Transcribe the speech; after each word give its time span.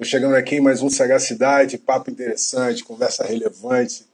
Estou 0.00 0.12
chegando 0.12 0.34
aqui 0.34 0.54
em 0.54 0.60
mais 0.62 0.80
um 0.80 0.88
Sagacidade, 0.88 1.76
papo 1.76 2.10
interessante, 2.10 2.82
conversa 2.82 3.22
relevante, 3.22 4.06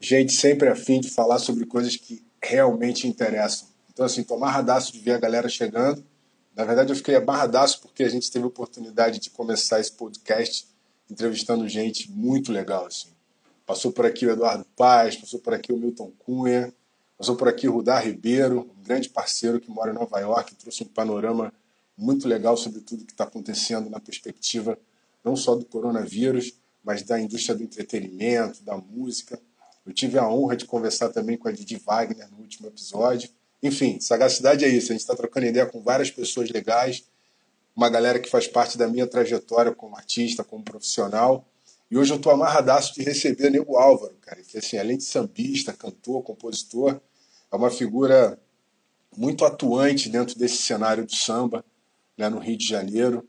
gente 0.00 0.32
sempre 0.32 0.68
afim 0.68 0.98
de 0.98 1.08
falar 1.08 1.38
sobre 1.38 1.66
coisas 1.66 1.94
que 1.94 2.20
realmente 2.42 3.06
interessam. 3.06 3.68
Então, 3.92 4.04
assim, 4.04 4.24
tô 4.24 4.34
amarradaço 4.34 4.92
de 4.92 4.98
ver 4.98 5.12
a 5.12 5.18
galera 5.18 5.48
chegando. 5.48 6.04
Na 6.52 6.64
verdade, 6.64 6.90
eu 6.90 6.96
fiquei 6.96 7.14
amarradaço 7.14 7.80
porque 7.80 8.02
a 8.02 8.08
gente 8.08 8.28
teve 8.28 8.44
a 8.44 8.48
oportunidade 8.48 9.20
de 9.20 9.30
começar 9.30 9.78
esse 9.78 9.92
podcast 9.92 10.66
entrevistando 11.08 11.68
gente 11.68 12.10
muito 12.10 12.50
legal, 12.50 12.86
assim. 12.86 13.10
Passou 13.64 13.92
por 13.92 14.04
aqui 14.04 14.26
o 14.26 14.32
Eduardo 14.32 14.66
Paz, 14.76 15.14
passou 15.14 15.38
por 15.38 15.54
aqui 15.54 15.72
o 15.72 15.76
Milton 15.76 16.10
Cunha, 16.26 16.74
passou 17.16 17.36
por 17.36 17.46
aqui 17.46 17.68
o 17.68 17.72
Rudá 17.72 18.00
Ribeiro, 18.00 18.68
um 18.76 18.82
grande 18.82 19.08
parceiro 19.08 19.60
que 19.60 19.70
mora 19.70 19.92
em 19.92 19.94
Nova 19.94 20.18
York, 20.18 20.56
trouxe 20.56 20.82
um 20.82 20.88
panorama 20.88 21.54
muito 21.96 22.26
legal 22.26 22.56
sobre 22.56 22.80
tudo 22.80 23.04
que 23.04 23.12
está 23.12 23.22
acontecendo 23.22 23.88
na 23.88 24.00
perspectiva 24.00 24.76
não 25.24 25.36
só 25.36 25.54
do 25.54 25.64
coronavírus, 25.64 26.54
mas 26.82 27.02
da 27.02 27.20
indústria 27.20 27.54
do 27.54 27.62
entretenimento, 27.62 28.62
da 28.62 28.76
música. 28.76 29.40
Eu 29.84 29.92
tive 29.92 30.18
a 30.18 30.28
honra 30.28 30.56
de 30.56 30.64
conversar 30.64 31.10
também 31.10 31.36
com 31.36 31.48
a 31.48 31.52
Didi 31.52 31.76
Wagner 31.76 32.30
no 32.30 32.38
último 32.38 32.68
episódio. 32.68 33.30
Enfim, 33.62 34.00
sagacidade 34.00 34.64
é 34.64 34.68
isso. 34.68 34.92
A 34.92 34.94
gente 34.94 35.02
está 35.02 35.14
trocando 35.14 35.46
ideia 35.46 35.66
com 35.66 35.82
várias 35.82 36.10
pessoas 36.10 36.50
legais, 36.50 37.04
uma 37.76 37.88
galera 37.88 38.18
que 38.18 38.28
faz 38.28 38.48
parte 38.48 38.76
da 38.78 38.88
minha 38.88 39.06
trajetória 39.06 39.72
como 39.72 39.96
artista, 39.96 40.42
como 40.42 40.64
profissional. 40.64 41.46
E 41.90 41.98
hoje 41.98 42.12
eu 42.12 42.16
estou 42.16 42.32
amarradaço 42.32 42.94
de 42.94 43.02
receber 43.02 43.50
Nego 43.50 43.76
Álvaro, 43.76 44.14
cara, 44.20 44.40
que 44.42 44.56
assim, 44.56 44.78
além 44.78 44.96
de 44.96 45.04
sambista, 45.04 45.72
cantor, 45.72 46.22
compositor, 46.22 47.00
é 47.50 47.56
uma 47.56 47.70
figura 47.70 48.38
muito 49.16 49.44
atuante 49.44 50.08
dentro 50.08 50.38
desse 50.38 50.58
cenário 50.58 51.04
do 51.04 51.14
samba, 51.14 51.64
né, 52.16 52.28
no 52.28 52.38
Rio 52.38 52.56
de 52.56 52.66
Janeiro. 52.66 53.28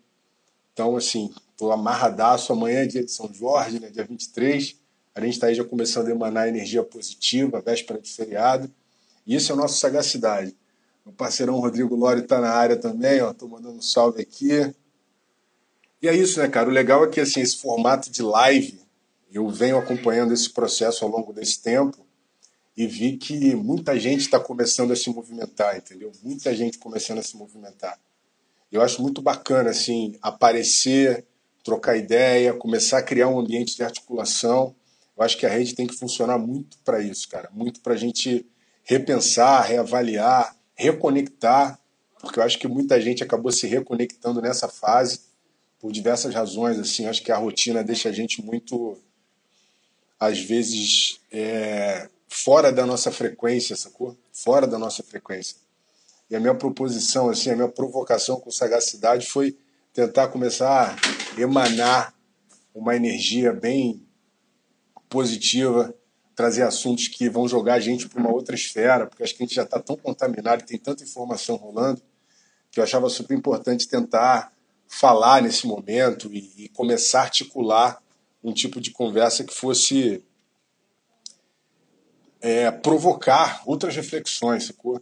Então, 0.74 0.96
assim, 0.96 1.34
Estou 1.62 1.72
amarradaço. 1.72 2.52
Amanhã 2.52 2.80
é 2.80 2.86
dia 2.88 3.04
de 3.04 3.12
São 3.12 3.32
Jorge, 3.32 3.80
né, 3.80 3.92
dia 3.92 4.04
23. 4.04 4.76
A 5.14 5.22
gente 5.22 5.34
está 5.34 5.46
aí 5.46 5.54
já 5.54 5.64
começando 5.64 6.08
a 6.08 6.10
emanar 6.10 6.48
energia 6.48 6.82
positiva, 6.82 7.62
véspera 7.62 8.02
de 8.02 8.12
feriado. 8.12 8.74
E 9.28 9.36
isso 9.36 9.52
é 9.52 9.56
o 9.56 9.58
nosso 9.60 9.78
Sagacidade. 9.78 10.58
Meu 11.06 11.14
parceirão 11.14 11.60
Rodrigo 11.60 11.96
Lore 11.96 12.22
está 12.22 12.42
na 12.42 12.50
área 12.50 12.76
também, 12.78 13.24
Estou 13.24 13.48
mandando 13.48 13.78
um 13.78 13.82
salve 13.82 14.24
aqui. 14.24 14.74
E 16.02 16.08
é 16.08 16.16
isso, 16.16 16.40
né, 16.40 16.48
cara? 16.48 16.68
O 16.68 16.72
legal 16.72 17.06
é 17.06 17.10
que 17.10 17.20
assim, 17.20 17.42
esse 17.42 17.58
formato 17.58 18.10
de 18.10 18.24
live, 18.24 18.82
eu 19.32 19.48
venho 19.48 19.78
acompanhando 19.78 20.34
esse 20.34 20.50
processo 20.50 21.06
ao 21.06 21.12
longo 21.12 21.32
desse 21.32 21.62
tempo 21.62 22.04
e 22.76 22.88
vi 22.88 23.18
que 23.18 23.54
muita 23.54 24.00
gente 24.00 24.22
está 24.22 24.40
começando 24.40 24.94
a 24.94 24.96
se 24.96 25.12
movimentar, 25.12 25.78
entendeu? 25.78 26.12
Muita 26.24 26.56
gente 26.56 26.80
começando 26.80 27.20
a 27.20 27.24
se 27.24 27.38
movimentar. 27.38 28.00
Eu 28.72 28.82
acho 28.82 29.00
muito 29.00 29.22
bacana, 29.22 29.70
assim, 29.70 30.18
aparecer 30.24 31.24
trocar 31.64 31.98
ideia, 31.98 32.54
começar 32.54 33.00
a 33.00 33.04
criar 33.04 33.28
um 33.28 33.40
ambiente 33.40 33.76
de 33.76 33.84
articulação. 33.84 34.76
Eu 35.18 35.24
acho 35.24 35.38
que 35.38 35.46
a 35.46 35.50
rede 35.50 35.76
tem 35.76 35.88
que 35.88 35.96
funcionar 35.96 36.38
muito 36.38 36.78
para 36.84 37.02
isso, 37.02 37.28
cara. 37.30 37.50
Muito 37.54 37.82
para 37.82 37.94
a 37.94 37.98
gente 37.98 38.46
repensar, 38.84 39.62
reavaliar, 39.62 40.56
reconectar, 40.76 41.80
porque 42.20 42.40
eu 42.40 42.44
acho 42.44 42.60
que 42.60 42.68
muita 42.68 43.00
gente 43.02 43.24
acabou 43.24 43.52
se 43.52 43.68
reconectando 43.68 44.42
nessa 44.42 44.68
fase 44.68 45.22
por 45.80 45.92
diversas 45.92 46.34
razões. 46.34 46.80
Assim, 46.80 47.08
acho 47.08 47.24
que 47.24 47.32
a 47.32 47.38
rotina 47.38 47.84
deixa 47.84 48.10
a 48.10 48.12
gente 48.12 48.42
muito, 48.42 48.98
às 50.20 50.40
vezes, 50.40 51.20
é, 51.32 52.10
fora 52.28 52.72
da 52.72 52.86
nossa 52.86 53.12
frequência, 53.12 53.76
sacou? 53.76 54.18
Fora 54.32 54.66
da 54.66 54.78
nossa 54.78 55.04
frequência. 55.04 55.58
E 56.30 56.36
a 56.36 56.40
minha 56.40 56.56
proposição, 56.56 57.30
assim, 57.30 57.50
a 57.50 57.56
minha 57.56 57.68
provocação 57.68 58.40
com 58.40 58.50
sagacidade 58.50 59.28
foi 59.28 59.58
tentar 59.94 60.30
começar 60.30 60.96
a 60.96 61.42
emanar 61.42 62.14
uma 62.74 62.96
energia 62.96 63.52
bem 63.52 64.06
positiva, 65.10 65.94
trazer 66.36 66.64
assuntos 66.64 67.08
que 67.08 67.30
vão 67.30 67.48
jogar 67.48 67.76
a 67.76 67.80
gente 67.80 68.08
para 68.08 68.20
uma 68.20 68.32
outra 68.32 68.56
esfera, 68.56 69.06
porque 69.06 69.24
acho 69.24 69.36
que 69.36 69.44
a 69.44 69.46
gente 69.46 69.56
já 69.56 69.64
está 69.64 69.80
tão 69.80 69.98
contaminado 69.98 70.64
e 70.64 70.66
tem 70.66 70.78
tanta 70.78 71.04
informação 71.04 71.58
rolando, 71.58 72.02
que 72.72 72.80
eu 72.80 72.84
achava 72.84 73.10
super 73.10 73.38
importante 73.38 73.88
tentar 73.88 74.54
falar 74.88 75.42
nesse 75.42 75.68
momento 75.68 76.34
e, 76.34 76.66
e 76.66 76.70
começar 76.70 77.20
a 77.20 77.24
articular 77.24 78.02
um 78.44 78.54
tipo 78.54 78.80
de 78.80 78.92
conversa 78.92 79.44
que 79.44 79.54
fosse 79.54 80.24
é, 82.40 82.72
provocar 82.72 83.62
outras 83.66 83.96
reflexões, 83.96 84.66
sacou? 84.66 85.02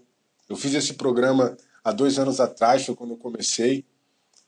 Eu 0.49 0.57
fiz 0.57 0.73
esse 0.73 0.95
programa 0.95 1.55
há 1.83 1.91
dois 1.91 2.19
anos 2.19 2.39
atrás, 2.39 2.85
foi 2.85 2.95
quando 2.95 3.11
eu 3.11 3.17
comecei, 3.17 3.85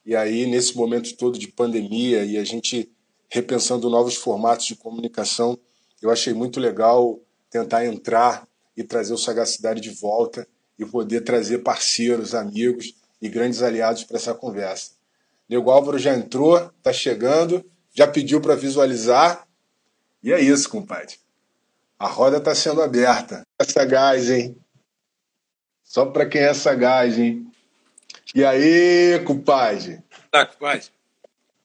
e 0.06 0.16
aí, 0.16 0.46
nesse 0.48 0.76
momento 0.76 1.16
todo 1.16 1.38
de 1.38 1.48
pandemia 1.48 2.26
e 2.26 2.38
a 2.38 2.44
gente 2.44 2.92
repensando 3.30 3.90
novos 3.90 4.16
formatos 4.16 4.66
de 4.66 4.76
comunicação, 4.76 5.58
eu 6.02 6.10
achei 6.10 6.34
muito 6.34 6.60
legal 6.60 7.20
tentar 7.50 7.86
entrar 7.86 8.48
e 8.76 8.84
trazer 8.84 9.14
o 9.14 9.18
Sagacidade 9.18 9.80
de 9.80 9.92
volta 9.92 10.48
e 10.78 10.86
poder 10.86 11.22
trazer 11.22 11.60
parceiros, 11.60 12.34
amigos 12.34 12.96
e 13.22 13.30
grandes 13.30 13.62
aliados 13.62 14.04
para 14.04 14.18
essa 14.18 14.34
conversa. 14.34 14.92
Nego 15.48 15.70
Álvaro 15.70 16.00
já 16.00 16.16
entrou, 16.16 16.58
está 16.58 16.92
chegando, 16.92 17.64
já 17.94 18.08
pediu 18.08 18.42
para 18.42 18.56
visualizar. 18.56 19.46
E 20.24 20.32
é 20.32 20.40
isso, 20.40 20.70
compadre. 20.70 21.16
A 22.00 22.08
roda 22.08 22.38
está 22.38 22.56
sendo 22.56 22.82
aberta. 22.82 23.46
É 23.60 23.64
sagaz, 23.64 24.30
hein? 24.30 24.58
Só 25.84 26.06
para 26.06 26.26
quem 26.26 26.42
é 26.42 26.54
sagaz, 26.54 27.20
hein? 27.20 27.51
E 28.34 28.46
aí, 28.46 29.20
compadre? 29.26 30.02
Tá, 30.32 30.46
compadre. 30.46 30.88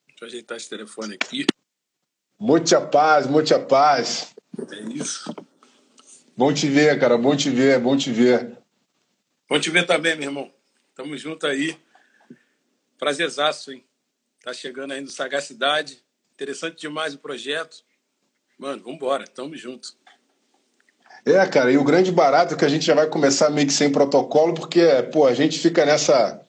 Deixa 0.08 0.24
eu 0.24 0.26
ajeitar 0.26 0.56
esse 0.56 0.68
telefone 0.68 1.14
aqui. 1.14 1.46
Muita 2.38 2.80
paz, 2.80 3.26
muita 3.26 3.60
paz. 3.60 4.34
É 4.72 4.80
isso. 4.92 5.32
Bom 6.36 6.52
te 6.52 6.68
ver, 6.68 6.98
cara. 6.98 7.16
Bom 7.16 7.36
te 7.36 7.50
ver, 7.50 7.78
bom 7.78 7.96
te 7.96 8.12
ver. 8.12 8.58
Bom 9.48 9.60
te 9.60 9.70
ver 9.70 9.86
também, 9.86 10.16
meu 10.16 10.28
irmão. 10.28 10.52
Tamo 10.94 11.16
junto 11.16 11.46
aí. 11.46 11.78
Prazerzaço, 12.98 13.72
hein? 13.72 13.84
Tá 14.42 14.52
chegando 14.52 14.92
aí 14.92 15.00
no 15.00 15.08
Sagacidade. 15.08 16.02
Interessante 16.34 16.80
demais 16.80 17.14
o 17.14 17.18
projeto. 17.18 17.84
Mano, 18.58 18.82
vambora. 18.82 19.24
Tamo 19.26 19.56
junto. 19.56 19.96
É, 21.24 21.46
cara, 21.46 21.70
e 21.70 21.78
o 21.78 21.84
grande 21.84 22.10
barato 22.10 22.54
é 22.54 22.56
que 22.56 22.64
a 22.64 22.68
gente 22.68 22.84
já 22.84 22.94
vai 22.94 23.08
começar 23.08 23.50
meio 23.50 23.66
que 23.66 23.72
sem 23.72 23.90
protocolo, 23.90 24.54
porque, 24.54 24.84
pô, 25.12 25.26
a 25.26 25.34
gente 25.34 25.58
fica 25.58 25.84
nessa 25.84 26.45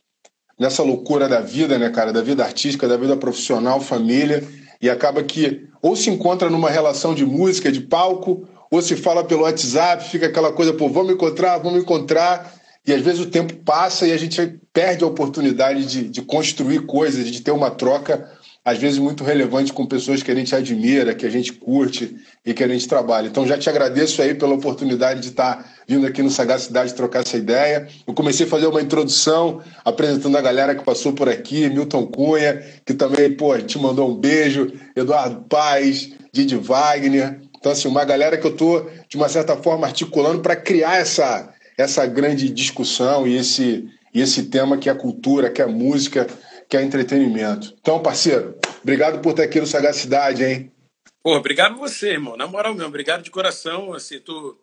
nessa 0.60 0.84
loucura 0.84 1.28
da 1.28 1.40
vida, 1.40 1.78
né, 1.78 1.90
cara? 1.90 2.12
Da 2.12 2.22
vida 2.22 2.44
artística, 2.44 2.88
da 2.88 2.98
vida 2.98 3.16
profissional, 3.16 3.80
família, 3.80 4.44
e 4.82 4.90
acaba 4.90 5.24
que 5.24 5.68
ou 5.82 5.96
se 5.96 6.10
encontra 6.10 6.50
numa 6.50 6.70
relação 6.70 7.14
de 7.14 7.26
música, 7.26 7.72
de 7.72 7.82
palco, 7.82 8.48
ou 8.70 8.82
se 8.82 8.96
fala 8.96 9.24
pelo 9.24 9.44
WhatsApp, 9.44 10.04
fica 10.10 10.28
aquela 10.28 10.52
coisa, 10.52 10.74
pô, 10.74 10.90
vamos 10.90 11.14
encontrar, 11.14 11.58
vamos 11.60 11.82
encontrar, 11.82 12.54
e 12.86 12.94
às 12.94 13.02
vezes 13.02 13.22
o 13.22 13.30
tempo 13.30 13.54
passa 13.66 14.08
e 14.08 14.12
a 14.12 14.18
gente 14.18 14.60
perde 14.74 15.04
a 15.04 15.08
oportunidade 15.08 15.86
de, 15.86 16.10
de 16.10 16.22
construir 16.22 16.86
coisas, 16.86 17.30
de 17.30 17.42
ter 17.42 17.52
uma 17.52 17.70
troca 17.70 18.30
às 18.68 18.78
vezes 18.78 19.00
muito 19.00 19.24
relevante 19.24 19.72
com 19.72 19.86
pessoas 19.86 20.22
que 20.22 20.30
a 20.30 20.36
gente 20.36 20.54
admira, 20.54 21.16
que 21.16 21.26
a 21.26 21.30
gente 21.30 21.54
curte 21.54 22.18
e 22.46 22.54
que 22.54 22.62
a 22.62 22.68
gente 22.68 22.86
trabalha. 22.86 23.28
Então 23.28 23.48
já 23.48 23.58
te 23.58 23.70
agradeço 23.70 24.22
aí 24.22 24.36
pela 24.36 24.56
oportunidade 24.56 25.22
de 25.22 25.30
estar 25.30 25.66
vindo 25.88 26.06
aqui 26.06 26.22
no 26.22 26.30
Sagacidade 26.30 26.94
trocar 26.94 27.22
essa 27.22 27.38
ideia. 27.38 27.88
Eu 28.06 28.14
comecei 28.14 28.46
a 28.46 28.50
fazer 28.50 28.68
uma 28.68 28.82
introdução 28.82 29.62
apresentando 29.86 30.38
a 30.38 30.42
galera 30.42 30.76
que 30.76 30.84
passou 30.84 31.14
por 31.14 31.30
aqui, 31.30 31.70
Milton 31.70 32.08
Cunha, 32.08 32.62
que 32.86 32.94
também, 32.94 33.32
pô, 33.32 33.58
te 33.58 33.80
mandou 33.80 34.12
um 34.12 34.16
beijo, 34.16 34.74
Eduardo 34.94 35.46
Paz, 35.48 36.12
Didi 36.34 36.58
Wagner. 36.58 37.40
Então, 37.58 37.72
assim, 37.72 37.88
uma 37.88 38.04
galera 38.04 38.38
que 38.38 38.46
eu 38.46 38.52
estou, 38.52 38.92
de 39.08 39.16
uma 39.16 39.30
certa 39.30 39.56
forma, 39.56 39.88
articulando 39.88 40.42
para 40.42 40.58
criar 40.58 40.98
essa, 40.98 41.54
essa 41.78 42.06
grande 42.06 42.50
discussão 42.50 43.26
e 43.26 43.38
esse, 43.38 43.88
e 44.14 44.20
esse 44.20 44.44
tema 44.44 44.78
que 44.78 44.90
é 44.90 44.92
a 44.92 44.96
cultura, 44.96 45.50
que 45.50 45.62
é 45.62 45.66
a 45.66 45.70
música, 45.70 46.28
que 46.68 46.76
é 46.76 46.82
entretenimento. 46.82 47.74
Então, 47.80 48.02
parceiro, 48.02 48.58
obrigado 48.82 49.20
por 49.22 49.32
estar 49.32 49.44
aqui 49.44 49.60
no 49.60 49.68
Sagacidade, 49.68 50.44
hein? 50.44 50.72
Pô, 51.24 51.36
obrigado 51.36 51.78
você, 51.78 52.12
irmão. 52.12 52.38
Na 52.38 52.48
moral 52.48 52.74
mesmo, 52.74 52.88
obrigado 52.88 53.24
de 53.24 53.32
coração. 53.32 53.94
Assim, 53.94 54.20
tô, 54.20 54.58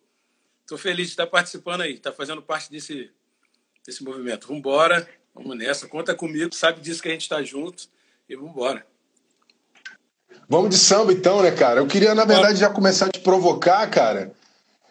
tô 0.67 0.77
feliz 0.77 1.07
de 1.07 1.13
estar 1.13 1.27
participando 1.27 1.83
aí, 1.83 1.95
estar 1.95 2.13
fazendo 2.13 2.43
parte 2.43 2.71
desse, 2.71 3.11
desse 3.87 4.03
movimento. 4.05 4.49
Vambora, 4.49 5.09
vamos 5.35 5.57
nessa. 5.57 5.87
Conta 5.89 6.15
comigo, 6.15 6.55
sabe 6.55 6.81
disso 6.81 7.03
que 7.03 7.09
a 7.09 7.13
gente 7.13 7.23
está 7.23 7.43
junto 7.43 7.89
e 8.29 8.37
vambora. 8.37 8.87
Vamos 10.49 10.71
de 10.71 10.77
samba 10.77 11.13
então, 11.13 11.43
né, 11.43 11.51
cara? 11.51 11.81
Eu 11.81 11.87
queria, 11.87 12.15
na 12.15 12.25
verdade, 12.25 12.59
já 12.59 12.69
começar 12.69 13.07
a 13.07 13.11
te 13.11 13.21
provocar, 13.21 13.89
cara, 13.89 14.33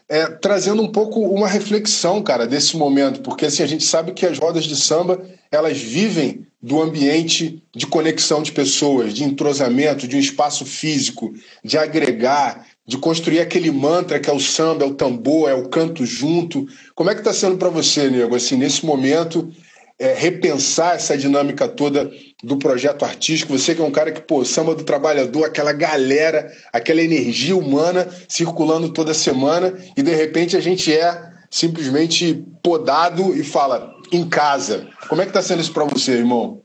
é, 0.10 0.26
trazendo 0.28 0.82
um 0.82 0.92
pouco 0.92 1.20
uma 1.22 1.48
reflexão, 1.48 2.24
cara, 2.24 2.48
desse 2.48 2.76
momento, 2.76 3.22
porque 3.22 3.46
assim, 3.46 3.64
a 3.64 3.68
gente 3.68 3.84
sabe 3.84 4.14
que 4.14 4.26
as 4.26 4.40
rodas 4.40 4.64
de 4.66 4.76
samba, 4.76 5.24
elas 5.52 5.78
vivem 5.78 6.48
do 6.64 6.82
ambiente 6.82 7.62
de 7.76 7.86
conexão 7.86 8.42
de 8.42 8.54
pessoas, 8.54 9.14
de 9.14 9.26
entrosamento, 9.26 10.08
de 10.08 10.16
um 10.16 10.20
espaço 10.20 10.66
físico, 10.66 11.34
de 11.62 11.78
agregar, 11.78 12.66
de 12.88 12.98
construir 12.98 13.42
aquele 13.42 13.70
mantra 13.70 14.18
que 14.18 14.30
é 14.30 14.34
o 14.34 14.40
samba, 14.40 14.86
é 14.86 14.88
o 14.88 14.94
tambor, 14.94 15.50
é 15.50 15.54
o 15.54 15.68
canto 15.68 16.06
junto. 16.06 16.66
Como 16.96 17.10
é 17.10 17.14
que 17.14 17.20
está 17.20 17.34
sendo 17.34 17.58
para 17.58 17.68
você, 17.68 18.10
nego, 18.10 18.34
assim, 18.34 18.56
nesse 18.56 18.86
momento, 18.86 19.52
é, 20.00 20.14
repensar 20.14 20.96
essa 20.96 21.18
dinâmica 21.18 21.68
toda 21.68 22.10
do 22.42 22.58
projeto 22.58 23.04
artístico? 23.04 23.58
Você 23.58 23.76
que 23.76 23.82
é 23.82 23.86
um 23.86 23.92
cara 23.92 24.14
que, 24.14 24.22
pô, 24.22 24.46
samba 24.46 24.74
do 24.74 24.86
trabalhador, 24.86 25.44
aquela 25.44 25.74
galera, 25.74 26.50
aquela 26.72 27.02
energia 27.02 27.58
humana 27.58 28.08
circulando 28.30 28.88
toda 28.88 29.14
semana 29.14 29.78
e 29.98 30.02
de 30.02 30.16
repente 30.16 30.56
a 30.56 30.62
gente 30.62 30.94
é 30.94 31.30
simplesmente 31.52 32.42
podado 32.64 33.36
e 33.36 33.44
fala 33.44 33.93
em 34.16 34.30
casa. 34.30 34.90
Como 35.08 35.22
é 35.22 35.26
que 35.26 35.32
está 35.32 35.42
sendo 35.42 35.62
isso 35.62 35.74
para 35.74 35.84
você, 35.84 36.14
irmão? 36.14 36.64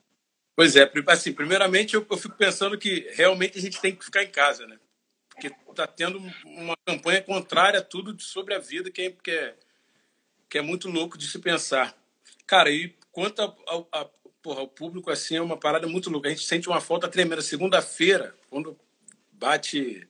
Pois 0.55 0.75
é, 0.75 0.91
assim, 1.07 1.33
primeiramente 1.33 1.95
eu, 1.95 2.05
eu, 2.11 2.17
fico 2.17 2.37
pensando 2.37 2.77
que 2.77 3.09
realmente 3.15 3.59
a 3.59 3.61
gente 3.61 3.81
tem 3.81 3.95
que 3.95 4.05
ficar 4.05 4.25
em 4.25 4.31
casa, 4.31 4.67
né? 4.67 4.77
Porque 5.29 5.53
está 5.71 5.87
tendo 5.87 6.21
uma 6.45 6.75
campanha 6.85 7.23
contrária 7.23 7.79
a 7.79 7.83
tudo 7.83 8.21
sobre 8.21 8.55
a 8.55 8.59
vida 8.59 8.91
que 8.91 9.03
é, 9.03 9.11
que 9.23 9.31
é, 9.31 9.55
que 10.49 10.59
é 10.59 10.63
muito 10.63 10.89
louco 10.91 11.17
de 11.17 11.29
se 11.29 11.39
pensar. 11.39 11.97
Cara, 12.45 12.71
e 12.71 12.93
quanto 13.13 13.41
ao, 13.41 13.89
a, 13.93 14.07
porra, 14.43 14.61
ao 14.61 14.69
público, 14.69 15.11
assim, 15.11 15.37
é 15.37 15.41
uma 15.41 15.57
parada 15.57 15.87
muito 15.87 16.11
louca. 16.11 16.29
A 16.29 16.33
gente 16.33 16.45
sente 16.45 16.69
uma 16.69 16.81
falta 16.81 17.07
tremenda. 17.07 17.41
Segunda-feira, 17.41 18.35
quando 18.51 18.77
bate 19.33 20.09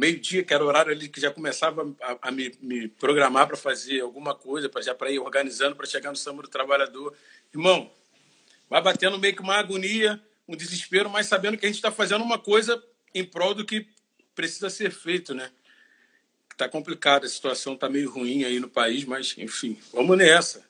meio-dia, 0.00 0.42
que 0.42 0.54
era 0.54 0.64
o 0.64 0.66
horário 0.66 0.90
ali 0.90 1.10
que 1.10 1.20
já 1.20 1.30
começava 1.30 1.94
a, 2.00 2.28
a 2.28 2.30
me, 2.30 2.50
me, 2.62 2.88
programar 2.88 3.46
para 3.46 3.56
fazer 3.56 4.00
alguma 4.00 4.34
coisa, 4.34 4.66
para 4.66 4.80
já 4.80 4.94
para 4.94 5.10
ir 5.10 5.18
organizando 5.18 5.76
para 5.76 5.86
chegar 5.86 6.08
no 6.08 6.16
Samba 6.16 6.42
do 6.42 6.48
Trabalhador. 6.48 7.14
Irmão, 7.52 7.92
vai 8.68 8.80
batendo 8.80 9.18
meio 9.18 9.36
que 9.36 9.42
uma 9.42 9.56
agonia, 9.56 10.18
um 10.48 10.56
desespero, 10.56 11.10
mas 11.10 11.26
sabendo 11.26 11.58
que 11.58 11.66
a 11.66 11.68
gente 11.68 11.76
está 11.76 11.92
fazendo 11.92 12.24
uma 12.24 12.38
coisa 12.38 12.82
em 13.14 13.22
prol 13.22 13.54
do 13.54 13.62
que 13.62 13.86
precisa 14.34 14.70
ser 14.70 14.90
feito, 14.90 15.34
né? 15.34 15.50
Está 16.50 16.66
complicado, 16.66 17.26
a 17.26 17.28
situação 17.28 17.74
está 17.74 17.86
meio 17.86 18.10
ruim 18.10 18.44
aí 18.44 18.58
no 18.58 18.70
país, 18.70 19.04
mas 19.04 19.34
enfim, 19.36 19.78
vamos 19.92 20.16
nessa. 20.16 20.64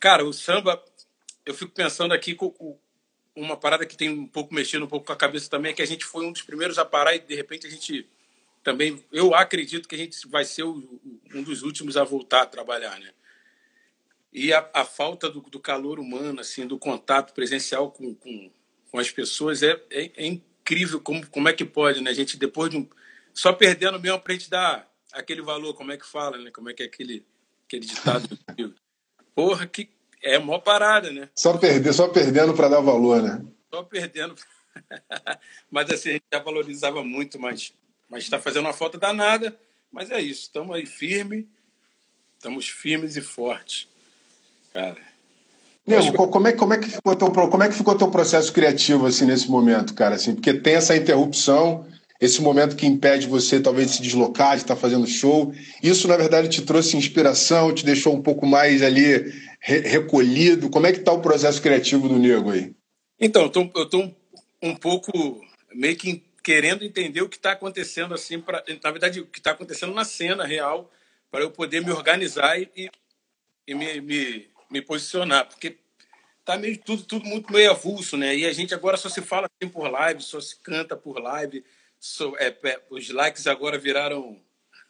Cara, 0.00 0.24
o 0.24 0.32
samba, 0.32 0.82
eu 1.46 1.54
fico 1.54 1.70
pensando 1.70 2.12
aqui 2.12 2.34
com 2.34 2.76
uma 3.36 3.56
parada 3.56 3.86
que 3.86 3.96
tem 3.96 4.08
um 4.08 4.26
pouco 4.26 4.52
mexendo 4.52 4.84
um 4.84 4.88
pouco 4.88 5.06
com 5.06 5.12
a 5.12 5.16
cabeça 5.16 5.48
também, 5.48 5.70
é 5.70 5.74
que 5.74 5.82
a 5.82 5.86
gente 5.86 6.04
foi 6.04 6.26
um 6.26 6.32
dos 6.32 6.42
primeiros 6.42 6.76
a 6.76 6.84
parar 6.84 7.14
e 7.14 7.20
de 7.20 7.36
repente 7.36 7.64
a 7.64 7.70
gente 7.70 8.08
também, 8.62 9.02
eu 9.12 9.34
acredito 9.34 9.88
que 9.88 9.94
a 9.94 9.98
gente 9.98 10.26
vai 10.28 10.44
ser 10.44 10.64
o, 10.64 11.00
um 11.34 11.42
dos 11.42 11.62
últimos 11.62 11.96
a 11.96 12.04
voltar 12.04 12.42
a 12.42 12.46
trabalhar, 12.46 12.98
né? 12.98 13.10
E 14.32 14.52
a, 14.52 14.68
a 14.74 14.84
falta 14.84 15.30
do, 15.30 15.40
do, 15.40 15.58
calor 15.58 15.98
humano, 15.98 16.40
assim, 16.40 16.66
do 16.66 16.78
contato 16.78 17.32
presencial 17.32 17.90
com, 17.90 18.14
com, 18.14 18.50
com 18.90 18.98
as 18.98 19.10
pessoas 19.10 19.62
é, 19.62 19.80
é, 19.90 20.10
é, 20.16 20.26
incrível 20.26 21.00
como, 21.00 21.26
como 21.28 21.48
é 21.48 21.52
que 21.52 21.64
pode, 21.64 22.02
né? 22.02 22.10
A 22.10 22.14
gente, 22.14 22.36
depois 22.36 22.70
de 22.70 22.76
um. 22.76 22.88
Só 23.32 23.52
perdendo 23.52 23.98
mesmo 23.98 24.20
para 24.20 24.32
a 24.32 24.36
gente 24.36 24.50
dar 24.50 24.92
aquele 25.12 25.40
valor, 25.40 25.74
como 25.74 25.92
é 25.92 25.96
que 25.96 26.06
fala, 26.06 26.36
né? 26.36 26.50
Como 26.50 26.68
é 26.68 26.74
que 26.74 26.82
é 26.82 26.86
aquele, 26.86 27.24
aquele 27.66 27.86
ditado. 27.86 28.28
Porra, 29.34 29.66
que 29.66 29.88
é 30.22 30.38
mó 30.38 30.58
parada, 30.58 31.10
né? 31.10 31.30
Só, 31.34 31.56
perder, 31.56 31.92
só 31.92 32.08
perdendo 32.08 32.52
para 32.54 32.68
dar 32.68 32.80
valor, 32.80 33.22
né? 33.22 33.44
Só 33.72 33.82
perdendo. 33.82 34.34
mas 35.70 35.90
assim, 35.90 36.10
a 36.10 36.12
gente 36.12 36.24
já 36.32 36.40
valorizava 36.40 37.02
muito, 37.02 37.38
mas 37.38 37.72
mas 38.08 38.24
está 38.24 38.40
fazendo 38.40 38.66
uma 38.66 38.72
falta 38.72 38.98
danada. 38.98 39.58
Mas 39.90 40.10
é 40.10 40.20
isso, 40.20 40.42
estamos 40.42 40.74
aí 40.74 40.86
firme, 40.86 41.48
estamos 42.36 42.68
firmes 42.68 43.16
e 43.16 43.20
fortes, 43.20 43.88
cara. 44.72 45.08
Nego, 45.86 46.28
como, 46.28 46.46
é, 46.46 46.52
como, 46.52 46.74
é 46.74 46.78
que 46.78 46.90
ficou 46.90 47.16
teu, 47.16 47.30
como 47.30 47.62
é 47.62 47.68
que 47.68 47.74
ficou 47.74 47.96
teu 47.96 48.10
processo 48.10 48.52
criativo 48.52 49.06
assim 49.06 49.24
nesse 49.24 49.50
momento, 49.50 49.94
cara? 49.94 50.16
Assim, 50.16 50.34
porque 50.34 50.52
tem 50.52 50.74
essa 50.74 50.94
interrupção, 50.94 51.86
esse 52.20 52.42
momento 52.42 52.76
que 52.76 52.86
impede 52.86 53.26
você 53.26 53.58
talvez 53.58 53.88
de 53.88 53.96
se 53.96 54.02
deslocar, 54.02 54.56
de 54.56 54.62
estar 54.64 54.76
fazendo 54.76 55.06
show. 55.06 55.50
Isso, 55.82 56.06
na 56.06 56.18
verdade, 56.18 56.50
te 56.50 56.60
trouxe 56.60 56.94
inspiração, 56.94 57.72
te 57.72 57.86
deixou 57.86 58.14
um 58.14 58.20
pouco 58.20 58.46
mais 58.46 58.82
ali 58.82 59.32
re 59.60 59.78
recolhido. 59.80 60.68
Como 60.68 60.86
é 60.86 60.92
que 60.92 60.98
está 60.98 61.10
o 61.10 61.22
processo 61.22 61.62
criativo 61.62 62.06
do 62.06 62.18
Nego 62.18 62.50
aí? 62.50 62.72
Então, 63.18 63.50
eu 63.74 63.82
estou 63.82 64.02
um, 64.02 64.14
um 64.62 64.76
pouco 64.76 65.40
meio 65.74 65.96
que 65.96 66.22
querendo 66.48 66.82
entender 66.82 67.20
o 67.20 67.28
que 67.28 67.36
está 67.36 67.52
acontecendo 67.52 68.14
assim 68.14 68.40
para 68.40 68.64
na 68.82 68.90
verdade 68.90 69.20
o 69.20 69.26
que 69.26 69.38
está 69.38 69.50
acontecendo 69.50 69.92
na 69.92 70.02
cena 70.02 70.46
real 70.46 70.90
para 71.30 71.42
eu 71.42 71.50
poder 71.50 71.84
me 71.84 71.92
organizar 71.92 72.58
e, 72.58 72.90
e 73.66 73.74
me, 73.74 74.00
me, 74.00 74.48
me, 74.70 74.80
posicionar 74.80 75.46
porque 75.46 75.76
tá 76.46 76.56
meio 76.56 76.78
tudo 76.78 77.02
tudo 77.02 77.26
muito 77.26 77.52
meio 77.52 77.70
avulso 77.70 78.16
né 78.16 78.34
e 78.34 78.46
a 78.46 78.52
gente 78.54 78.72
agora 78.72 78.96
só 78.96 79.10
se 79.10 79.20
fala 79.20 79.46
assim 79.60 79.70
por 79.70 79.90
live 79.90 80.22
só 80.22 80.40
se 80.40 80.56
canta 80.56 80.96
por 80.96 81.20
live 81.20 81.62
só, 82.00 82.32
é, 82.38 82.56
é, 82.64 82.80
os 82.88 83.10
likes 83.10 83.46
agora 83.46 83.76
viraram 83.76 84.40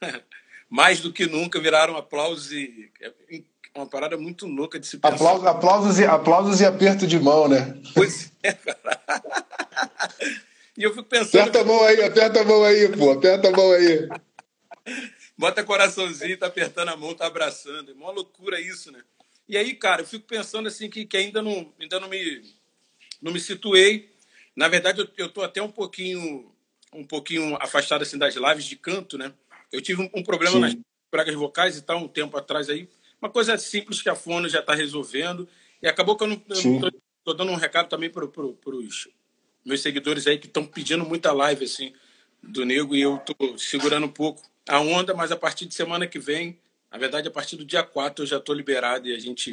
mais 0.71 1.01
do 1.01 1.13
que 1.13 1.27
nunca 1.27 1.61
viraram 1.61 1.97
aplausos 1.97 2.53
e 2.53 2.89
é 3.01 3.43
uma 3.75 3.87
parada 3.89 4.17
muito 4.17 4.47
louca 4.47 4.79
de 4.79 4.87
se 4.87 4.99
pensar. 4.99 5.15
Aplausos, 5.17 5.47
aplausos, 5.47 5.99
e, 5.99 6.05
aplausos 6.05 6.61
e 6.61 6.65
aperto 6.65 7.07
de 7.07 7.19
mão, 7.19 7.47
né? 7.49 7.81
Pois 7.95 8.33
é, 8.43 8.53
cara. 8.53 9.01
E 10.79 10.85
eu 10.85 10.91
fico 10.91 11.03
pensando. 11.03 11.41
Aperta 11.41 11.61
a 11.61 11.65
mão 11.65 11.83
aí, 11.83 12.03
aperta 12.05 12.41
a 12.41 12.45
mão 12.45 12.63
aí, 12.63 12.97
pô, 12.97 13.11
aperta 13.11 13.49
a 13.49 13.51
mão 13.51 13.73
aí. 13.73 14.09
Bota 15.37 15.65
coraçãozinho, 15.65 16.39
tá 16.39 16.47
apertando 16.47 16.89
a 16.91 16.97
mão, 16.97 17.15
tá 17.15 17.27
abraçando. 17.27 17.91
É 17.91 17.95
uma 17.95 18.13
loucura 18.13 18.61
isso, 18.61 18.93
né? 18.93 19.03
E 19.49 19.57
aí, 19.57 19.75
cara, 19.75 20.03
eu 20.03 20.07
fico 20.07 20.25
pensando 20.25 20.69
assim 20.69 20.89
que, 20.89 21.05
que 21.05 21.17
ainda, 21.17 21.43
não, 21.43 21.75
ainda 21.81 21.99
não, 21.99 22.09
me, 22.09 22.43
não 23.21 23.33
me 23.33 23.41
situei. 23.41 24.15
Na 24.55 24.69
verdade, 24.69 25.01
eu, 25.01 25.09
eu 25.17 25.29
tô 25.29 25.43
até 25.43 25.61
um 25.61 25.71
pouquinho 25.71 26.49
um 26.93 27.05
pouquinho 27.05 27.57
afastado 27.61 28.03
assim 28.03 28.17
das 28.17 28.35
lives 28.37 28.65
de 28.65 28.77
canto, 28.77 29.19
né? 29.19 29.33
Eu 29.73 29.83
tive 29.83 30.01
um, 30.01 30.09
um 30.15 30.23
problema 30.23 30.55
Sim. 30.55 30.61
nas 30.61 30.77
pragas 31.11 31.35
vocais 31.35 31.77
e 31.77 31.83
tal 31.83 31.99
um 31.99 32.09
tempo 32.09 32.37
atrás 32.37 32.71
aí. 32.71 32.89
Uma 33.21 33.29
coisa 33.29 33.59
simples 33.59 34.01
que 34.01 34.09
a 34.09 34.15
Fono 34.15 34.49
já 34.49 34.61
está 34.61 34.75
resolvendo. 34.75 35.49
E 35.83 35.89
acabou 35.89 36.17
que 36.17 36.23
eu 36.23 36.29
não, 36.29 36.43
estou 36.47 37.35
dando 37.37 37.51
um 37.51 37.57
recado 37.57 37.89
também 37.89 38.09
para 38.09 38.25
os 38.25 39.09
meus 39.69 39.83
seguidores 39.83 40.27
aí 40.27 40.39
que 40.39 40.47
estão 40.47 40.65
pedindo 40.65 41.05
muita 41.05 41.31
live 41.31 41.67
assim 41.67 41.93
do 42.43 42.65
Nego 42.65 42.97
e 42.97 43.03
eu 43.03 43.19
tô 43.19 43.59
segurando 43.59 44.07
um 44.07 44.11
pouco 44.11 44.43
a 44.67 44.81
onda, 44.81 45.15
mas 45.15 45.31
a 45.31 45.37
partir 45.37 45.67
de 45.67 45.75
semana 45.75 46.07
que 46.07 46.19
vem, 46.19 46.59
na 46.91 46.99
verdade 46.99 47.29
a 47.29 47.31
partir 47.31 47.57
do 47.57 47.65
dia 47.65 47.83
4 47.83 48.25
eu 48.25 48.27
já 48.27 48.41
tô 48.41 48.55
liberado 48.55 49.07
e 49.07 49.15
a 49.15 49.19
gente 49.19 49.53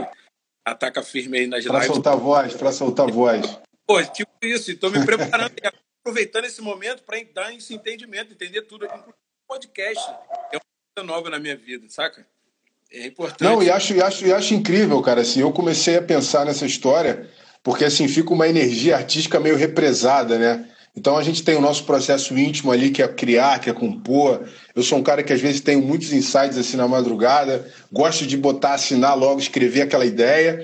ataca 0.63 1.03
firme 1.03 1.39
aí 1.39 1.47
nas 1.47 1.65
pra 1.65 1.73
lives. 1.73 1.87
Para 1.87 1.95
soltar 1.95 2.17
voz, 2.17 2.53
para 2.53 2.71
soltar 2.71 3.11
voz. 3.11 3.59
Pô, 3.85 4.01
tipo 4.03 4.31
isso, 4.41 4.71
estou 4.71 4.89
me 4.89 5.05
preparando 5.05 5.53
e 5.61 5.67
aproveitando 6.01 6.45
esse 6.45 6.61
momento 6.61 7.03
para 7.03 7.21
dar 7.33 7.53
esse 7.53 7.73
entendimento, 7.73 8.33
entender 8.33 8.61
tudo, 8.63 8.87
podcast. 9.47 10.03
É 10.51 10.57
uma 10.57 10.61
coisa 10.95 11.05
nova 11.05 11.29
na 11.29 11.39
minha 11.39 11.55
vida, 11.55 11.87
saca? 11.89 12.25
É 12.91 13.05
importante. 13.05 13.43
Não, 13.43 13.61
e 13.61 13.69
acho, 13.69 13.93
e 13.93 14.01
acho, 14.01 14.25
e 14.25 14.33
acho 14.33 14.53
incrível, 14.53 15.01
cara, 15.01 15.21
assim, 15.21 15.41
eu 15.41 15.51
comecei 15.51 15.97
a 15.97 16.01
pensar 16.01 16.45
nessa 16.45 16.65
história 16.65 17.29
porque 17.65 17.83
assim 17.83 18.07
fica 18.07 18.31
uma 18.31 18.47
energia 18.47 18.95
artística 18.95 19.39
meio 19.39 19.57
represada, 19.57 20.37
né? 20.37 20.65
Então 20.95 21.17
a 21.17 21.23
gente 21.23 21.43
tem 21.43 21.55
o 21.55 21.61
nosso 21.61 21.83
processo 21.83 22.37
íntimo 22.37 22.71
ali, 22.71 22.91
que 22.91 23.01
é 23.01 23.07
criar, 23.07 23.59
que 23.59 23.71
é 23.71 23.73
compor. 23.73 24.43
Eu 24.75 24.83
sou 24.83 24.99
um 24.99 25.03
cara 25.03 25.23
que 25.23 25.33
às 25.33 25.41
vezes 25.41 25.61
tenho 25.61 25.81
muitos 25.81 26.13
insights 26.13 26.59
assim 26.59 26.77
na 26.77 26.87
madrugada, 26.87 27.65
gosto 27.91 28.27
de 28.27 28.37
botar, 28.37 28.75
assinar 28.75 29.17
logo, 29.17 29.39
escrever 29.39 29.81
aquela 29.81 30.05
ideia. 30.05 30.63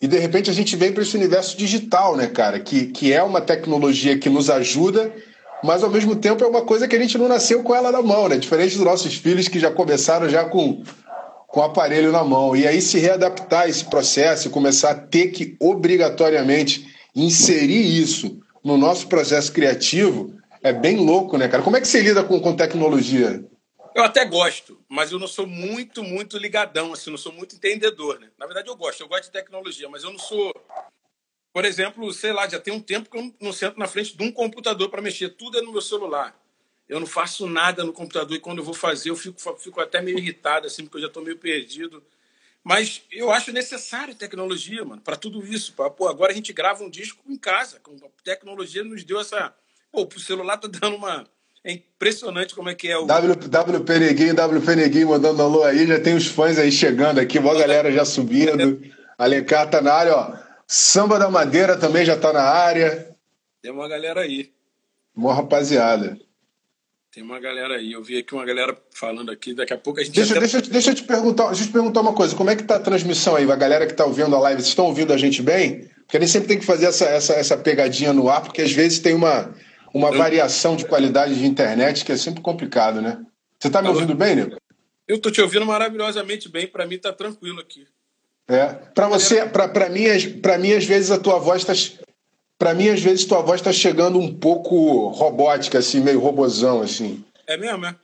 E 0.00 0.06
de 0.06 0.18
repente 0.18 0.48
a 0.48 0.52
gente 0.52 0.76
vem 0.76 0.92
para 0.92 1.02
esse 1.02 1.16
universo 1.16 1.58
digital, 1.58 2.16
né, 2.16 2.28
cara? 2.28 2.60
Que, 2.60 2.86
que 2.86 3.12
é 3.12 3.22
uma 3.24 3.40
tecnologia 3.40 4.16
que 4.16 4.30
nos 4.30 4.48
ajuda, 4.48 5.12
mas 5.64 5.82
ao 5.82 5.90
mesmo 5.90 6.14
tempo 6.14 6.44
é 6.44 6.46
uma 6.46 6.62
coisa 6.62 6.86
que 6.86 6.94
a 6.94 7.00
gente 7.00 7.18
não 7.18 7.26
nasceu 7.26 7.64
com 7.64 7.74
ela 7.74 7.90
na 7.90 8.00
mão, 8.00 8.28
né? 8.28 8.36
Diferente 8.36 8.76
dos 8.76 8.84
nossos 8.84 9.16
filhos 9.16 9.48
que 9.48 9.58
já 9.58 9.72
começaram 9.72 10.28
já 10.28 10.44
com 10.44 10.80
com 11.56 11.62
o 11.62 11.64
aparelho 11.64 12.12
na 12.12 12.22
mão. 12.22 12.54
E 12.54 12.68
aí 12.68 12.82
se 12.82 12.98
readaptar 12.98 13.62
a 13.62 13.68
esse 13.68 13.82
processo 13.86 14.46
e 14.46 14.50
começar 14.50 14.90
a 14.90 14.94
ter 14.94 15.28
que 15.28 15.56
obrigatoriamente 15.58 16.94
inserir 17.14 17.98
isso 17.98 18.42
no 18.62 18.76
nosso 18.76 19.08
processo 19.08 19.50
criativo 19.50 20.38
é 20.62 20.70
bem 20.70 20.98
louco, 20.98 21.38
né, 21.38 21.48
cara? 21.48 21.62
Como 21.62 21.74
é 21.74 21.80
que 21.80 21.88
você 21.88 22.02
lida 22.02 22.22
com, 22.22 22.38
com 22.40 22.54
tecnologia? 22.54 23.42
Eu 23.94 24.04
até 24.04 24.26
gosto, 24.26 24.78
mas 24.86 25.10
eu 25.10 25.18
não 25.18 25.26
sou 25.26 25.46
muito, 25.46 26.04
muito 26.04 26.36
ligadão, 26.36 26.92
assim, 26.92 27.08
não 27.08 27.16
sou 27.16 27.32
muito 27.32 27.56
entendedor, 27.56 28.20
né? 28.20 28.28
Na 28.38 28.44
verdade, 28.44 28.68
eu 28.68 28.76
gosto, 28.76 29.00
eu 29.00 29.08
gosto 29.08 29.24
de 29.24 29.30
tecnologia, 29.30 29.88
mas 29.88 30.04
eu 30.04 30.10
não 30.10 30.18
sou. 30.18 30.52
Por 31.54 31.64
exemplo, 31.64 32.12
sei 32.12 32.34
lá, 32.34 32.46
já 32.46 32.60
tem 32.60 32.74
um 32.74 32.80
tempo 32.80 33.08
que 33.08 33.16
eu 33.16 33.34
não 33.40 33.54
sento 33.54 33.78
na 33.78 33.88
frente 33.88 34.14
de 34.14 34.22
um 34.22 34.30
computador 34.30 34.90
para 34.90 35.00
mexer, 35.00 35.30
tudo 35.30 35.58
é 35.58 35.62
no 35.62 35.72
meu 35.72 35.80
celular. 35.80 36.38
Eu 36.88 37.00
não 37.00 37.06
faço 37.06 37.48
nada 37.48 37.84
no 37.84 37.92
computador 37.92 38.36
e 38.36 38.40
quando 38.40 38.58
eu 38.58 38.64
vou 38.64 38.74
fazer 38.74 39.10
eu 39.10 39.16
fico, 39.16 39.40
fico 39.58 39.80
até 39.80 40.00
meio 40.00 40.18
irritado, 40.18 40.66
assim, 40.66 40.84
porque 40.84 40.98
eu 40.98 41.02
já 41.02 41.08
estou 41.08 41.22
meio 41.22 41.36
perdido. 41.36 42.02
Mas 42.62 43.02
eu 43.12 43.30
acho 43.30 43.52
necessário 43.52 44.14
tecnologia, 44.14 44.84
mano, 44.84 45.00
para 45.00 45.16
tudo 45.16 45.44
isso. 45.46 45.72
Pra, 45.72 45.88
pô, 45.88 46.08
agora 46.08 46.32
a 46.32 46.34
gente 46.34 46.52
grava 46.52 46.82
um 46.82 46.90
disco 46.90 47.22
em 47.28 47.36
casa. 47.36 47.76
A 47.76 48.24
tecnologia 48.24 48.82
nos 48.82 49.04
deu 49.04 49.20
essa. 49.20 49.54
Pô, 49.92 50.02
o 50.04 50.20
celular 50.20 50.56
tá 50.56 50.66
dando 50.66 50.96
uma. 50.96 51.24
É 51.62 51.72
impressionante 51.72 52.54
como 52.54 52.68
é 52.68 52.74
que 52.74 52.88
é 52.88 52.98
o. 52.98 53.04
WP 53.04 53.98
Neguinho, 54.00 54.34
WP 54.34 54.76
Neguinho 54.76 55.08
mandando 55.10 55.42
alô 55.42 55.62
aí, 55.62 55.86
já 55.86 56.00
tem 56.00 56.16
os 56.16 56.26
fãs 56.26 56.58
aí 56.58 56.72
chegando 56.72 57.20
aqui, 57.20 57.38
boa 57.38 57.56
galera 57.56 57.90
já 57.92 58.04
subindo. 58.04 58.82
Alencar 59.16 59.70
tá 59.70 59.80
na 59.80 59.92
área, 59.92 60.16
ó. 60.16 60.36
Samba 60.66 61.18
da 61.18 61.30
Madeira 61.30 61.76
também 61.78 62.04
já 62.04 62.16
tá 62.16 62.32
na 62.32 62.42
área. 62.42 63.16
Tem 63.62 63.70
uma 63.70 63.88
galera 63.88 64.22
aí. 64.22 64.52
Boa 65.14 65.34
rapaziada. 65.34 66.18
Tem 67.16 67.24
uma 67.24 67.40
galera 67.40 67.76
aí, 67.76 67.92
eu 67.92 68.02
vi 68.02 68.18
aqui 68.18 68.34
uma 68.34 68.44
galera 68.44 68.76
falando 68.90 69.30
aqui, 69.30 69.54
daqui 69.54 69.72
a 69.72 69.78
pouco 69.78 69.98
a 69.98 70.04
gente. 70.04 70.14
Deixa, 70.14 70.32
até... 70.32 70.40
deixa, 70.40 70.60
deixa 70.60 70.90
eu 70.90 70.94
te 70.94 71.02
perguntar, 71.02 71.46
deixa 71.46 71.62
eu 71.62 71.66
te 71.68 71.72
perguntar 71.72 72.02
uma 72.02 72.12
coisa, 72.12 72.36
como 72.36 72.50
é 72.50 72.54
que 72.54 72.62
tá 72.62 72.76
a 72.76 72.78
transmissão 72.78 73.36
aí? 73.36 73.50
A 73.50 73.56
galera 73.56 73.86
que 73.86 73.92
está 73.92 74.04
ouvindo 74.04 74.36
a 74.36 74.38
live, 74.38 74.60
vocês 74.60 74.68
estão 74.68 74.84
ouvindo 74.84 75.14
a 75.14 75.16
gente 75.16 75.40
bem? 75.40 75.88
Porque 76.00 76.18
a 76.18 76.20
gente 76.20 76.30
sempre 76.30 76.48
tem 76.48 76.58
que 76.58 76.66
fazer 76.66 76.84
essa, 76.84 77.06
essa, 77.06 77.32
essa 77.32 77.56
pegadinha 77.56 78.12
no 78.12 78.28
ar, 78.28 78.42
porque 78.42 78.60
às 78.60 78.70
vezes 78.70 78.98
tem 78.98 79.14
uma, 79.14 79.50
uma 79.94 80.10
eu... 80.10 80.18
variação 80.18 80.76
de 80.76 80.84
qualidade 80.84 81.34
de 81.36 81.46
internet 81.46 82.04
que 82.04 82.12
é 82.12 82.18
sempre 82.18 82.42
complicado, 82.42 83.00
né? 83.00 83.18
Você 83.58 83.68
está 83.68 83.80
me 83.80 83.88
ouvindo 83.88 84.14
bem, 84.14 84.36
Nico? 84.36 84.58
Eu 85.08 85.16
estou 85.16 85.32
te 85.32 85.40
ouvindo 85.40 85.64
maravilhosamente 85.64 86.50
bem, 86.50 86.66
para 86.66 86.84
mim 86.84 86.96
está 86.96 87.14
tranquilo 87.14 87.60
aqui. 87.60 87.86
É. 88.46 88.66
Para 88.94 89.08
você, 89.08 89.46
para 89.46 89.88
mim, 89.88 90.04
para 90.42 90.58
mim 90.58 90.72
às 90.72 90.84
vezes 90.84 91.10
a 91.10 91.18
tua 91.18 91.38
voz 91.38 91.62
está 91.62 91.72
para 92.58 92.74
mim 92.74 92.88
às 92.88 93.00
vezes 93.00 93.24
tua 93.24 93.42
voz 93.42 93.60
está 93.60 93.72
chegando 93.72 94.18
um 94.18 94.32
pouco 94.32 95.08
robótica 95.08 95.78
assim, 95.78 96.00
meio 96.00 96.20
robozão 96.20 96.80
assim. 96.80 97.24
É 97.46 97.56
mesmo, 97.56 97.86
é? 97.86 97.94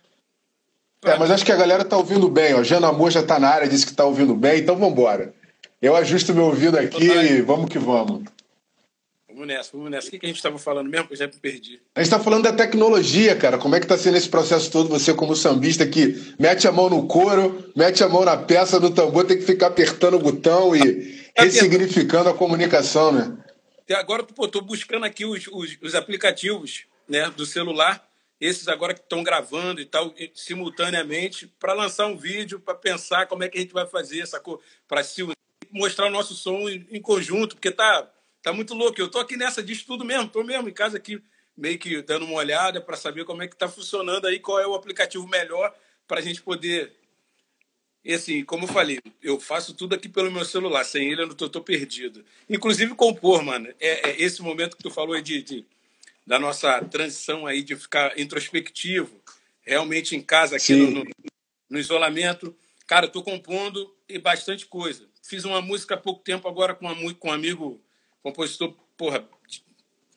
É, 1.04 1.18
mas 1.18 1.30
acho 1.32 1.44
que 1.44 1.50
a 1.50 1.56
galera 1.56 1.84
tá 1.84 1.96
ouvindo 1.96 2.28
bem, 2.28 2.54
ó. 2.54 2.62
Jana 2.62 2.88
Amor 2.88 3.10
já 3.10 3.22
tá 3.22 3.38
na 3.38 3.48
área, 3.48 3.68
disse 3.68 3.84
que 3.84 3.92
tá 3.92 4.04
ouvindo 4.04 4.36
bem, 4.36 4.60
então 4.60 4.76
vamos 4.76 4.92
embora. 4.92 5.34
Eu 5.80 5.96
ajusto 5.96 6.32
meu 6.32 6.44
ouvido 6.44 6.78
aqui 6.78 7.04
e 7.04 7.42
vamos 7.42 7.68
que 7.68 7.78
vamos. 7.78 8.22
Vamos 9.28 9.46
nessa, 9.48 9.70
vamos 9.72 9.90
nessa. 9.90 10.06
O 10.06 10.10
que, 10.10 10.18
que 10.18 10.26
a 10.26 10.28
gente 10.28 10.36
estava 10.36 10.58
falando 10.58 10.88
mesmo? 10.88 11.08
Que 11.08 11.14
eu 11.14 11.18
já 11.18 11.26
me 11.26 11.32
perdi. 11.32 11.80
A 11.96 12.00
gente 12.00 12.06
está 12.06 12.20
falando 12.20 12.44
da 12.44 12.52
tecnologia, 12.52 13.34
cara. 13.34 13.58
Como 13.58 13.74
é 13.74 13.80
que 13.80 13.86
está 13.86 13.98
sendo 13.98 14.16
esse 14.16 14.28
processo 14.28 14.70
todo? 14.70 14.90
Você, 14.90 15.12
como 15.12 15.34
sambista, 15.34 15.84
que 15.84 16.34
mete 16.38 16.68
a 16.68 16.72
mão 16.72 16.88
no 16.88 17.06
couro, 17.06 17.64
mete 17.74 18.04
a 18.04 18.08
mão 18.08 18.24
na 18.24 18.36
peça, 18.36 18.78
no 18.78 18.90
tambor, 18.90 19.24
tem 19.24 19.38
que 19.38 19.44
ficar 19.44 19.68
apertando 19.68 20.14
o 20.14 20.20
botão 20.20 20.76
e 20.76 21.16
tá 21.34 21.42
ressignificando 21.42 22.28
a 22.28 22.34
comunicação, 22.34 23.10
né? 23.10 23.32
Agora, 23.94 24.22
pô, 24.24 24.48
tô 24.48 24.60
buscando 24.60 25.04
aqui 25.04 25.24
os, 25.24 25.46
os, 25.48 25.78
os 25.80 25.94
aplicativos 25.94 26.86
né, 27.08 27.30
do 27.30 27.46
celular 27.46 28.06
esses 28.42 28.66
agora 28.66 28.92
que 28.92 28.98
estão 28.98 29.22
gravando 29.22 29.80
e 29.80 29.86
tal, 29.86 30.12
simultaneamente, 30.34 31.46
para 31.60 31.74
lançar 31.74 32.08
um 32.08 32.16
vídeo, 32.16 32.58
para 32.58 32.74
pensar 32.74 33.28
como 33.28 33.44
é 33.44 33.48
que 33.48 33.56
a 33.56 33.60
gente 33.60 33.72
vai 33.72 33.86
fazer 33.86 34.28
coisa, 34.40 34.60
para 34.88 35.04
se 35.04 35.24
mostrar 35.70 36.06
o 36.06 36.10
nosso 36.10 36.34
som 36.34 36.68
em, 36.68 37.00
conjunto, 37.00 37.54
porque 37.54 37.70
tá, 37.70 38.10
tá 38.42 38.52
muito 38.52 38.74
louco. 38.74 39.00
Eu 39.00 39.08
tô 39.08 39.20
aqui 39.20 39.36
nessa 39.36 39.62
de 39.62 39.72
estudo 39.72 40.04
mesmo, 40.04 40.28
tô 40.28 40.42
mesmo 40.42 40.68
em 40.68 40.72
casa 40.72 40.96
aqui, 40.96 41.22
meio 41.56 41.78
que 41.78 42.02
dando 42.02 42.24
uma 42.24 42.34
olhada 42.34 42.80
para 42.80 42.96
saber 42.96 43.24
como 43.24 43.44
é 43.44 43.46
que 43.46 43.54
tá 43.54 43.68
funcionando 43.68 44.26
aí, 44.26 44.40
qual 44.40 44.58
é 44.58 44.66
o 44.66 44.74
aplicativo 44.74 45.28
melhor 45.28 45.72
para 46.08 46.18
a 46.18 46.22
gente 46.22 46.42
poder. 46.42 46.96
E 48.04 48.12
assim, 48.14 48.44
como 48.44 48.64
eu 48.64 48.68
falei, 48.68 49.00
eu 49.22 49.38
faço 49.38 49.74
tudo 49.74 49.94
aqui 49.94 50.08
pelo 50.08 50.30
meu 50.30 50.44
celular, 50.44 50.84
sem 50.84 51.12
ele 51.12 51.22
eu 51.22 51.34
tô, 51.34 51.48
tô 51.48 51.60
perdido. 51.60 52.24
Inclusive 52.50 52.94
compor, 52.94 53.42
mano. 53.42 53.68
É, 53.78 54.10
é 54.10 54.22
esse 54.22 54.42
momento 54.42 54.76
que 54.76 54.82
tu 54.82 54.90
falou 54.90 55.14
aí 55.14 55.22
de, 55.22 55.40
de 55.42 55.64
da 56.26 56.38
nossa 56.38 56.80
transição 56.84 57.46
aí 57.46 57.62
de 57.62 57.76
ficar 57.76 58.18
introspectivo, 58.18 59.20
realmente 59.62 60.16
em 60.16 60.20
casa 60.20 60.56
aqui 60.56 60.74
no, 60.74 60.90
no, 60.90 61.04
no, 61.70 61.78
isolamento. 61.78 62.54
Cara, 62.86 63.06
estou 63.06 63.22
compondo 63.22 63.94
e 64.08 64.18
bastante 64.18 64.66
coisa. 64.66 65.06
Fiz 65.22 65.44
uma 65.44 65.60
música 65.60 65.94
há 65.94 65.98
pouco 65.98 66.22
tempo 66.22 66.48
agora 66.48 66.74
com, 66.74 66.86
uma, 66.86 67.14
com 67.14 67.28
um 67.28 67.32
amigo 67.32 67.80
compositor, 68.22 68.74
porra, 68.96 69.24
de, 69.48 69.62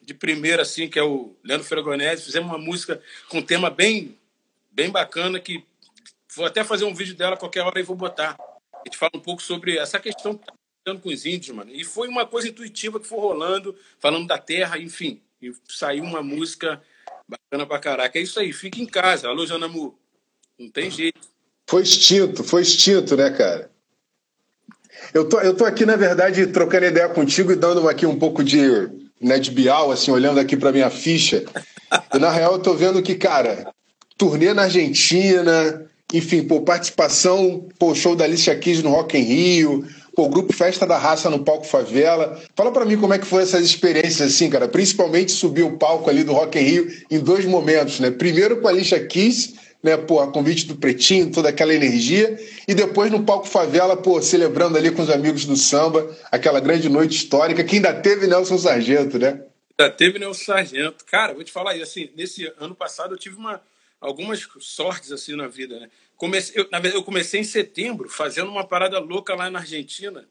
de 0.01 0.13
primeira, 0.13 0.63
assim, 0.63 0.88
que 0.88 0.98
é 0.98 1.04
o 1.04 1.36
Leandro 1.44 1.68
Fregonese. 1.68 2.25
Fizemos 2.25 2.50
uma 2.50 2.58
música 2.58 3.01
com 3.30 3.39
um 3.39 3.44
tema 3.44 3.70
bem, 3.70 4.18
bem 4.72 4.89
bacana 4.89 5.39
que 5.39 5.63
vou 6.36 6.46
até 6.46 6.63
fazer 6.63 6.86
um 6.86 6.94
vídeo 6.94 7.15
dela 7.15 7.38
qualquer 7.38 7.62
hora 7.62 7.80
e 7.80 7.84
vou 7.84 7.96
botar. 7.96 8.38
A 8.74 8.82
gente 8.86 8.98
fala 8.98 9.12
um 9.15 9.20
pouco 9.20 9.42
sobre 9.42 9.77
essa 9.77 10.00
questão 10.00 10.38
que 10.38 10.46
tá 10.86 10.96
com 10.96 11.10
os 11.10 11.25
índios, 11.25 11.56
mano. 11.56 11.72
E 11.72 11.84
foi 11.84 12.08
uma 12.08 12.25
coisa 12.25 12.48
intuitiva 12.48 13.00
que 13.00 13.08
foi 13.08 13.20
rolando, 13.20 13.75
falando 14.00 14.27
da 14.27 14.38
terra, 14.38 14.77
enfim 14.77 15.22
e 15.42 15.54
saiu 15.68 16.04
uma 16.04 16.24
música 16.24 16.82
bacana 17.27 17.68
pra 17.68 17.80
caraca. 17.80 18.18
É 18.18 18.22
isso 18.22 18.39
aí, 18.39 18.51
fica 18.51 18.80
em 18.80 18.86
casa. 18.86 19.27
Alô, 19.27 19.46
Janamu. 19.46 19.98
Não 20.58 20.70
tem 20.70 20.89
jeito. 20.89 21.20
Foi 21.70 21.82
extinto, 21.82 22.44
foi 22.44 22.62
extinto, 22.62 23.15
né, 23.15 23.30
cara? 23.32 23.70
Eu 25.13 25.27
tô, 25.27 25.39
eu 25.39 25.56
tô 25.56 25.65
aqui, 25.65 25.86
na 25.86 25.96
verdade, 25.96 26.48
trocando 26.48 26.86
ideia 26.86 27.10
contigo 27.10 27.51
e 27.51 27.56
dando 27.56 27.88
aqui 27.88 28.06
um 28.06 28.18
pouco 28.18 28.44
de, 28.44 28.89
né, 29.20 29.39
de 29.39 29.51
bial, 29.51 29.92
assim, 29.92 30.12
olhando 30.12 30.39
aqui 30.39 30.56
pra 30.56 30.72
minha 30.72 30.89
ficha. 30.89 31.44
E, 32.13 32.20
na 32.20 32.32
real, 32.32 32.54
eu 32.54 32.62
tô 32.62 32.74
vendo 32.74 33.01
que, 33.01 33.15
cara, 33.15 33.74
turnê 34.18 34.54
na 34.54 34.63
Argentina, 34.63 35.89
enfim, 36.17 36.43
pô, 36.43 36.62
participação, 36.62 37.67
pô, 37.77 37.93
show 37.93 38.15
da 38.15 38.24
Alicia 38.24 38.55
Keys 38.55 38.81
no 38.81 38.89
Rock 38.89 39.17
em 39.17 39.22
Rio, 39.22 39.86
o 40.17 40.29
grupo 40.29 40.53
Festa 40.53 40.86
da 40.86 40.98
Raça 40.98 41.29
no 41.29 41.43
palco 41.43 41.65
Favela. 41.65 42.41
Fala 42.55 42.72
para 42.72 42.86
mim 42.86 42.98
como 42.98 43.13
é 43.13 43.19
que 43.19 43.25
foi 43.25 43.43
essas 43.43 43.65
experiências 43.65 44.34
assim, 44.34 44.50
cara. 44.50 44.67
Principalmente 44.67 45.31
subir 45.31 45.63
o 45.63 45.77
palco 45.77 46.10
ali 46.10 46.24
do 46.24 46.34
Rock 46.34 46.57
in 46.57 46.62
Rio 46.62 46.98
em 47.12 47.19
dois 47.19 47.45
momentos, 47.45 48.00
né? 48.00 48.12
Primeiro 48.12 48.62
com 48.62 48.67
a 48.67 48.72
Alicia 48.72 49.05
Keys, 49.05 49.55
né, 49.84 49.98
pô, 49.98 50.19
a 50.19 50.31
convite 50.31 50.65
do 50.65 50.75
Pretinho, 50.75 51.31
toda 51.31 51.50
aquela 51.50 51.72
energia, 51.72 52.39
e 52.67 52.74
depois 52.74 53.12
no 53.12 53.24
palco 53.24 53.48
Favela, 53.48 53.95
pô, 53.95 54.19
celebrando 54.19 54.77
ali 54.77 54.89
com 54.89 55.03
os 55.03 55.12
amigos 55.12 55.45
do 55.45 55.55
samba, 55.55 56.10
aquela 56.31 56.60
grande 56.60 56.89
noite 56.89 57.15
histórica 57.15 57.63
que 57.63 57.75
ainda 57.75 57.93
teve 57.93 58.25
Nelson 58.25 58.57
Sargento, 58.57 59.19
né? 59.19 59.43
Ainda 59.77 59.93
teve 59.93 60.17
Nelson 60.17 60.43
Sargento. 60.43 61.05
Cara, 61.05 61.36
vou 61.36 61.43
te 61.43 61.51
falar 61.51 61.72
aí, 61.72 61.84
assim, 61.84 62.10
nesse 62.15 62.51
ano 62.57 62.74
passado 62.74 63.13
eu 63.13 63.17
tive 63.19 63.36
uma, 63.36 63.62
algumas 64.01 64.48
sortes 64.60 65.12
assim 65.12 65.36
na 65.36 65.48
vida, 65.48 65.79
né? 65.79 65.89
Comecei, 66.17 66.60
eu, 66.60 66.67
na 66.72 66.79
verdade, 66.79 66.95
eu 66.95 67.03
comecei 67.03 67.39
em 67.39 67.43
setembro, 67.43 68.10
fazendo 68.10 68.50
uma 68.50 68.65
parada 68.65 69.00
louca 69.00 69.36
lá 69.36 69.50
na 69.50 69.60
Argentina. 69.60 70.27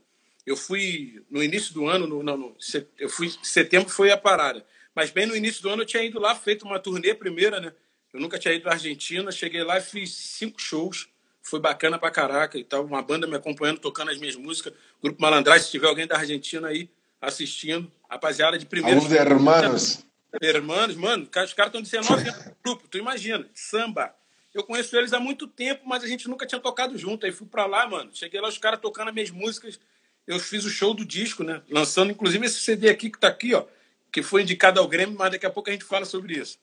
Eu 0.46 0.56
fui 0.56 1.22
no 1.30 1.42
início 1.42 1.72
do 1.72 1.86
ano, 1.86 2.06
no, 2.06 2.22
não, 2.22 2.36
no, 2.36 2.56
eu 2.98 3.08
fui 3.08 3.32
setembro 3.42 3.88
foi 3.88 4.10
a 4.10 4.16
parada. 4.16 4.64
Mas 4.94 5.10
bem 5.10 5.26
no 5.26 5.36
início 5.36 5.62
do 5.62 5.70
ano 5.70 5.82
eu 5.82 5.86
tinha 5.86 6.02
ido 6.02 6.20
lá, 6.20 6.34
feito 6.34 6.64
uma 6.64 6.78
turnê 6.78 7.14
primeira, 7.14 7.60
né? 7.60 7.72
Eu 8.12 8.20
nunca 8.20 8.38
tinha 8.38 8.54
ido 8.54 8.68
à 8.68 8.72
Argentina, 8.72 9.32
cheguei 9.32 9.64
lá 9.64 9.78
e 9.78 9.80
fiz 9.80 10.14
cinco 10.14 10.60
shows. 10.60 11.08
Foi 11.42 11.60
bacana 11.60 11.98
pra 11.98 12.10
caraca 12.10 12.56
e 12.56 12.64
tal. 12.64 12.84
Uma 12.84 13.02
banda 13.02 13.26
me 13.26 13.36
acompanhando, 13.36 13.80
tocando 13.80 14.10
as 14.10 14.18
minhas 14.18 14.36
músicas. 14.36 14.72
Grupo 15.02 15.20
Malandragem, 15.20 15.64
se 15.64 15.70
tiver 15.70 15.88
alguém 15.88 16.06
da 16.06 16.16
Argentina 16.16 16.68
aí 16.68 16.88
assistindo. 17.20 17.90
Rapaziada 18.08 18.56
de 18.56 18.64
primeiro. 18.64 18.98
Alguns 18.98 19.12
hermanos. 19.12 20.04
Hermanos, 20.40 20.96
mano, 20.96 21.24
os 21.24 21.30
caras 21.30 21.50
estão 21.50 21.82
19 21.82 22.28
anos 22.28 22.44
no 22.46 22.56
grupo, 22.64 22.88
tu 22.88 22.98
imagina, 22.98 23.46
samba. 23.54 24.14
Eu 24.54 24.62
conheço 24.62 24.96
eles 24.96 25.12
há 25.12 25.18
muito 25.18 25.48
tempo, 25.48 25.82
mas 25.84 26.04
a 26.04 26.06
gente 26.06 26.28
nunca 26.28 26.46
tinha 26.46 26.60
tocado 26.60 26.96
junto. 26.96 27.26
Aí 27.26 27.32
fui 27.32 27.46
para 27.46 27.66
lá, 27.66 27.88
mano. 27.88 28.10
Cheguei 28.14 28.40
lá, 28.40 28.48
os 28.48 28.56
caras 28.56 28.78
tocando 28.80 29.08
as 29.08 29.14
minhas 29.14 29.30
músicas. 29.30 29.80
Eu 30.24 30.38
fiz 30.38 30.64
o 30.64 30.70
show 30.70 30.94
do 30.94 31.04
disco, 31.04 31.42
né? 31.42 31.60
Lançando, 31.68 32.12
inclusive, 32.12 32.46
esse 32.46 32.60
CD 32.60 32.88
aqui 32.88 33.10
que 33.10 33.18
tá 33.18 33.26
aqui, 33.26 33.52
ó. 33.52 33.66
Que 34.12 34.22
foi 34.22 34.42
indicado 34.42 34.78
ao 34.78 34.86
Grêmio, 34.86 35.18
mas 35.18 35.32
daqui 35.32 35.44
a 35.44 35.50
pouco 35.50 35.68
a 35.68 35.72
gente 35.72 35.84
fala 35.84 36.04
sobre 36.04 36.38
isso. 36.38 36.58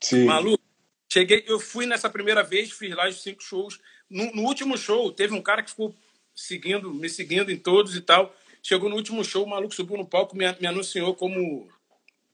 Sim. 0.00 0.24
Maluco, 0.24 0.62
cheguei, 1.10 1.44
eu 1.46 1.60
fui 1.60 1.86
nessa 1.86 2.10
primeira 2.10 2.42
vez, 2.42 2.72
fiz 2.72 2.94
lá 2.94 3.08
os 3.08 3.22
cinco 3.22 3.42
shows. 3.42 3.78
No, 4.10 4.32
no, 4.32 4.42
último 4.42 4.76
show, 4.76 5.12
teve 5.12 5.32
um 5.34 5.40
cara 5.40 5.62
que 5.62 5.70
ficou 5.70 5.94
seguindo, 6.34 6.92
me 6.92 7.08
seguindo 7.08 7.50
em 7.52 7.56
todos 7.56 7.96
e 7.96 8.00
tal. 8.00 8.34
Chegou 8.60 8.90
no 8.90 8.96
último 8.96 9.24
show, 9.24 9.44
o 9.44 9.48
maluco 9.48 9.74
subiu 9.74 9.96
no 9.96 10.06
palco, 10.06 10.36
me, 10.36 10.44
me 10.60 10.66
anunciou 10.66 11.14
como 11.14 11.68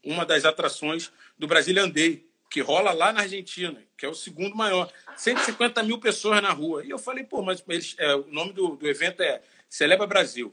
uma 0.03 0.25
das 0.25 0.47
atrações 0.47 1.13
do 1.39 1.47
Brasília 1.47 1.83
Andei 1.83 2.30
que 2.51 2.61
rola 2.61 2.93
lá 2.93 3.13
na 3.13 3.21
Argentina, 3.21 3.81
que 3.97 4.05
é 4.05 4.09
o 4.09 4.15
segundo 4.15 4.57
maior. 4.57 4.93
150 5.17 5.85
mil 5.85 5.99
pessoas 5.99 6.43
na 6.43 6.51
rua. 6.51 6.85
E 6.85 6.91
eu 6.91 6.99
falei, 6.99 7.23
pô, 7.23 7.41
mas 7.43 7.63
eles, 7.69 7.95
é, 7.97 8.17
o 8.17 8.27
nome 8.27 8.53
do, 8.53 8.75
do 8.75 8.89
evento 8.89 9.23
é 9.23 9.41
Celebra 9.69 10.05
Brasil. 10.05 10.53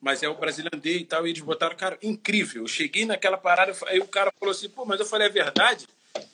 Mas 0.00 0.24
é 0.24 0.28
o 0.28 0.34
Brasilian 0.34 0.76
Day 0.76 0.98
e 0.98 1.04
tal, 1.04 1.26
e 1.26 1.30
eles 1.30 1.40
botaram, 1.40 1.76
cara, 1.76 1.96
incrível. 2.02 2.62
Eu 2.62 2.68
cheguei 2.68 3.06
naquela 3.06 3.38
parada, 3.38 3.72
aí 3.86 4.00
o 4.00 4.08
cara 4.08 4.32
falou 4.38 4.50
assim, 4.52 4.68
pô, 4.68 4.84
mas 4.84 4.98
eu 4.98 5.06
falei, 5.06 5.28
é 5.28 5.30
verdade? 5.30 5.86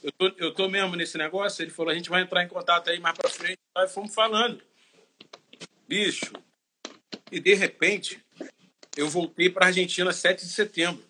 Eu 0.03 0.13
tô, 0.13 0.33
eu 0.39 0.55
tô 0.55 0.69
mesmo 0.69 0.97
nesse 0.97 1.19
negócio? 1.19 1.63
Ele 1.63 1.71
falou, 1.71 1.93
a 1.93 1.95
gente 1.95 2.09
vai 2.09 2.23
entrar 2.23 2.43
em 2.43 2.49
contato 2.49 2.89
aí 2.89 2.99
mais 2.99 3.17
pra 3.17 3.29
frente. 3.29 3.59
Aí 3.77 3.87
fomos 3.87 4.15
falando. 4.15 4.63
Bicho. 5.87 6.33
E 7.31 7.39
de 7.39 7.55
repente, 7.55 8.19
eu 8.97 9.09
voltei 9.09 9.51
pra 9.51 9.67
Argentina 9.67 10.13
7 10.13 10.45
de 10.45 10.53
setembro. 10.53 11.05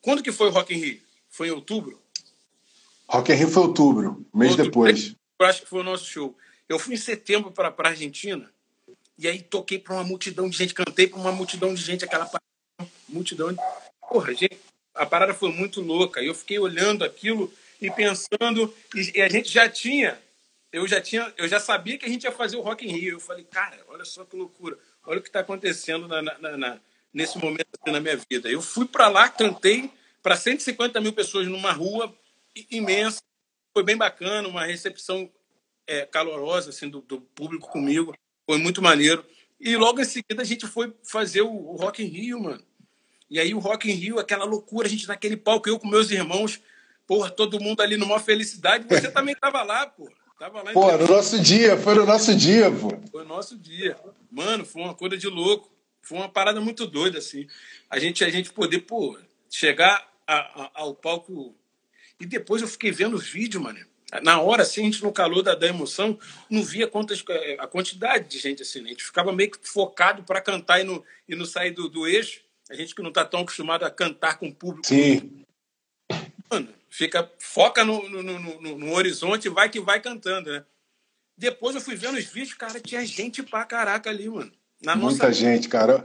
Quando 0.00 0.22
que 0.22 0.32
foi 0.32 0.48
o 0.48 0.50
Rock 0.50 0.74
in 0.74 0.78
Rio? 0.78 1.00
Foi 1.28 1.48
em 1.48 1.52
outubro? 1.52 1.99
Rock 3.10 3.32
in 3.32 3.34
Rio 3.34 3.48
foi 3.48 3.62
outubro, 3.64 4.24
um 4.32 4.38
mês 4.38 4.52
outubro, 4.52 4.70
depois. 4.70 5.16
Eu 5.40 5.46
acho 5.46 5.62
que 5.62 5.68
foi 5.68 5.80
o 5.80 5.84
nosso 5.84 6.04
show. 6.04 6.36
Eu 6.68 6.78
fui 6.78 6.94
em 6.94 6.96
setembro 6.96 7.50
para 7.50 7.74
a 7.76 7.88
Argentina 7.88 8.48
e 9.18 9.26
aí 9.26 9.42
toquei 9.42 9.80
para 9.80 9.94
uma 9.94 10.04
multidão 10.04 10.48
de 10.48 10.56
gente, 10.56 10.72
cantei 10.72 11.08
para 11.08 11.18
uma 11.18 11.32
multidão 11.32 11.74
de 11.74 11.82
gente, 11.82 12.04
aquela 12.04 12.30
multidão. 13.08 13.52
De... 13.52 13.58
Porra, 14.08 14.32
gente, 14.32 14.56
a 14.94 15.04
parada 15.04 15.34
foi 15.34 15.50
muito 15.50 15.80
louca. 15.80 16.22
Eu 16.22 16.34
fiquei 16.34 16.60
olhando 16.60 17.04
aquilo 17.04 17.52
e 17.80 17.90
pensando, 17.90 18.72
e 18.94 19.20
a 19.20 19.28
gente 19.28 19.48
já 19.48 19.68
tinha, 19.68 20.16
eu 20.72 20.86
já 20.86 21.00
tinha, 21.00 21.34
eu 21.36 21.48
já 21.48 21.58
sabia 21.58 21.98
que 21.98 22.06
a 22.06 22.08
gente 22.08 22.22
ia 22.22 22.32
fazer 22.32 22.58
o 22.58 22.62
Rock 22.62 22.86
in 22.86 22.92
Rio. 22.92 23.16
Eu 23.16 23.20
falei, 23.20 23.44
cara, 23.44 23.76
olha 23.88 24.04
só 24.04 24.24
que 24.24 24.36
loucura, 24.36 24.78
olha 25.04 25.18
o 25.18 25.22
que 25.22 25.28
está 25.28 25.40
acontecendo 25.40 26.06
na, 26.06 26.22
na, 26.22 26.56
na, 26.56 26.80
nesse 27.12 27.38
momento 27.38 27.66
assim, 27.80 27.92
na 27.92 27.98
minha 27.98 28.20
vida. 28.30 28.48
Eu 28.48 28.62
fui 28.62 28.86
para 28.86 29.08
lá, 29.08 29.28
cantei 29.28 29.90
para 30.22 30.36
150 30.36 31.00
mil 31.00 31.12
pessoas 31.12 31.48
numa 31.48 31.72
rua 31.72 32.14
imensa. 32.70 33.20
Foi 33.72 33.82
bem 33.82 33.96
bacana, 33.96 34.48
uma 34.48 34.64
recepção 34.64 35.30
é, 35.86 36.06
calorosa 36.06 36.70
assim, 36.70 36.88
do, 36.88 37.00
do, 37.00 37.20
público 37.20 37.68
comigo. 37.68 38.14
Foi 38.46 38.58
muito 38.58 38.82
maneiro. 38.82 39.24
E 39.60 39.76
logo 39.76 40.00
em 40.00 40.04
seguida 40.04 40.42
a 40.42 40.44
gente 40.44 40.66
foi 40.66 40.92
fazer 41.02 41.42
o, 41.42 41.50
o 41.50 41.76
Rock 41.76 42.02
in 42.02 42.06
Rio, 42.06 42.40
mano. 42.40 42.62
E 43.28 43.38
aí 43.38 43.54
o 43.54 43.58
Rock 43.58 43.90
in 43.90 43.94
Rio, 43.94 44.18
aquela 44.18 44.44
loucura, 44.44 44.86
a 44.86 44.90
gente 44.90 45.06
naquele 45.06 45.36
palco, 45.36 45.68
eu 45.68 45.78
com 45.78 45.86
meus 45.86 46.10
irmãos, 46.10 46.60
porra, 47.06 47.30
todo 47.30 47.60
mundo 47.60 47.80
ali 47.80 47.96
numa 47.96 48.18
felicidade. 48.18 48.86
Você 48.88 49.10
também 49.12 49.34
tava 49.34 49.62
lá, 49.62 49.86
porra. 49.86 50.20
Tava 50.40 50.62
lá 50.62 50.72
pô, 50.72 50.90
no 50.96 51.06
nosso 51.06 51.38
dia, 51.38 51.76
foi 51.76 51.94
no 51.94 52.06
nosso 52.06 52.34
dia, 52.34 52.70
pô. 52.70 52.98
Foi 53.10 53.22
no 53.24 53.28
nosso 53.28 53.58
dia. 53.58 53.94
Mano, 54.30 54.64
foi 54.64 54.80
uma 54.80 54.94
coisa 54.94 55.16
de 55.16 55.28
louco. 55.28 55.70
Foi 56.00 56.16
uma 56.16 56.30
parada 56.30 56.60
muito 56.62 56.86
doida, 56.86 57.18
assim. 57.18 57.46
A 57.90 57.98
gente, 57.98 58.24
a 58.24 58.30
gente 58.30 58.50
poder, 58.50 58.80
pô, 58.80 59.18
chegar 59.50 60.10
a, 60.26 60.62
a, 60.62 60.70
ao 60.76 60.94
palco. 60.94 61.54
E 62.20 62.26
depois 62.26 62.60
eu 62.60 62.68
fiquei 62.68 62.92
vendo 62.92 63.16
os 63.16 63.26
vídeos, 63.26 63.62
mano. 63.62 63.78
Na 64.22 64.40
hora, 64.40 64.62
assim, 64.62 64.82
a 64.82 64.84
gente 64.84 65.02
no 65.02 65.12
calor 65.12 65.42
da, 65.42 65.54
da 65.54 65.66
emoção, 65.66 66.18
não 66.50 66.62
via 66.62 66.86
quantas, 66.86 67.24
é, 67.28 67.56
a 67.58 67.66
quantidade 67.66 68.28
de 68.28 68.38
gente 68.38 68.62
assim. 68.62 68.80
Né? 68.80 68.86
A 68.86 68.90
gente 68.90 69.04
ficava 69.04 69.32
meio 69.32 69.50
que 69.50 69.58
focado 69.66 70.22
para 70.24 70.40
cantar 70.40 70.80
e 70.80 70.84
não, 70.84 71.02
e 71.28 71.36
não 71.36 71.46
sair 71.46 71.70
do, 71.70 71.88
do 71.88 72.06
eixo. 72.06 72.42
A 72.68 72.74
gente 72.74 72.94
que 72.94 73.02
não 73.02 73.08
está 73.08 73.24
tão 73.24 73.40
acostumado 73.40 73.84
a 73.84 73.90
cantar 73.90 74.38
com 74.38 74.48
o 74.48 74.54
público. 74.54 74.86
Sim. 74.86 75.44
Mano, 76.50 76.68
fica, 76.88 77.30
foca 77.38 77.84
no, 77.84 78.08
no, 78.08 78.22
no, 78.22 78.78
no 78.78 78.92
horizonte 78.92 79.46
e 79.46 79.50
vai 79.50 79.68
que 79.68 79.80
vai 79.80 80.00
cantando, 80.00 80.50
né? 80.50 80.64
Depois 81.38 81.74
eu 81.74 81.80
fui 81.80 81.94
vendo 81.94 82.18
os 82.18 82.24
vídeos, 82.24 82.54
cara, 82.54 82.80
tinha 82.80 83.04
gente 83.06 83.42
pra 83.42 83.64
caraca 83.64 84.10
ali, 84.10 84.28
mano. 84.28 84.52
Na 84.82 84.94
Muita 84.94 85.26
nossa... 85.26 85.32
gente, 85.32 85.68
cara. 85.68 86.04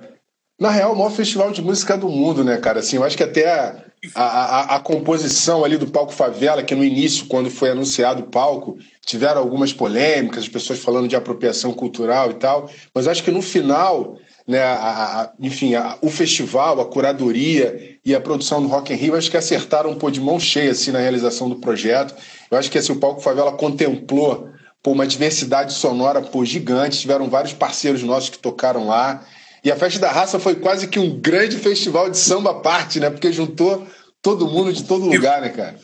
Na 0.57 0.69
real, 0.69 0.93
o 0.93 0.95
maior 0.95 1.11
festival 1.11 1.51
de 1.51 1.61
música 1.61 1.97
do 1.97 2.07
mundo, 2.07 2.41
né, 2.41 2.57
cara? 2.57 2.79
Assim, 2.79 2.95
eu 2.95 3.03
acho 3.03 3.17
que 3.17 3.23
até 3.23 3.49
a, 3.49 3.75
a, 4.15 4.75
a, 4.75 4.79
composição 4.79 5.65
ali 5.65 5.77
do 5.77 5.87
palco 5.87 6.13
Favela, 6.13 6.63
que 6.63 6.73
no 6.73 6.83
início, 6.83 7.25
quando 7.25 7.49
foi 7.49 7.71
anunciado 7.71 8.21
o 8.21 8.27
palco, 8.27 8.77
tiveram 9.05 9.41
algumas 9.41 9.73
polêmicas, 9.73 10.43
as 10.43 10.49
pessoas 10.49 10.79
falando 10.79 11.09
de 11.09 11.15
apropriação 11.15 11.73
cultural 11.73 12.31
e 12.31 12.35
tal, 12.35 12.69
mas 12.93 13.05
acho 13.05 13.21
que 13.21 13.31
no 13.31 13.41
final, 13.41 14.17
né, 14.47 14.63
a, 14.63 15.21
a, 15.23 15.31
enfim, 15.41 15.73
o 16.01 16.09
festival, 16.09 16.79
a 16.79 16.85
curadoria 16.85 17.97
e 18.05 18.15
a 18.15 18.21
produção 18.21 18.61
do 18.61 18.69
Rock 18.69 18.93
in 18.93 18.95
Rio, 18.95 19.15
acho 19.15 19.29
que 19.29 19.37
acertaram 19.37 19.89
um 19.89 19.95
pô 19.95 20.09
de 20.09 20.21
mão 20.21 20.39
cheia 20.39 20.71
assim, 20.71 20.91
na 20.91 20.99
realização 20.99 21.49
do 21.49 21.57
projeto. 21.57 22.15
Eu 22.49 22.57
acho 22.57 22.71
que 22.71 22.77
assim, 22.77 22.93
o 22.93 22.99
palco 22.99 23.19
Favela 23.19 23.51
contemplou 23.51 24.49
pô, 24.81 24.91
uma 24.91 25.05
diversidade 25.05 25.73
sonora 25.73 26.21
pô, 26.21 26.45
gigante, 26.45 26.99
tiveram 26.99 27.29
vários 27.29 27.51
parceiros 27.51 28.03
nossos 28.03 28.29
que 28.29 28.39
tocaram 28.39 28.87
lá. 28.87 29.25
E 29.65 29.71
a 29.71 29.75
Festa 29.75 29.99
da 29.99 30.11
Raça 30.11 30.39
foi 30.39 30.53
quase 30.53 30.87
que 30.87 30.99
um 30.99 31.19
grande 31.19 31.57
festival 31.57 32.07
de 32.07 32.19
samba 32.19 32.53
parte, 32.61 32.99
né? 32.99 33.09
Porque 33.09 33.33
juntou 33.33 33.87
todo 34.21 34.47
mundo 34.47 34.71
de 34.71 34.83
todo 34.83 35.07
lugar, 35.07 35.41
né, 35.41 35.49
cara? 35.49 35.79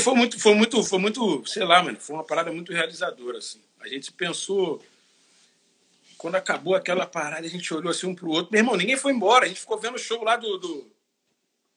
Foi 0.00 0.14
muito, 0.14 0.40
foi 0.40 0.54
muito, 0.54 0.82
foi 0.82 0.98
muito, 0.98 1.46
sei 1.46 1.64
lá, 1.64 1.80
mano, 1.80 1.96
foi 2.00 2.16
uma 2.16 2.24
parada 2.24 2.50
muito 2.50 2.72
realizadora, 2.72 3.38
assim. 3.38 3.60
A 3.80 3.86
gente 3.86 4.10
pensou, 4.10 4.82
quando 6.18 6.34
acabou 6.34 6.74
aquela 6.74 7.06
parada, 7.06 7.46
a 7.46 7.48
gente 7.48 7.72
olhou 7.72 7.92
assim 7.92 8.08
um 8.08 8.16
pro 8.16 8.30
outro. 8.30 8.48
Meu 8.50 8.62
irmão, 8.62 8.76
ninguém 8.76 8.96
foi 8.96 9.12
embora, 9.12 9.44
a 9.44 9.48
gente 9.48 9.60
ficou 9.60 9.78
vendo 9.78 9.94
o 9.94 9.98
show 9.98 10.24
lá 10.24 10.34
do. 10.34 10.58
do... 10.58 10.90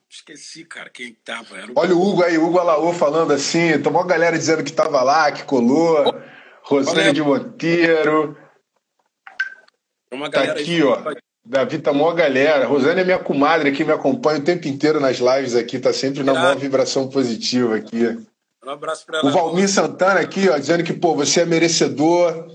Esqueci, 0.09 0.65
cara, 0.65 0.89
quem 0.89 1.13
tava. 1.23 1.53
O... 1.69 1.73
Olha 1.75 1.95
o 1.95 2.01
Hugo 2.01 2.23
aí, 2.23 2.35
o 2.35 2.47
Hugo 2.47 2.57
Alaô 2.57 2.93
falando 2.93 3.31
assim, 3.31 3.79
tomou 3.79 4.01
a 4.01 4.07
galera 4.07 4.39
dizendo 4.39 4.63
que 4.63 4.73
tava 4.73 5.03
lá, 5.03 5.31
que 5.31 5.43
colou. 5.43 6.19
Rosane 6.63 7.13
de 7.13 7.21
Monteiro. 7.21 8.35
Uma 10.11 10.29
tá 10.29 10.43
aqui, 10.43 10.83
ó. 10.83 10.99
Davi 11.43 11.79
tá 11.79 11.91
maior 11.91 12.13
galera. 12.13 12.67
Rosane 12.67 13.01
é 13.01 13.03
minha 13.03 13.17
comadre 13.17 13.69
aqui, 13.69 13.83
me 13.83 13.91
acompanha 13.91 14.39
o 14.39 14.43
tempo 14.43 14.67
inteiro 14.67 14.99
nas 14.99 15.17
lives 15.17 15.55
aqui, 15.55 15.79
tá 15.79 15.91
sempre 15.91 16.23
na 16.23 16.33
maior 16.33 16.57
vibração 16.57 17.07
positiva 17.07 17.75
aqui. 17.75 18.17
Um 18.63 18.69
abraço 18.69 19.05
pra 19.05 19.19
ela. 19.19 19.29
O 19.29 19.33
Valmir 19.33 19.67
Santana 19.67 20.19
aqui, 20.19 20.47
ó, 20.49 20.57
dizendo 20.57 20.83
que, 20.83 20.93
pô, 20.93 21.15
você 21.15 21.41
é 21.41 21.45
merecedor, 21.45 22.47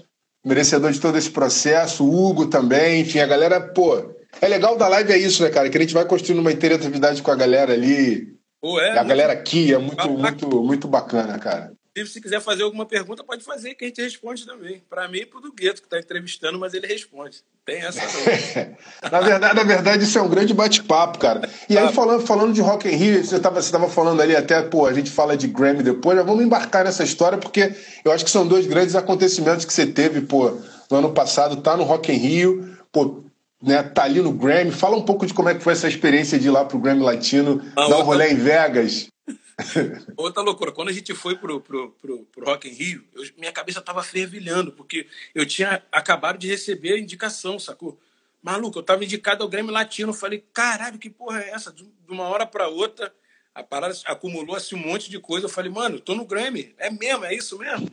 merecedor 0.44 0.92
de 0.92 1.00
todo 1.00 1.18
esse 1.18 1.30
processo. 1.30 2.04
O 2.04 2.28
Hugo 2.28 2.46
também, 2.46 3.00
enfim, 3.00 3.18
a 3.18 3.26
galera, 3.26 3.60
pô. 3.60 4.14
É 4.40 4.46
legal 4.46 4.76
da 4.76 4.86
live 4.86 5.12
é 5.12 5.18
isso, 5.18 5.42
né, 5.42 5.50
cara? 5.50 5.68
Que 5.68 5.78
a 5.78 5.80
gente 5.80 5.94
vai 5.94 6.04
construindo 6.04 6.40
uma 6.40 6.52
interatividade 6.52 7.22
com 7.22 7.30
a 7.30 7.36
galera 7.36 7.72
ali. 7.72 8.36
Pô, 8.60 8.78
é, 8.78 8.98
a 8.98 9.02
galera 9.02 9.32
aqui 9.32 9.74
é 9.74 9.78
muito, 9.78 10.08
muito, 10.10 10.62
muito 10.62 10.88
bacana, 10.88 11.38
cara 11.38 11.75
se 12.04 12.20
quiser 12.20 12.40
fazer 12.40 12.64
alguma 12.64 12.84
pergunta, 12.84 13.24
pode 13.24 13.42
fazer 13.44 13.74
que 13.74 13.84
a 13.84 13.88
gente 13.88 14.02
responde 14.02 14.44
também. 14.44 14.82
Para 14.90 15.08
mim 15.08 15.18
e 15.18 15.26
para 15.26 15.38
o 15.38 15.40
do 15.40 15.52
Gueto, 15.52 15.80
que 15.80 15.86
está 15.86 15.98
entrevistando, 15.98 16.58
mas 16.58 16.74
ele 16.74 16.86
responde. 16.86 17.42
Tem 17.64 17.80
essa 17.80 18.00
na, 19.10 19.20
verdade, 19.20 19.54
na 19.54 19.62
verdade, 19.64 20.04
isso 20.04 20.18
é 20.18 20.22
um 20.22 20.28
grande 20.28 20.52
bate-papo, 20.52 21.18
cara. 21.18 21.48
E 21.68 21.78
aí, 21.78 21.92
falando, 21.92 22.26
falando 22.26 22.52
de 22.52 22.60
Rock 22.60 22.86
in 22.88 22.96
Rio, 22.96 23.24
você 23.24 23.36
estava 23.36 23.62
você 23.62 23.72
tava 23.72 23.88
falando 23.88 24.20
ali 24.20 24.36
até, 24.36 24.60
pô, 24.62 24.86
a 24.86 24.92
gente 24.92 25.10
fala 25.10 25.36
de 25.36 25.48
Grammy 25.48 25.82
depois, 25.82 26.16
mas 26.16 26.26
vamos 26.26 26.44
embarcar 26.44 26.84
nessa 26.84 27.02
história, 27.02 27.38
porque 27.38 27.74
eu 28.04 28.12
acho 28.12 28.24
que 28.24 28.30
são 28.30 28.46
dois 28.46 28.66
grandes 28.66 28.94
acontecimentos 28.94 29.64
que 29.64 29.72
você 29.72 29.86
teve, 29.86 30.20
pô, 30.20 30.58
no 30.90 30.98
ano 30.98 31.12
passado, 31.12 31.56
tá 31.56 31.76
no 31.76 31.84
Rock 31.84 32.12
in 32.12 32.16
Rio, 32.16 32.76
pô, 32.92 33.24
né, 33.62 33.82
tá 33.82 34.04
ali 34.04 34.20
no 34.20 34.32
Grammy. 34.32 34.70
Fala 34.70 34.96
um 34.96 35.02
pouco 35.02 35.26
de 35.26 35.34
como 35.34 35.48
é 35.48 35.54
que 35.54 35.62
foi 35.62 35.72
essa 35.72 35.88
experiência 35.88 36.38
de 36.38 36.48
ir 36.48 36.50
lá 36.50 36.64
pro 36.64 36.78
Grammy 36.78 37.02
Latino, 37.02 37.62
ah, 37.76 37.88
dar 37.88 37.98
um 37.98 38.02
rolê 38.02 38.32
em 38.32 38.36
Vegas. 38.36 39.08
Outra 40.16 40.42
loucura, 40.42 40.70
quando 40.70 40.88
a 40.88 40.92
gente 40.92 41.14
foi 41.14 41.36
pro, 41.36 41.60
pro, 41.60 41.90
pro, 41.92 42.18
pro 42.26 42.44
Rock 42.44 42.68
in 42.68 42.72
Rio, 42.72 43.04
eu, 43.14 43.24
minha 43.38 43.52
cabeça 43.52 43.80
tava 43.80 44.02
fervilhando, 44.02 44.72
porque 44.72 45.06
eu 45.34 45.46
tinha 45.46 45.82
acabado 45.90 46.38
de 46.38 46.46
receber 46.46 46.94
a 46.94 46.98
indicação, 46.98 47.58
sacou? 47.58 47.98
Maluco, 48.42 48.78
eu 48.78 48.82
tava 48.82 49.02
indicado 49.02 49.42
ao 49.42 49.48
Grêmio 49.48 49.72
Latino, 49.72 50.12
falei, 50.12 50.44
caralho, 50.52 50.98
que 50.98 51.10
porra 51.10 51.40
é 51.42 51.50
essa? 51.50 51.72
De 51.72 51.84
uma 52.08 52.24
hora 52.24 52.46
para 52.46 52.68
outra, 52.68 53.12
a 53.54 53.62
parada 53.62 53.94
acumulou 54.04 54.54
assim 54.54 54.76
um 54.76 54.86
monte 54.86 55.10
de 55.10 55.18
coisa. 55.18 55.46
Eu 55.46 55.50
falei, 55.50 55.70
mano, 55.70 55.98
tô 55.98 56.14
no 56.14 56.26
Grammy, 56.26 56.74
é 56.78 56.90
mesmo, 56.90 57.24
é 57.24 57.34
isso 57.34 57.58
mesmo? 57.58 57.90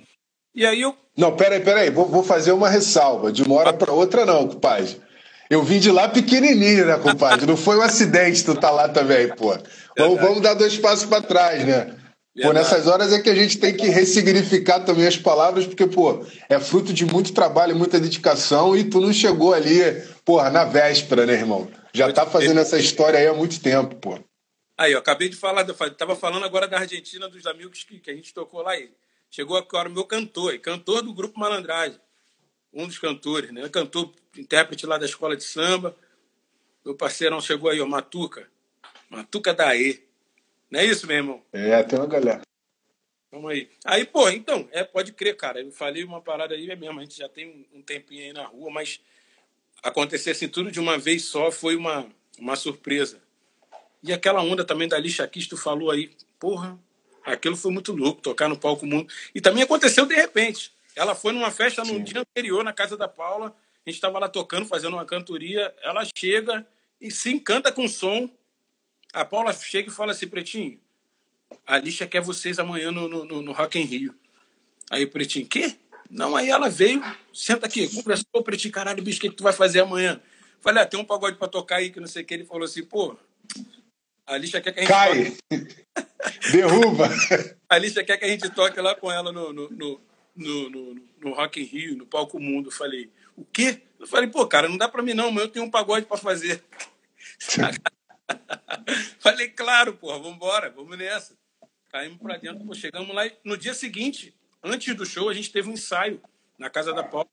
E 0.53 0.65
aí 0.65 0.81
eu. 0.81 0.95
Não, 1.17 1.35
peraí, 1.35 1.59
peraí, 1.61 1.89
vou, 1.89 2.07
vou 2.07 2.23
fazer 2.23 2.51
uma 2.51 2.69
ressalva. 2.69 3.31
De 3.31 3.41
uma 3.41 3.55
hora 3.55 3.73
para 3.73 3.91
outra, 3.91 4.25
não, 4.25 4.47
compadre. 4.47 5.01
Eu 5.53 5.61
vim 5.61 5.77
de 5.77 5.91
lá 5.91 6.09
pequenininho, 6.09 6.87
né, 6.87 6.97
compadre? 6.97 7.45
Não 7.45 7.55
foi 7.55 7.77
um 7.77 7.81
acidente 7.83 8.43
tu 8.43 8.55
tá 8.55 8.71
lá 8.71 8.89
também, 8.89 9.27
pô. 9.35 9.55
Vamos, 9.95 10.19
vamos 10.19 10.41
dar 10.41 10.55
dois 10.55 10.79
passos 10.79 11.05
para 11.05 11.21
trás, 11.21 11.63
né? 11.63 11.95
Pô, 12.41 12.51
nessas 12.51 12.87
horas 12.87 13.13
é 13.13 13.21
que 13.21 13.29
a 13.29 13.35
gente 13.35 13.59
tem 13.59 13.77
que 13.77 13.87
ressignificar 13.87 14.79
também 14.79 15.05
as 15.05 15.15
palavras, 15.15 15.67
porque, 15.67 15.85
pô, 15.85 16.25
é 16.49 16.59
fruto 16.59 16.91
de 16.91 17.05
muito 17.05 17.33
trabalho, 17.33 17.75
muita 17.75 17.99
dedicação, 17.99 18.75
e 18.75 18.83
tu 18.83 18.99
não 18.99 19.13
chegou 19.13 19.53
ali, 19.53 19.79
porra, 20.25 20.49
na 20.49 20.65
véspera, 20.65 21.27
né, 21.27 21.33
irmão? 21.33 21.69
Já 21.93 22.11
tá 22.11 22.25
fazendo 22.25 22.59
essa 22.59 22.79
história 22.79 23.19
aí 23.19 23.27
há 23.27 23.33
muito 23.35 23.61
tempo, 23.61 23.95
pô. 23.97 24.17
Aí, 24.75 24.93
eu 24.93 24.97
acabei 24.97 25.29
de 25.29 25.35
falar, 25.35 25.67
eu 25.67 25.95
tava 25.95 26.15
falando 26.15 26.45
agora 26.45 26.67
da 26.67 26.79
Argentina, 26.79 27.29
dos 27.29 27.45
amigos 27.45 27.83
que, 27.83 27.99
que 27.99 28.09
a 28.09 28.15
gente 28.15 28.33
tocou 28.33 28.63
lá. 28.63 28.75
E 28.75 28.89
chegou 29.29 29.55
agora 29.55 29.87
o 29.87 29.91
meu 29.91 30.05
cantor, 30.05 30.57
cantor 30.57 31.03
do 31.03 31.13
grupo 31.13 31.39
Malandragem, 31.39 31.99
um 32.73 32.87
dos 32.87 32.97
cantores, 32.97 33.51
né? 33.51 33.67
Cantor, 33.69 34.11
intérprete 34.37 34.85
lá 34.85 34.97
da 34.97 35.05
escola 35.05 35.37
de 35.37 35.43
samba. 35.43 35.95
Meu 36.83 36.95
parceirão 36.95 37.39
chegou 37.39 37.69
aí, 37.69 37.79
o 37.79 37.87
Matuca. 37.87 38.49
Matuca 39.09 39.53
Daê. 39.53 40.01
Não 40.69 40.79
é 40.79 40.85
isso, 40.85 41.05
meu 41.05 41.17
irmão? 41.17 41.41
É, 41.53 41.83
tem 41.83 41.99
uma 41.99 42.07
galera. 42.07 42.41
Vamos 43.31 43.51
aí. 43.51 43.69
Aí, 43.85 44.05
pô, 44.05 44.29
então, 44.29 44.67
é, 44.71 44.83
pode 44.83 45.13
crer, 45.13 45.37
cara. 45.37 45.61
Eu 45.61 45.71
falei 45.71 46.03
uma 46.03 46.19
parada 46.19 46.55
aí, 46.55 46.69
é 46.69 46.75
mesmo. 46.75 46.99
A 46.99 47.03
gente 47.03 47.17
já 47.17 47.29
tem 47.29 47.67
um, 47.73 47.81
tempinho 47.81 48.23
aí 48.23 48.33
na 48.33 48.45
rua, 48.45 48.71
mas 48.71 48.99
acontecer 49.83 50.31
assim 50.31 50.47
tudo 50.47 50.71
de 50.71 50.79
uma 50.79 50.97
vez 50.97 51.25
só 51.25 51.51
foi 51.51 51.75
uma, 51.75 52.07
uma 52.39 52.55
surpresa. 52.55 53.21
E 54.01 54.11
aquela 54.11 54.41
onda 54.41 54.65
também 54.65 54.87
da 54.87 54.97
lixa 54.97 55.27
que 55.27 55.47
tu 55.47 55.55
falou 55.55 55.91
aí, 55.91 56.11
porra, 56.39 56.77
aquilo 57.23 57.55
foi 57.55 57.71
muito 57.71 57.93
louco, 57.93 58.21
tocar 58.21 58.49
no 58.49 58.57
palco 58.57 58.85
mundo. 58.85 59.07
E 59.33 59.39
também 59.39 59.63
aconteceu 59.63 60.05
de 60.05 60.15
repente. 60.15 60.72
Ela 60.95 61.15
foi 61.15 61.33
numa 61.33 61.51
festa 61.51 61.83
no 61.83 62.01
dia 62.01 62.21
anterior, 62.21 62.63
na 62.63 62.73
casa 62.73 62.95
da 62.95 63.07
Paula. 63.07 63.55
A 63.85 63.89
gente 63.89 63.97
estava 63.97 64.19
lá 64.19 64.29
tocando, 64.29 64.65
fazendo 64.65 64.93
uma 64.93 65.05
cantoria. 65.05 65.73
Ela 65.81 66.03
chega 66.17 66.65
e 67.01 67.11
se 67.11 67.31
encanta 67.31 67.71
com 67.71 67.85
o 67.85 67.89
som 67.89 68.29
a 69.13 69.23
Paula 69.23 69.53
chega 69.53 69.89
e 69.89 69.93
fala 69.93 70.11
assim, 70.11 70.27
Pretinho, 70.27 70.79
a 71.67 71.77
lixa 71.77 72.07
quer 72.07 72.19
vocês 72.19 72.57
amanhã 72.57 72.91
no, 72.91 73.07
no, 73.07 73.41
no 73.43 73.51
Rock 73.51 73.79
in 73.79 73.83
Rio. 73.83 74.15
Aí 74.89 75.03
o 75.03 75.09
Pretinho, 75.09 75.45
quê? 75.45 75.75
Não, 76.09 76.35
aí 76.35 76.49
ela 76.49 76.67
veio, 76.67 77.01
senta 77.31 77.67
aqui, 77.67 77.87
conversou, 77.87 78.43
Pretinho, 78.43 78.73
caralho, 78.73 79.03
bicho, 79.03 79.19
o 79.19 79.21
que, 79.21 79.29
que 79.29 79.35
tu 79.35 79.43
vai 79.43 79.53
fazer 79.53 79.81
amanhã? 79.81 80.19
Falei, 80.59 80.81
ah, 80.81 80.85
tem 80.85 80.99
um 80.99 81.05
pagode 81.05 81.37
pra 81.37 81.47
tocar 81.47 81.75
aí, 81.75 81.91
que 81.91 81.99
não 81.99 82.07
sei 82.07 82.23
o 82.23 82.25
que. 82.25 82.33
Ele 82.33 82.45
falou 82.45 82.63
assim, 82.63 82.83
pô, 82.83 83.15
a 84.25 84.37
lixa 84.37 84.59
quer 84.59 84.71
que 84.71 84.79
a 84.79 84.83
gente 84.83 84.91
Cai! 84.91 85.37
Toque... 85.49 85.85
Derruba! 86.51 87.09
a 87.69 87.77
lixa 87.77 88.03
quer 88.03 88.17
que 88.17 88.25
a 88.25 88.29
gente 88.29 88.49
toque 88.49 88.81
lá 88.81 88.95
com 88.95 89.11
ela 89.11 89.31
no, 89.31 89.53
no, 89.53 89.69
no, 89.69 90.01
no, 90.35 90.69
no, 90.69 90.95
no 91.21 91.33
Rock 91.33 91.61
in 91.61 91.65
Rio, 91.65 91.97
no 91.97 92.05
Palco 92.05 92.39
Mundo. 92.39 92.71
Falei, 92.71 93.11
o 93.35 93.45
quê? 93.45 93.81
Eu 93.99 94.07
falei, 94.07 94.29
pô, 94.29 94.45
cara, 94.47 94.67
não 94.67 94.77
dá 94.77 94.87
pra 94.87 95.01
mim 95.01 95.13
não, 95.13 95.31
mas 95.31 95.43
eu 95.43 95.49
tenho 95.49 95.65
um 95.65 95.71
pagode 95.71 96.05
pra 96.05 96.17
fazer. 96.17 96.63
Falei, 99.19 99.49
claro, 99.49 99.93
porra, 99.93 100.19
vambora, 100.19 100.69
vamos 100.69 100.97
nessa. 100.97 101.37
Caímos 101.89 102.17
pra 102.17 102.37
dentro, 102.37 102.65
pô, 102.65 102.73
chegamos 102.73 103.13
lá 103.13 103.25
e 103.25 103.33
no 103.43 103.57
dia 103.57 103.73
seguinte, 103.73 104.35
antes 104.63 104.95
do 104.95 105.05
show, 105.05 105.29
a 105.29 105.33
gente 105.33 105.51
teve 105.51 105.69
um 105.69 105.73
ensaio 105.73 106.21
na 106.57 106.69
casa 106.69 106.93
da 106.93 107.03
Paula 107.03 107.27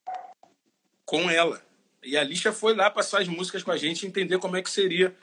com 1.04 1.30
ela. 1.30 1.62
E 2.02 2.16
a 2.16 2.24
Lixa 2.24 2.52
foi 2.52 2.74
lá 2.74 2.90
passar 2.90 3.20
as 3.20 3.28
músicas 3.28 3.62
com 3.62 3.70
a 3.70 3.76
gente, 3.76 4.06
entender 4.06 4.38
como 4.38 4.56
é 4.56 4.62
que 4.62 4.70
seria 4.70 5.14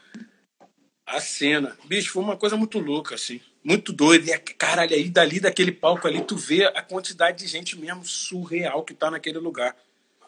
a 1.08 1.22
cena. 1.22 1.76
Bicho, 1.86 2.12
foi 2.12 2.22
uma 2.22 2.36
coisa 2.36 2.58
muito 2.58 2.78
louca, 2.80 3.16
assim. 3.16 3.40
Muito 3.64 3.94
doida. 3.94 4.30
E, 4.30 4.38
caralho, 4.38 4.94
aí 4.94 5.10
dali, 5.10 5.40
daquele 5.40 5.72
palco 5.72 6.06
ali, 6.06 6.22
tu 6.22 6.36
vê 6.36 6.66
a 6.66 6.82
quantidade 6.82 7.40
de 7.40 7.48
gente 7.48 7.80
mesmo 7.80 8.04
surreal 8.04 8.84
que 8.84 8.94
tá 8.94 9.10
naquele 9.10 9.40
lugar. 9.40 9.74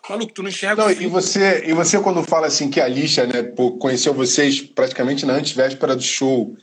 Maluco, 0.09 0.33
tu 0.33 0.41
não 0.41 0.49
enxerga. 0.49 0.83
Não, 0.83 0.91
e 0.91 1.07
você, 1.07 1.65
e 1.67 1.73
você, 1.73 1.99
quando 1.99 2.23
fala 2.23 2.47
assim 2.47 2.69
que 2.69 2.79
a 2.79 2.87
Lixa, 2.87 3.27
né, 3.27 3.43
conheceu 3.79 4.13
vocês 4.13 4.61
praticamente 4.61 5.25
na 5.25 5.33
antevéspera 5.33 5.95
do 5.95 6.01
show, 6.01 6.55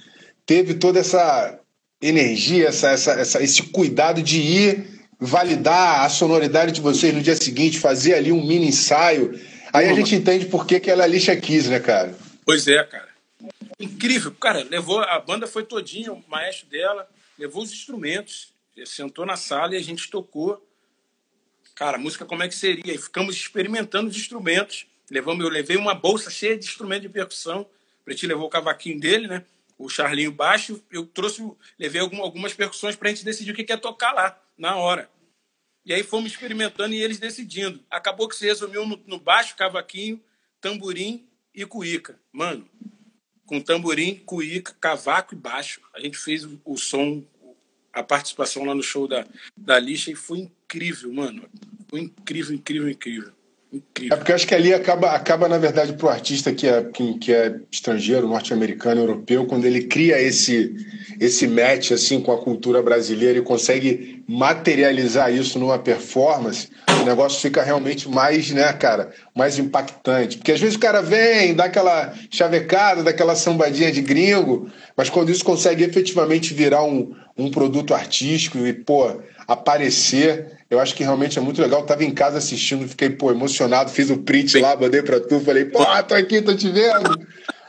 teve 0.47 0.75
toda 0.75 0.99
essa 0.99 1.61
energia, 2.01 2.69
essa, 2.69 2.91
essa, 2.91 3.13
essa, 3.13 3.43
esse 3.43 3.63
cuidado 3.65 4.23
de 4.23 4.41
ir 4.41 4.87
validar 5.21 6.05
a 6.05 6.09
sonoridade 6.09 6.73
de 6.73 6.81
vocês 6.81 7.15
no 7.15 7.23
dia 7.23 7.37
seguinte, 7.37 7.79
fazer 7.79 8.15
ali 8.15 8.33
um 8.33 8.45
mini 8.45 8.69
ensaio. 8.69 9.39
Aí 9.73 9.89
a 9.89 9.95
gente 9.95 10.15
entende 10.15 10.47
por 10.47 10.67
que, 10.67 10.81
que 10.81 10.91
ela 10.91 11.05
é 11.05 11.09
lixa 11.09 11.37
quis, 11.37 11.69
né, 11.69 11.79
cara? 11.79 12.15
Pois 12.45 12.67
é, 12.67 12.83
cara. 12.85 13.06
Incrível. 13.79 14.35
Cara, 14.35 14.63
levou, 14.65 15.01
a 15.01 15.19
banda 15.19 15.47
foi 15.47 15.65
todinha, 15.65 16.13
o 16.13 16.25
maestro 16.29 16.67
dela, 16.69 17.09
levou 17.39 17.63
os 17.63 17.73
instrumentos, 17.73 18.53
sentou 18.87 19.27
na 19.27 19.37
sala 19.37 19.75
e 19.75 19.77
a 19.77 19.83
gente 19.83 20.11
tocou. 20.11 20.67
Cara, 21.75 21.97
a 21.97 22.01
música 22.01 22.25
como 22.25 22.43
é 22.43 22.49
que 22.49 22.55
seria? 22.55 22.95
E 22.95 22.99
ficamos 22.99 23.37
experimentando 23.37 24.09
os 24.09 24.17
instrumentos. 24.17 24.87
Levamos, 25.11 25.45
eu 25.45 25.51
levei 25.51 25.77
uma 25.77 25.95
bolsa 25.95 26.31
cheia 26.31 26.57
de 26.57 26.65
instrumento 26.65 27.03
de 27.03 27.09
percussão. 27.11 27.63
O 28.01 28.05
Pretinho 28.05 28.31
levou 28.31 28.47
o 28.47 28.51
cavaquinho 28.51 28.99
dele, 28.99 29.29
né? 29.29 29.45
O 29.79 29.89
Charlinho 29.89 30.33
baixo. 30.33 30.83
Eu 30.91 31.07
trouxe, 31.07 31.47
levei 31.79 32.01
algumas 32.01 32.55
percussões 32.55 32.97
para 32.97 33.11
a 33.11 33.13
gente 33.13 33.25
decidir 33.25 33.53
o 33.53 33.55
que 33.55 33.63
quer 33.63 33.79
tocar 33.79 34.13
lá, 34.13 34.41
na 34.57 34.77
hora. 34.77 35.11
E 35.85 35.93
aí 35.93 36.03
fomos 36.03 36.33
experimentando 36.33 36.95
e 36.95 37.03
eles 37.03 37.19
decidindo. 37.19 37.81
Acabou 37.91 38.27
que 38.27 38.35
se 38.35 38.47
resumiu 38.47 38.87
no, 38.87 39.01
no 39.07 39.21
baixo, 39.21 39.55
cavaquinho, 39.55 40.21
tamborim 40.61 41.29
e 41.55 41.65
cuíca. 41.65 42.19
Mano, 42.33 42.69
com 43.47 43.61
tamborim, 43.61 44.17
cuíca, 44.27 44.75
cavaco 44.81 45.35
e 45.35 45.39
baixo. 45.39 45.81
A 45.95 46.01
gente 46.01 46.19
fez 46.19 46.47
o, 46.65 46.77
som, 46.77 47.23
a 47.93 48.03
participação 48.03 48.65
lá 48.65 48.75
no 48.75 48.83
show 48.83 49.07
da, 49.07 49.27
da 49.57 49.79
lixa 49.79 50.11
e 50.11 50.15
foi 50.15 50.39
incrível, 50.41 51.13
mano. 51.13 51.49
Foi 51.89 52.01
incrível, 52.01 52.55
incrível, 52.55 52.89
incrível. 52.91 53.33
Incrível. 53.77 54.15
É 54.15 54.17
porque 54.17 54.33
eu 54.33 54.37
acho 54.37 54.47
que 54.47 54.55
ali 54.55 54.73
acaba, 54.73 55.11
acaba 55.11 55.49
na 55.49 55.59
verdade, 55.59 55.93
para 55.93 56.07
o 56.07 56.11
artista 56.11 56.53
que 56.53 56.67
é, 56.67 56.83
que, 56.83 57.19
que 57.19 57.33
é 57.33 57.57
estrangeiro, 57.71 58.27
norte-americano, 58.27 59.01
europeu, 59.01 59.47
quando 59.47 59.65
ele 59.65 59.85
cria 59.85 60.21
esse, 60.21 60.75
esse 61.21 61.47
match 61.47 61.93
assim, 61.93 62.21
com 62.21 62.33
a 62.33 62.39
cultura 62.39 62.83
brasileira 62.83 63.39
e 63.39 63.43
consegue 63.43 64.23
materializar 64.27 65.33
isso 65.33 65.59
numa 65.59 65.79
performance, 65.79 66.69
o 67.03 67.05
negócio 67.05 67.41
fica 67.41 67.63
realmente 67.63 68.09
mais, 68.09 68.51
né, 68.51 68.73
cara, 68.73 69.11
mais 69.35 69.59
impactante. 69.59 70.39
Porque 70.39 70.53
às 70.53 70.61
vezes 70.61 70.77
o 70.77 70.81
cara 70.81 71.03
vem, 71.03 71.55
dá 71.55 71.65
aquela 71.65 72.15
chavecada, 72.31 73.03
dá 73.03 73.11
aquela 73.11 73.37
sambadinha 73.37 73.93
de 73.93 74.01
gringo, 74.01 74.71
mas 74.97 75.11
quando 75.11 75.31
isso 75.31 75.45
consegue 75.45 75.85
efetivamente 75.85 76.55
virar 76.55 76.83
um, 76.85 77.15
um 77.37 77.51
produto 77.51 77.95
artístico 77.95 78.59
e, 78.59 78.73
pô, 78.73 79.21
aparecer 79.47 80.56
eu 80.69 80.81
acho 80.81 80.95
que 80.95 81.03
realmente 81.03 81.39
é 81.39 81.43
muito 81.43 81.61
legal. 81.61 81.81
Eu 81.81 81.87
tava 81.87 82.05
em 82.05 82.11
casa 82.11 82.39
assistindo, 82.39 82.89
fiquei, 82.89 83.11
pô, 83.11 83.31
emocionado, 83.31 83.91
fiz 83.91 84.11
o 84.11 84.19
print 84.19 84.59
lá, 84.59 84.77
mandei 84.77 85.03
pra 85.03 85.21
tu, 85.21 85.41
falei, 85.41 85.65
pô, 85.65 85.85
tô 86.03 86.15
aqui, 86.15 86.43
tô 86.43 86.55
te 86.55 86.69
vendo. 86.71 87.27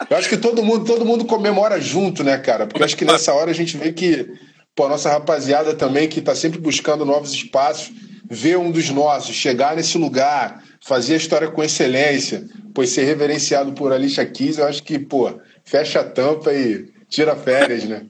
Eu 0.10 0.18
acho 0.18 0.30
que 0.30 0.38
todo 0.38 0.64
mundo, 0.64 0.86
todo 0.86 1.06
mundo 1.06 1.26
comemora 1.26 1.80
junto, 1.80 2.24
né, 2.24 2.38
cara? 2.38 2.66
Porque 2.66 2.82
eu 2.82 2.86
acho 2.86 2.98
que 2.98 3.06
nessa 3.06 3.34
hora 3.34 3.52
a 3.52 3.54
gente 3.54 3.78
vê 3.78 3.92
que, 3.94 4.28
pô, 4.76 4.86
a 4.86 4.90
nossa 4.90 5.10
rapaziada 5.10 5.76
também, 5.76 6.08
que 6.08 6.22
tá 6.22 6.34
sempre 6.34 6.60
buscando 6.60 7.06
novos 7.06 7.32
espaços, 7.34 7.92
ver 8.30 8.58
um 8.58 8.72
dos 8.72 8.90
nossos, 8.90 9.36
chegar 9.36 9.76
nesse 9.76 9.98
lugar, 9.98 10.64
fazer 10.84 11.14
a 11.14 11.18
história 11.18 11.50
com 11.50 11.64
excelência, 11.64 12.48
pois 12.74 12.90
ser 12.90 13.04
reverenciado 13.04 13.74
por 13.74 13.92
Alicia 13.92 14.26
Keys, 14.26 14.58
eu 14.58 14.68
acho 14.68 14.84
que, 14.84 14.98
pô, 14.98 15.40
fecha 15.64 16.00
a 16.00 16.04
tampa 16.04 16.54
e 16.54 16.92
tira 17.08 17.36
férias, 17.36 17.84
né? 17.86 18.06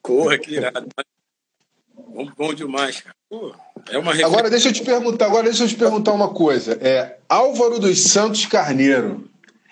Corra, 0.00 0.38
que 0.38 0.54
irado. 0.54 0.88
Bom, 1.94 2.28
bom 2.36 2.54
demais, 2.54 3.00
cara. 3.00 3.14
É 3.90 3.98
uma 3.98 4.12
agora 4.12 4.50
deixa 4.50 4.68
eu 4.68 4.72
te 4.72 4.82
perguntar, 4.82 5.26
agora 5.26 5.44
deixa 5.44 5.64
eu 5.64 5.68
te 5.68 5.76
perguntar 5.76 6.12
uma 6.12 6.28
coisa. 6.28 6.78
É, 6.80 7.16
Álvaro 7.28 7.78
dos 7.78 8.00
Santos 8.00 8.46
Carneiro. 8.46 9.28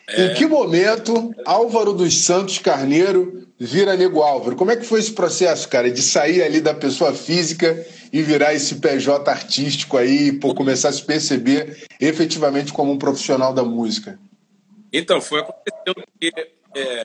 É... 0.09 0.27
Em 0.27 0.35
que 0.35 0.47
momento 0.47 1.33
Álvaro 1.45 1.93
dos 1.93 2.25
Santos 2.25 2.59
Carneiro 2.59 3.47
vira 3.59 3.97
Nego 3.97 4.23
Álvaro? 4.23 4.57
Como 4.57 4.71
é 4.71 4.77
que 4.77 4.85
foi 4.85 4.99
esse 4.99 5.13
processo, 5.13 5.69
cara, 5.69 5.91
de 5.91 6.03
sair 6.03 6.43
ali 6.43 6.61
da 6.61 6.75
pessoa 6.75 7.13
física 7.13 7.87
e 8.13 8.23
virar 8.23 8.55
esse 8.55 8.77
PJ 8.77 9.31
artístico 9.31 9.97
aí, 9.97 10.33
por 10.33 10.55
começar 10.55 10.89
a 10.89 10.93
se 10.93 11.03
perceber 11.03 11.87
efetivamente 12.01 12.73
como 12.73 12.91
um 12.91 12.99
profissional 12.99 13.53
da 13.53 13.63
música? 13.63 14.19
Então, 14.93 15.21
foi 15.21 15.41
acontecendo 15.41 16.03
que 16.19 16.33
é, 16.75 17.05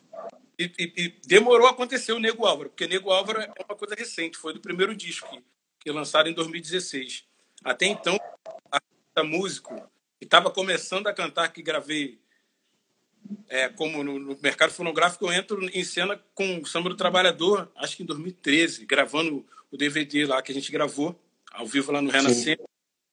e, 0.58 0.72
e, 0.80 0.94
e, 0.98 1.14
demorou 1.28 1.68
a 1.68 1.72
acontecer 1.72 2.14
o 2.14 2.20
Nego 2.20 2.46
Álvaro, 2.46 2.70
porque 2.70 2.88
Nego 2.88 3.12
Álvaro 3.12 3.42
é 3.42 3.50
uma 3.68 3.76
coisa 3.76 3.94
recente, 3.96 4.38
foi 4.38 4.54
do 4.54 4.62
primeiro 4.62 4.96
disco 4.96 5.30
que, 5.30 5.44
que 5.86 5.92
lançaram 5.92 6.32
em 6.32 6.34
2016. 6.34 7.26
Até 7.64 7.86
então, 7.86 8.20
a 9.16 9.24
músico 9.24 9.76
que 10.18 10.26
estava 10.26 10.50
começando 10.50 11.06
a 11.06 11.14
cantar, 11.14 11.50
que 11.50 11.62
gravei 11.62 12.20
é, 13.48 13.70
como 13.70 14.04
no, 14.04 14.18
no, 14.18 14.40
mercado 14.42 14.74
fonográfico, 14.74 15.26
eu 15.26 15.32
entro 15.32 15.64
em 15.70 15.84
cena 15.84 16.20
com 16.34 16.60
o 16.60 16.66
Samba 16.66 16.90
do 16.90 16.98
Trabalhador, 16.98 17.72
acho 17.76 17.96
que 17.96 18.02
em 18.02 18.06
2013, 18.06 18.84
gravando 18.86 19.46
o 19.72 19.78
DVD 19.78 20.26
lá 20.26 20.42
que 20.42 20.52
a 20.52 20.56
gente 20.56 20.72
gravou, 20.72 21.20
ao 21.52 21.68
vivo 21.68 21.92
lá 21.92 22.02
no 22.02 22.10
Renascer. 22.10 22.60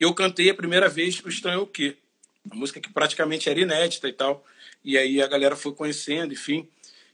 Eu 0.00 0.14
cantei 0.14 0.48
a 0.48 0.54
primeira 0.54 0.88
vez 0.88 1.22
o 1.22 1.28
Estranho 1.28 1.60
é 1.60 1.62
o 1.62 1.66
Quê? 1.66 1.98
A 2.50 2.54
música 2.54 2.80
que 2.80 2.90
praticamente 2.90 3.50
era 3.50 3.60
inédita 3.60 4.08
e 4.08 4.12
tal. 4.14 4.44
E 4.82 4.96
aí 4.96 5.20
a 5.20 5.28
galera 5.28 5.56
foi 5.56 5.74
conhecendo, 5.74 6.32
enfim. 6.32 6.68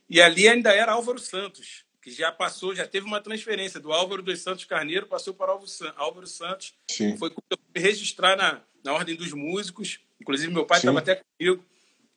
E 0.08 0.20
ali 0.22 0.48
ainda 0.48 0.72
era 0.72 0.92
Álvaro 0.92 1.18
Santos, 1.18 1.84
que 2.08 2.14
já 2.14 2.32
passou, 2.32 2.74
já 2.74 2.86
teve 2.86 3.06
uma 3.06 3.20
transferência 3.20 3.78
do 3.78 3.92
Álvaro 3.92 4.22
dos 4.22 4.40
Santos 4.40 4.64
Carneiro, 4.64 5.06
passou 5.06 5.34
para 5.34 5.52
Álvaro 5.96 6.26
Santos. 6.26 6.74
Sim. 6.90 7.16
Foi 7.16 7.30
me 7.74 7.80
registrar 7.80 8.36
na, 8.36 8.62
na 8.82 8.94
Ordem 8.94 9.14
dos 9.14 9.32
Músicos. 9.32 10.00
Inclusive, 10.20 10.52
meu 10.52 10.64
pai 10.64 10.78
estava 10.78 10.98
até 10.98 11.22
comigo. 11.38 11.64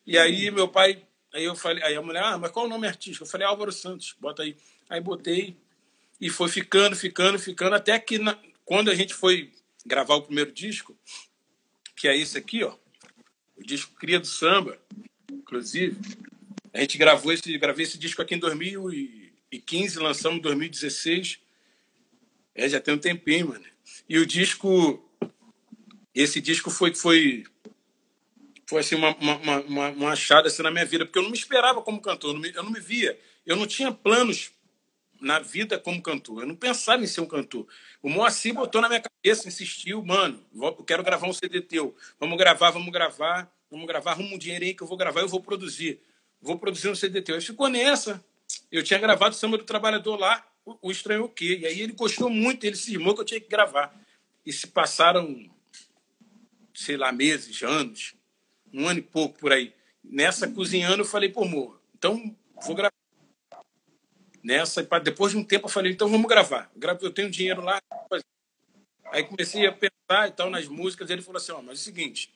E 0.06 0.18
aí, 0.18 0.50
meu 0.50 0.68
pai, 0.68 1.04
aí 1.34 1.44
eu 1.44 1.56
falei, 1.56 1.84
aí 1.84 1.96
a 1.96 2.02
mulher, 2.02 2.24
ah, 2.24 2.38
mas 2.38 2.52
qual 2.52 2.66
é 2.66 2.68
o 2.68 2.72
nome 2.72 2.88
artístico? 2.88 3.26
Eu 3.26 3.30
falei, 3.30 3.46
Álvaro 3.46 3.72
Santos, 3.72 4.16
bota 4.20 4.44
aí. 4.44 4.56
Aí 4.90 5.00
botei 5.00 5.56
e 6.20 6.30
foi 6.30 6.50
ficando, 6.50 6.96
ficando, 6.96 7.38
ficando, 7.40 7.76
até 7.76 7.98
que 8.00 8.18
na, 8.18 8.38
quando 8.64 8.92
a 8.92 8.96
gente 8.96 9.14
foi 9.14 9.52
gravar 9.86 10.16
o 10.16 10.22
primeiro 10.22 10.52
disco, 10.52 10.96
que 11.96 12.08
é 12.08 12.16
esse 12.16 12.38
aqui, 12.38 12.64
ó, 12.64 12.76
o 13.58 13.64
disco 13.64 13.94
Cria 13.96 14.20
do 14.20 14.28
Samba, 14.28 14.78
inclusive, 15.32 15.98
a 16.74 16.80
gente 16.80 16.98
gravou 16.98 17.34
esse, 17.34 17.58
gravei 17.58 17.86
esse 17.86 17.98
disco 17.98 18.22
aqui 18.22 18.36
em 18.36 18.40
2015, 19.52 20.00
lançamos 20.00 20.40
em 20.40 20.42
2016. 20.42 21.40
É, 22.56 22.70
já 22.70 22.80
tem 22.80 22.94
um 22.94 22.98
tempinho, 22.98 23.50
mano. 23.50 23.66
E 24.08 24.18
o 24.18 24.26
disco, 24.26 25.04
esse 26.16 26.40
disco 26.40 26.70
foi 26.70 26.96
foi 26.96 27.44
foi 28.68 28.80
assim 28.80 28.96
uma, 28.96 29.14
uma, 29.18 29.60
uma, 29.60 29.90
uma 29.90 30.12
achada 30.12 30.48
assim, 30.48 30.64
na 30.64 30.72
minha 30.72 30.86
vida, 30.86 31.06
porque 31.06 31.20
eu 31.20 31.24
não 31.24 31.30
me 31.30 31.38
esperava 31.38 31.82
como 31.82 32.00
cantor, 32.00 32.30
eu 32.30 32.34
não 32.36 32.42
me, 32.42 32.54
eu 32.54 32.64
não 32.64 32.72
me 32.72 32.80
via, 32.80 33.20
eu 33.46 33.58
não 33.58 33.68
tinha 33.68 33.92
planos 33.92 34.52
na 35.20 35.40
vida 35.40 35.78
como 35.78 36.02
cantor, 36.02 36.44
eu 36.44 36.48
não 36.48 36.56
pensava 36.56 37.04
em 37.04 37.08
ser 37.08 37.20
um 37.20 37.26
cantor. 37.26 37.68
O 38.02 38.10
Moacir 38.10 38.54
botou 38.54 38.82
na 38.82 38.88
minha 38.88 39.02
cabeça, 39.02 39.46
insistiu, 39.46 40.02
mano, 40.06 40.42
eu 40.56 40.74
quero 40.86 41.04
gravar 41.04 41.28
um 41.28 41.34
CD 41.34 41.60
teu, 41.60 41.94
vamos 42.18 42.38
gravar, 42.38 42.72
vamos 42.72 42.94
gravar, 42.94 43.54
vamos 43.70 43.86
gravar, 43.86 44.12
arruma 44.12 44.36
um 44.36 44.38
dinheiro 44.38 44.64
aí 44.64 44.74
que 44.74 44.82
eu 44.82 44.88
vou 44.88 44.98
gravar, 44.98 45.20
eu 45.20 45.28
vou 45.28 45.42
produzir 45.42 46.02
vou 46.42 46.58
produzir 46.58 46.90
um 46.90 46.96
CDT. 46.96 47.32
Ele 47.32 47.42
ficou 47.42 47.70
nessa. 47.70 48.24
Eu 48.72 48.84
tinha 48.84 49.00
gravado 49.00 49.36
o 49.36 49.38
Samba 49.38 49.58
do 49.58 49.64
Trabalhador 49.64 50.18
lá, 50.18 50.46
o, 50.66 50.92
Estranho 50.92 51.26
o 51.26 51.30
Quê? 51.30 51.60
E 51.62 51.66
aí 51.66 51.82
ele 51.82 51.94
gostou 51.94 52.30
muito, 52.30 52.64
ele 52.64 52.76
se 52.76 52.94
irmou 52.94 53.14
que 53.14 53.22
eu 53.22 53.26
tinha 53.26 53.42
que 53.42 53.50
gravar. 53.50 53.94
E 54.46 54.54
se 54.54 54.68
passaram, 54.68 55.52
sei 56.74 56.98
lá, 56.98 57.12
meses, 57.12 57.62
anos, 57.64 58.16
um 58.74 58.88
ano 58.88 59.00
e 59.00 59.04
pouco 59.04 59.38
por 59.38 59.52
aí. 59.52 59.74
Nessa, 60.04 60.48
cozinhando, 60.48 61.02
eu 61.02 61.06
falei, 61.06 61.30
pô, 61.30 61.44
amor, 61.44 61.82
então 61.96 62.36
vou 62.64 62.76
gravar. 62.76 62.94
Nessa, 64.44 64.82
depois 65.04 65.34
de 65.34 65.38
um 65.38 65.44
tempo, 65.44 65.66
eu 65.66 65.72
falei, 65.72 65.92
então 65.92 66.10
vamos 66.10 66.28
gravar. 66.28 66.72
Eu 67.02 67.12
tenho 67.12 67.30
dinheiro 67.30 67.62
lá. 67.62 67.80
Aí 69.12 69.24
comecei 69.24 69.68
a 69.68 69.72
pensar 69.72 70.28
e 70.28 70.32
tal 70.32 70.50
nas 70.50 70.68
músicas. 70.68 71.10
E 71.10 71.14
ele 71.14 71.22
falou 71.22 71.38
assim: 71.38 71.52
ó, 71.52 71.62
mas 71.62 71.70
é 71.70 71.74
o 71.74 71.84
seguinte, 71.84 72.34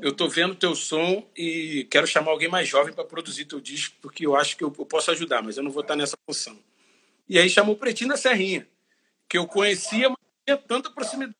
eu 0.00 0.12
tô 0.12 0.28
vendo 0.28 0.54
teu 0.54 0.74
som 0.74 1.26
e 1.36 1.86
quero 1.90 2.06
chamar 2.06 2.32
alguém 2.32 2.48
mais 2.48 2.68
jovem 2.68 2.92
para 2.92 3.04
produzir 3.04 3.44
teu 3.44 3.60
disco, 3.60 3.96
porque 4.02 4.26
eu 4.26 4.36
acho 4.36 4.56
que 4.56 4.64
eu, 4.64 4.70
posso 4.70 5.10
ajudar, 5.10 5.42
mas 5.42 5.56
eu 5.56 5.62
não 5.62 5.70
vou 5.70 5.82
estar 5.82 5.96
nessa 5.96 6.16
função. 6.26 6.58
E 7.28 7.38
aí 7.38 7.48
chamou 7.48 7.74
o 7.74 7.78
Pretinho 7.78 8.10
da 8.10 8.16
Serrinha, 8.16 8.66
que 9.28 9.38
eu 9.38 9.46
conhecia, 9.46 10.08
mas 10.08 10.18
não 10.18 10.44
tinha 10.44 10.56
tanta 10.56 10.90
proximidade. 10.90 11.36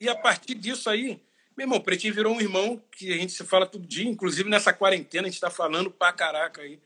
E 0.00 0.08
a 0.08 0.14
partir 0.14 0.54
disso 0.54 0.88
aí, 0.88 1.20
meu 1.56 1.64
irmão, 1.64 1.78
o 1.78 1.82
Pretinho 1.82 2.14
virou 2.14 2.34
um 2.34 2.40
irmão 2.40 2.82
que 2.92 3.12
a 3.12 3.16
gente 3.16 3.32
se 3.32 3.44
fala 3.44 3.66
todo 3.66 3.86
dia, 3.86 4.08
inclusive 4.08 4.48
nessa 4.48 4.72
quarentena 4.72 5.26
a 5.26 5.28
gente 5.28 5.34
está 5.34 5.50
falando 5.50 5.90
pra 5.90 6.12
caraca 6.12 6.62
aí. 6.62 6.78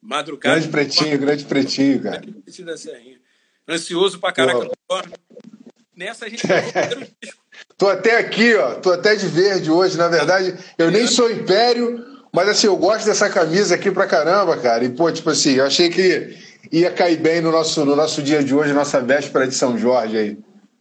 Madrugada. 0.00 0.56
Grande 0.56 0.70
Pretinho, 0.70 1.18
grande 1.18 1.44
Pretinho, 1.44 2.02
cara. 2.02 2.20
Pretinho 2.20 2.66
da 2.66 2.76
Serrinha. 2.76 3.20
Ansioso 3.66 4.18
pra 4.18 4.32
caraca. 4.32 4.70
Nessa 5.98 6.26
a 6.26 6.28
gente 6.28 6.46
gravou 6.46 6.70
o 6.70 6.72
primeiro 6.72 7.12
disco. 7.20 7.42
Tô 7.76 7.88
até 7.88 8.18
aqui, 8.18 8.54
ó. 8.54 8.76
Tô 8.76 8.92
até 8.92 9.16
de 9.16 9.26
verde 9.26 9.68
hoje. 9.68 9.98
Na 9.98 10.06
verdade, 10.06 10.56
eu 10.78 10.92
nem 10.92 11.08
sou 11.08 11.28
império, 11.28 12.06
mas 12.32 12.48
assim, 12.48 12.68
eu 12.68 12.76
gosto 12.76 13.04
dessa 13.04 13.28
camisa 13.28 13.74
aqui 13.74 13.90
pra 13.90 14.06
caramba, 14.06 14.56
cara. 14.56 14.84
E, 14.84 14.90
pô, 14.90 15.10
tipo 15.10 15.28
assim, 15.28 15.54
eu 15.54 15.66
achei 15.66 15.90
que 15.90 16.38
ia 16.70 16.92
cair 16.92 17.18
bem 17.18 17.40
no 17.40 17.50
nosso, 17.50 17.84
no 17.84 17.96
nosso 17.96 18.22
dia 18.22 18.44
de 18.44 18.54
hoje, 18.54 18.72
nossa 18.72 19.00
véspera 19.00 19.48
de 19.48 19.56
São 19.56 19.76
Jorge 19.76 20.16
aí. 20.16 20.38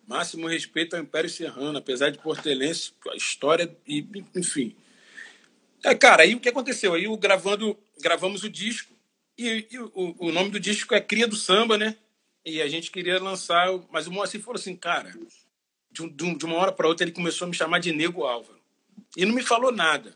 Máximo 0.08 0.48
respeito 0.48 0.96
ao 0.96 1.02
Império 1.02 1.30
Serrano, 1.30 1.80
apesar 1.80 2.12
de 2.12 2.20
portelense, 2.20 2.92
a 3.12 3.16
história 3.16 3.76
e, 3.88 4.06
enfim. 4.36 4.76
É, 5.84 5.96
cara, 5.96 6.24
aí 6.24 6.36
o 6.36 6.40
que 6.40 6.50
aconteceu? 6.50 6.94
Aí 6.94 7.08
o 7.08 7.18
gravando, 7.18 7.76
gravamos 8.00 8.44
o 8.44 8.50
disco 8.50 8.94
e, 9.36 9.66
e 9.72 9.80
o, 9.80 10.16
o 10.20 10.32
nome 10.32 10.52
do 10.52 10.60
disco 10.60 10.94
é 10.94 11.02
Cria 11.02 11.28
do 11.28 11.36
Samba, 11.36 11.76
né? 11.76 11.96
E 12.48 12.62
a 12.62 12.68
gente 12.70 12.92
queria 12.92 13.22
lançar, 13.22 13.68
mas 13.92 14.08
o 14.08 14.12
Moacir 14.12 14.42
falou 14.42 14.58
assim, 14.58 14.74
cara, 14.74 15.14
de, 15.92 16.08
de 16.10 16.46
uma 16.46 16.56
hora 16.56 16.72
para 16.72 16.88
outra 16.88 17.04
ele 17.04 17.12
começou 17.12 17.46
a 17.46 17.50
me 17.50 17.56
chamar 17.56 17.80
de 17.80 17.92
Nego 17.92 18.24
Álvaro. 18.24 18.58
E 19.18 19.26
não 19.26 19.36
me 19.36 19.44
falou 19.44 19.70
nada. 19.70 20.16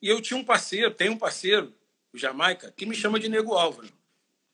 E 0.00 0.08
eu 0.08 0.22
tinha 0.22 0.38
um 0.38 0.44
parceiro, 0.44 0.90
tem 0.90 1.10
um 1.10 1.18
parceiro, 1.18 1.74
o 2.14 2.18
Jamaica, 2.18 2.72
que 2.74 2.86
me 2.86 2.94
chama 2.94 3.20
de 3.20 3.28
Nego 3.28 3.52
Álvaro. 3.52 3.88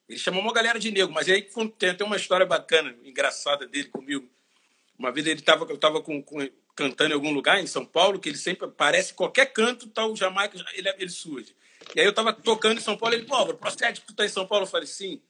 Ele 0.08 0.18
chamou 0.18 0.42
uma 0.42 0.52
galera 0.52 0.78
de 0.78 0.90
nego, 0.90 1.12
mas 1.12 1.28
aí 1.28 1.48
tem 1.78 1.90
até 1.90 2.04
uma 2.04 2.16
história 2.16 2.46
bacana, 2.46 2.96
engraçada 3.04 3.66
dele 3.66 3.88
comigo. 3.88 4.28
Uma 4.98 5.12
vez 5.12 5.26
ele 5.26 5.42
tava, 5.42 5.64
eu 5.64 5.74
estava 5.74 6.00
com, 6.00 6.22
com, 6.22 6.48
cantando 6.74 7.10
em 7.10 7.14
algum 7.14 7.32
lugar 7.32 7.60
em 7.60 7.66
São 7.66 7.84
Paulo, 7.84 8.18
que 8.18 8.28
ele 8.28 8.38
sempre 8.38 8.66
aparece, 8.66 9.14
qualquer 9.14 9.46
canto, 9.46 9.88
tá 9.88 10.06
o 10.06 10.16
Jamaica, 10.16 10.64
ele, 10.74 10.88
ele 10.98 11.10
surge. 11.10 11.54
E 11.94 12.00
aí 12.00 12.06
eu 12.06 12.10
estava 12.10 12.32
tocando 12.32 12.78
em 12.78 12.82
São 12.82 12.96
Paulo, 12.96 13.14
ele, 13.14 13.26
pô, 13.26 13.54
procede 13.54 14.00
que 14.00 14.08
tu 14.08 14.14
tá 14.14 14.24
em 14.24 14.28
São 14.28 14.46
Paulo? 14.46 14.64
Eu 14.64 14.70
falei, 14.70 14.86
sim, 14.86 15.20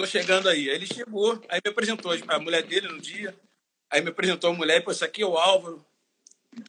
tô 0.00 0.06
chegando 0.06 0.48
aí. 0.48 0.70
Aí 0.70 0.76
ele 0.76 0.86
chegou, 0.86 1.40
aí 1.48 1.60
me 1.62 1.70
apresentou 1.70 2.12
a 2.26 2.38
mulher 2.38 2.62
dele 2.62 2.88
no 2.88 2.98
dia, 2.98 3.36
aí 3.90 4.00
me 4.00 4.08
apresentou 4.08 4.50
a 4.50 4.54
mulher, 4.54 4.82
pô, 4.82 4.90
esse 4.90 5.04
aqui 5.04 5.22
é 5.22 5.26
o 5.26 5.36
Álvaro. 5.36 5.84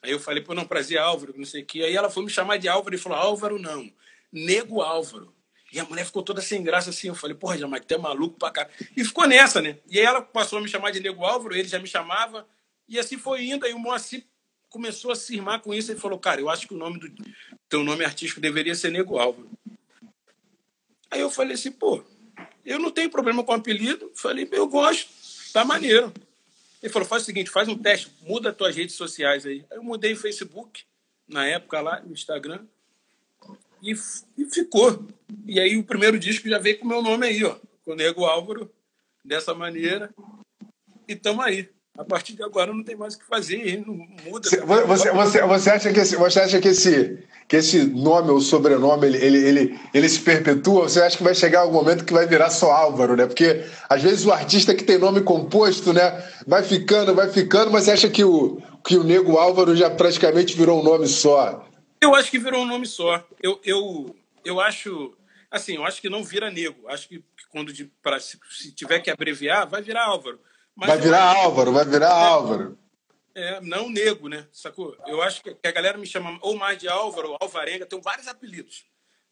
Aí 0.02 0.12
eu 0.12 0.20
falei, 0.20 0.44
pô, 0.44 0.54
não, 0.54 0.66
prazer, 0.66 0.98
Álvaro, 0.98 1.34
não 1.36 1.46
sei 1.46 1.64
o 1.64 1.66
quê. 1.66 1.84
Aí 1.84 1.96
ela 1.96 2.10
foi 2.10 2.24
me 2.24 2.30
chamar 2.30 2.58
de 2.58 2.68
Álvaro 2.68 2.94
e 2.94 3.00
falou, 3.00 3.18
Álvaro 3.18 3.58
não, 3.58 3.92
Nego 4.32 4.82
Álvaro. 4.82 5.34
E 5.74 5.80
a 5.80 5.86
mulher 5.86 6.06
ficou 6.06 6.22
toda 6.22 6.42
sem 6.42 6.62
graça 6.62 6.90
assim. 6.90 7.08
Eu 7.08 7.16
falei, 7.16 7.36
porra, 7.36 7.58
Jamaica, 7.58 7.86
tu 7.86 7.94
é 7.94 7.98
maluco 7.98 8.38
pra 8.38 8.52
cá. 8.52 8.70
E 8.96 9.06
ficou 9.06 9.26
nessa, 9.26 9.62
né? 9.62 9.78
E 9.90 9.98
aí 9.98 10.06
ela 10.06 10.22
passou 10.22 10.60
a 10.60 10.62
me 10.62 10.68
chamar 10.68 10.92
de 10.92 11.00
Nego 11.00 11.24
Álvaro, 11.24 11.56
ele 11.56 11.68
já 11.68 11.80
me 11.80 11.88
chamava. 11.88 12.46
E 12.90 13.00
assim 13.00 13.18
foi 13.18 13.46
indo. 13.46 13.66
Aí 13.66 13.74
o 13.74 13.80
Moacir 13.80 14.26
começou 14.70 15.12
a 15.12 15.16
se 15.16 15.34
irmar 15.34 15.62
com 15.62 15.74
isso. 15.74 15.90
Ele 15.90 16.00
falou, 16.00 16.20
cara, 16.20 16.42
eu 16.42 16.50
acho 16.50 16.68
que 16.68 16.74
o 16.74 16.78
nome 16.78 17.00
do 17.00 17.10
teu 17.70 17.86
nome 17.86 18.04
artístico 18.04 18.42
deveria 18.42 18.76
ser 18.76 18.92
Nego 18.92 19.18
Álvaro. 19.18 19.50
Aí 21.10 21.22
eu 21.22 21.30
falei 21.30 21.54
assim, 21.54 21.72
pô, 21.72 22.04
eu 22.66 22.80
não 22.80 22.92
tenho 22.92 23.10
problema 23.10 23.44
com 23.44 23.52
o 23.52 23.56
apelido. 23.56 24.12
Falei, 24.16 24.48
eu 24.52 24.68
gosto, 24.68 25.10
tá 25.52 25.66
maneiro. 25.66 26.14
Ele 26.82 26.92
falou, 26.92 27.08
faz 27.08 27.24
o 27.24 27.26
seguinte, 27.26 27.50
faz 27.50 27.68
um 27.68 27.78
teste, 27.78 28.12
muda 28.22 28.50
as 28.50 28.56
tuas 28.56 28.76
redes 28.76 28.96
sociais 28.96 29.46
aí. 29.46 29.64
Eu 29.72 29.84
mudei 29.84 30.14
o 30.14 30.18
Facebook, 30.18 30.84
na 31.28 31.46
época 31.46 31.80
lá, 31.80 32.02
no 32.02 32.14
Instagram. 32.14 32.66
E, 33.82 33.92
e 34.38 34.46
ficou. 34.46 35.08
E 35.46 35.60
aí 35.60 35.78
o 35.78 35.84
primeiro 35.84 36.18
disco 36.18 36.50
já 36.50 36.58
veio 36.58 36.80
com 36.80 36.86
o 36.86 36.88
meu 36.88 37.02
nome 37.02 37.28
aí, 37.28 37.44
ó. 37.44 37.58
Com 37.84 37.92
o 37.92 37.96
Nego 37.96 38.26
Álvaro, 38.26 38.72
dessa 39.24 39.54
maneira. 39.54 40.14
E 41.08 41.14
estamos 41.14 41.44
aí. 41.44 41.70
A 42.02 42.04
partir 42.04 42.34
de 42.34 42.42
agora 42.42 42.74
não 42.74 42.84
tem 42.84 42.96
mais 42.96 43.14
o 43.14 43.20
que 43.20 43.26
fazer, 43.26 43.84
não 43.86 43.94
muda. 43.94 44.50
Você, 44.50 44.60
você, 45.12 45.42
você, 45.44 45.70
acha, 45.70 45.94
que 45.94 46.00
esse, 46.00 46.16
você 46.16 46.40
acha 46.40 46.60
que 46.60 46.70
esse, 46.70 47.20
que 47.48 47.56
esse 47.58 47.84
nome 47.84 48.32
ou 48.32 48.42
sobrenome 48.42 49.06
ele, 49.06 49.24
ele, 49.24 49.38
ele, 49.38 49.80
ele 49.94 50.10
se 50.10 50.20
perpetua? 50.20 50.90
Você 50.90 51.00
acha 51.00 51.16
que 51.16 51.24
vai 51.24 51.36
chegar 51.36 51.60
algum 51.60 51.76
momento 51.76 52.04
que 52.04 52.12
vai 52.12 52.26
virar 52.26 52.50
só 52.50 52.72
Álvaro, 52.72 53.16
né? 53.16 53.28
Porque 53.28 53.64
às 53.88 54.02
vezes 54.02 54.26
o 54.26 54.32
artista 54.32 54.74
que 54.74 54.84
tem 54.84 54.98
nome 54.98 55.22
composto, 55.22 55.94
né, 55.94 56.28
vai 56.48 56.64
ficando, 56.64 57.14
vai 57.14 57.30
ficando, 57.30 57.70
mas 57.70 57.84
você 57.84 57.92
acha 57.92 58.10
que 58.10 58.24
o, 58.24 58.60
que 58.84 58.98
o 58.98 59.04
Nego 59.04 59.38
Álvaro 59.38 59.76
já 59.76 59.92
praticamente 59.92 60.58
virou 60.58 60.82
um 60.82 60.84
nome 60.84 61.06
só? 61.06 61.68
Eu 62.02 62.16
acho 62.16 62.32
que 62.32 62.40
virou 62.40 62.64
um 62.64 62.68
nome 62.68 62.88
só. 62.88 63.24
Eu, 63.44 63.62
eu, 63.64 64.16
eu 64.44 64.60
acho. 64.60 65.14
Assim, 65.52 65.76
eu 65.76 65.86
acho 65.86 66.02
que 66.02 66.10
não 66.10 66.24
vira 66.24 66.50
nego. 66.50 66.88
Acho 66.88 67.08
que 67.08 67.24
quando 67.52 67.72
de, 67.72 67.86
pra, 68.02 68.20
se, 68.20 68.40
se, 68.50 68.72
tiver 68.72 69.02
que 69.02 69.12
abreviar, 69.12 69.70
vai 69.70 69.84
virar 69.84 70.08
Álvaro. 70.08 70.40
Mas 70.82 70.90
vai 70.90 70.98
virar 70.98 71.36
Álvaro, 71.36 71.72
vai 71.72 71.86
virar 71.86 72.08
é, 72.08 72.26
Álvaro. 72.26 72.78
É, 73.36 73.62
não 73.62 73.88
nego, 73.88 74.28
né? 74.28 74.48
Sacou? 74.52 74.98
Eu 75.06 75.22
acho 75.22 75.44
que 75.44 75.56
a 75.64 75.72
galera 75.72 75.96
me 75.96 76.08
chama 76.08 76.40
ou 76.42 76.58
mais 76.58 76.80
de 76.80 76.88
Álvaro 76.88 77.30
ou 77.30 77.38
Alvarenga, 77.40 77.86
tem 77.86 78.02
vários 78.02 78.28
apelidos. 78.28 78.84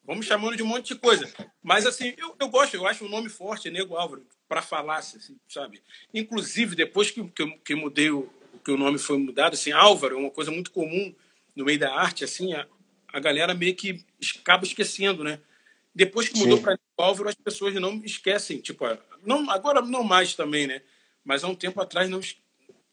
Vamos 0.06 0.28
chamando 0.28 0.56
de 0.56 0.62
um 0.62 0.68
monte 0.68 0.94
de 0.94 1.00
coisa. 1.00 1.28
Mas, 1.64 1.88
assim, 1.88 2.14
eu, 2.20 2.36
eu 2.40 2.50
gosto, 2.50 2.76
eu 2.76 2.86
acho 2.86 3.04
um 3.04 3.10
nome 3.10 3.30
forte, 3.30 3.72
Nego 3.72 3.96
Álvaro, 3.96 4.24
para 4.48 4.62
falar, 4.62 4.98
assim, 4.98 5.36
sabe? 5.48 5.82
Inclusive, 6.14 6.76
depois 6.76 7.10
que, 7.10 7.24
que, 7.30 7.42
eu, 7.42 7.58
que 7.66 7.74
mudei 7.74 8.12
o, 8.12 8.30
que 8.64 8.70
o 8.70 8.78
nome 8.78 9.00
foi 9.00 9.18
mudado, 9.18 9.56
assim, 9.56 9.72
Álvaro 9.72 10.18
é 10.18 10.20
uma 10.20 10.32
coisa 10.32 10.52
muito 10.52 10.70
comum 10.70 11.16
no 11.56 11.66
meio 11.66 11.80
da 11.80 11.92
arte, 11.92 12.24
assim, 12.24 12.54
a, 12.54 12.68
a 13.12 13.20
galera 13.20 13.56
meio 13.56 13.76
que 13.76 14.06
acaba 14.40 14.66
esquecendo, 14.66 15.24
né? 15.24 15.40
Depois 15.96 16.30
que 16.30 16.38
mudou 16.38 16.62
para 16.62 16.78
Álvaro, 16.96 17.28
as 17.28 17.36
pessoas 17.36 17.74
não 17.74 17.96
esquecem. 18.06 18.60
Tipo, 18.60 18.86
não, 19.26 19.50
agora 19.50 19.82
não 19.82 20.04
mais 20.04 20.36
também, 20.36 20.68
né? 20.68 20.84
Mas 21.24 21.44
há 21.44 21.48
um 21.48 21.56
tempo 21.56 21.82
atrás, 21.82 22.10
não, 22.10 22.20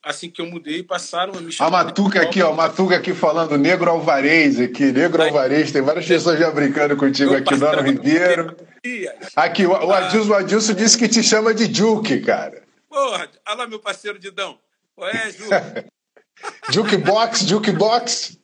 assim 0.03 0.31
que 0.31 0.41
eu 0.41 0.47
mudei, 0.47 0.83
passaram 0.83 1.35
a 1.35 1.41
me 1.41 1.51
chamar. 1.51 1.81
A 1.81 1.85
Matuca 1.85 2.23
aqui, 2.23 2.43
ó, 2.43 2.53
Matuca 2.53 2.97
aqui 2.97 3.13
falando 3.13 3.59
Negro 3.59 3.91
Alvarez 3.91 4.61
aqui, 4.61 4.93
Negro 4.93 5.23
Aí, 5.23 5.29
Alvarez, 5.29 5.73
tem 5.73 5.83
várias 5.83 6.07
pessoas 6.07 6.39
já 6.39 6.51
brincando 6.51 6.97
contigo 6.97 7.35
aqui, 7.35 7.57
Nono 7.57 7.83
Ribeiro. 7.83 8.57
Aqui, 9.35 9.67
o, 9.67 9.71
o. 9.73 9.93
Adilson, 9.93 10.31
o 10.31 10.35
Adilson 10.35 10.75
disse 10.75 10.97
que 10.97 11.09
te 11.09 11.23
chama 11.23 11.53
de 11.53 11.73
Juke, 11.73 12.21
cara. 12.21 12.63
Porra, 12.89 13.29
olha 13.49 13.57
lá 13.57 13.67
meu 13.67 13.81
parceiro 13.81 14.19
Didão. 14.19 14.59
Ué, 14.99 15.31
Juke. 15.33 15.91
Jukebox, 16.71 17.41
Jukebox. 17.41 18.39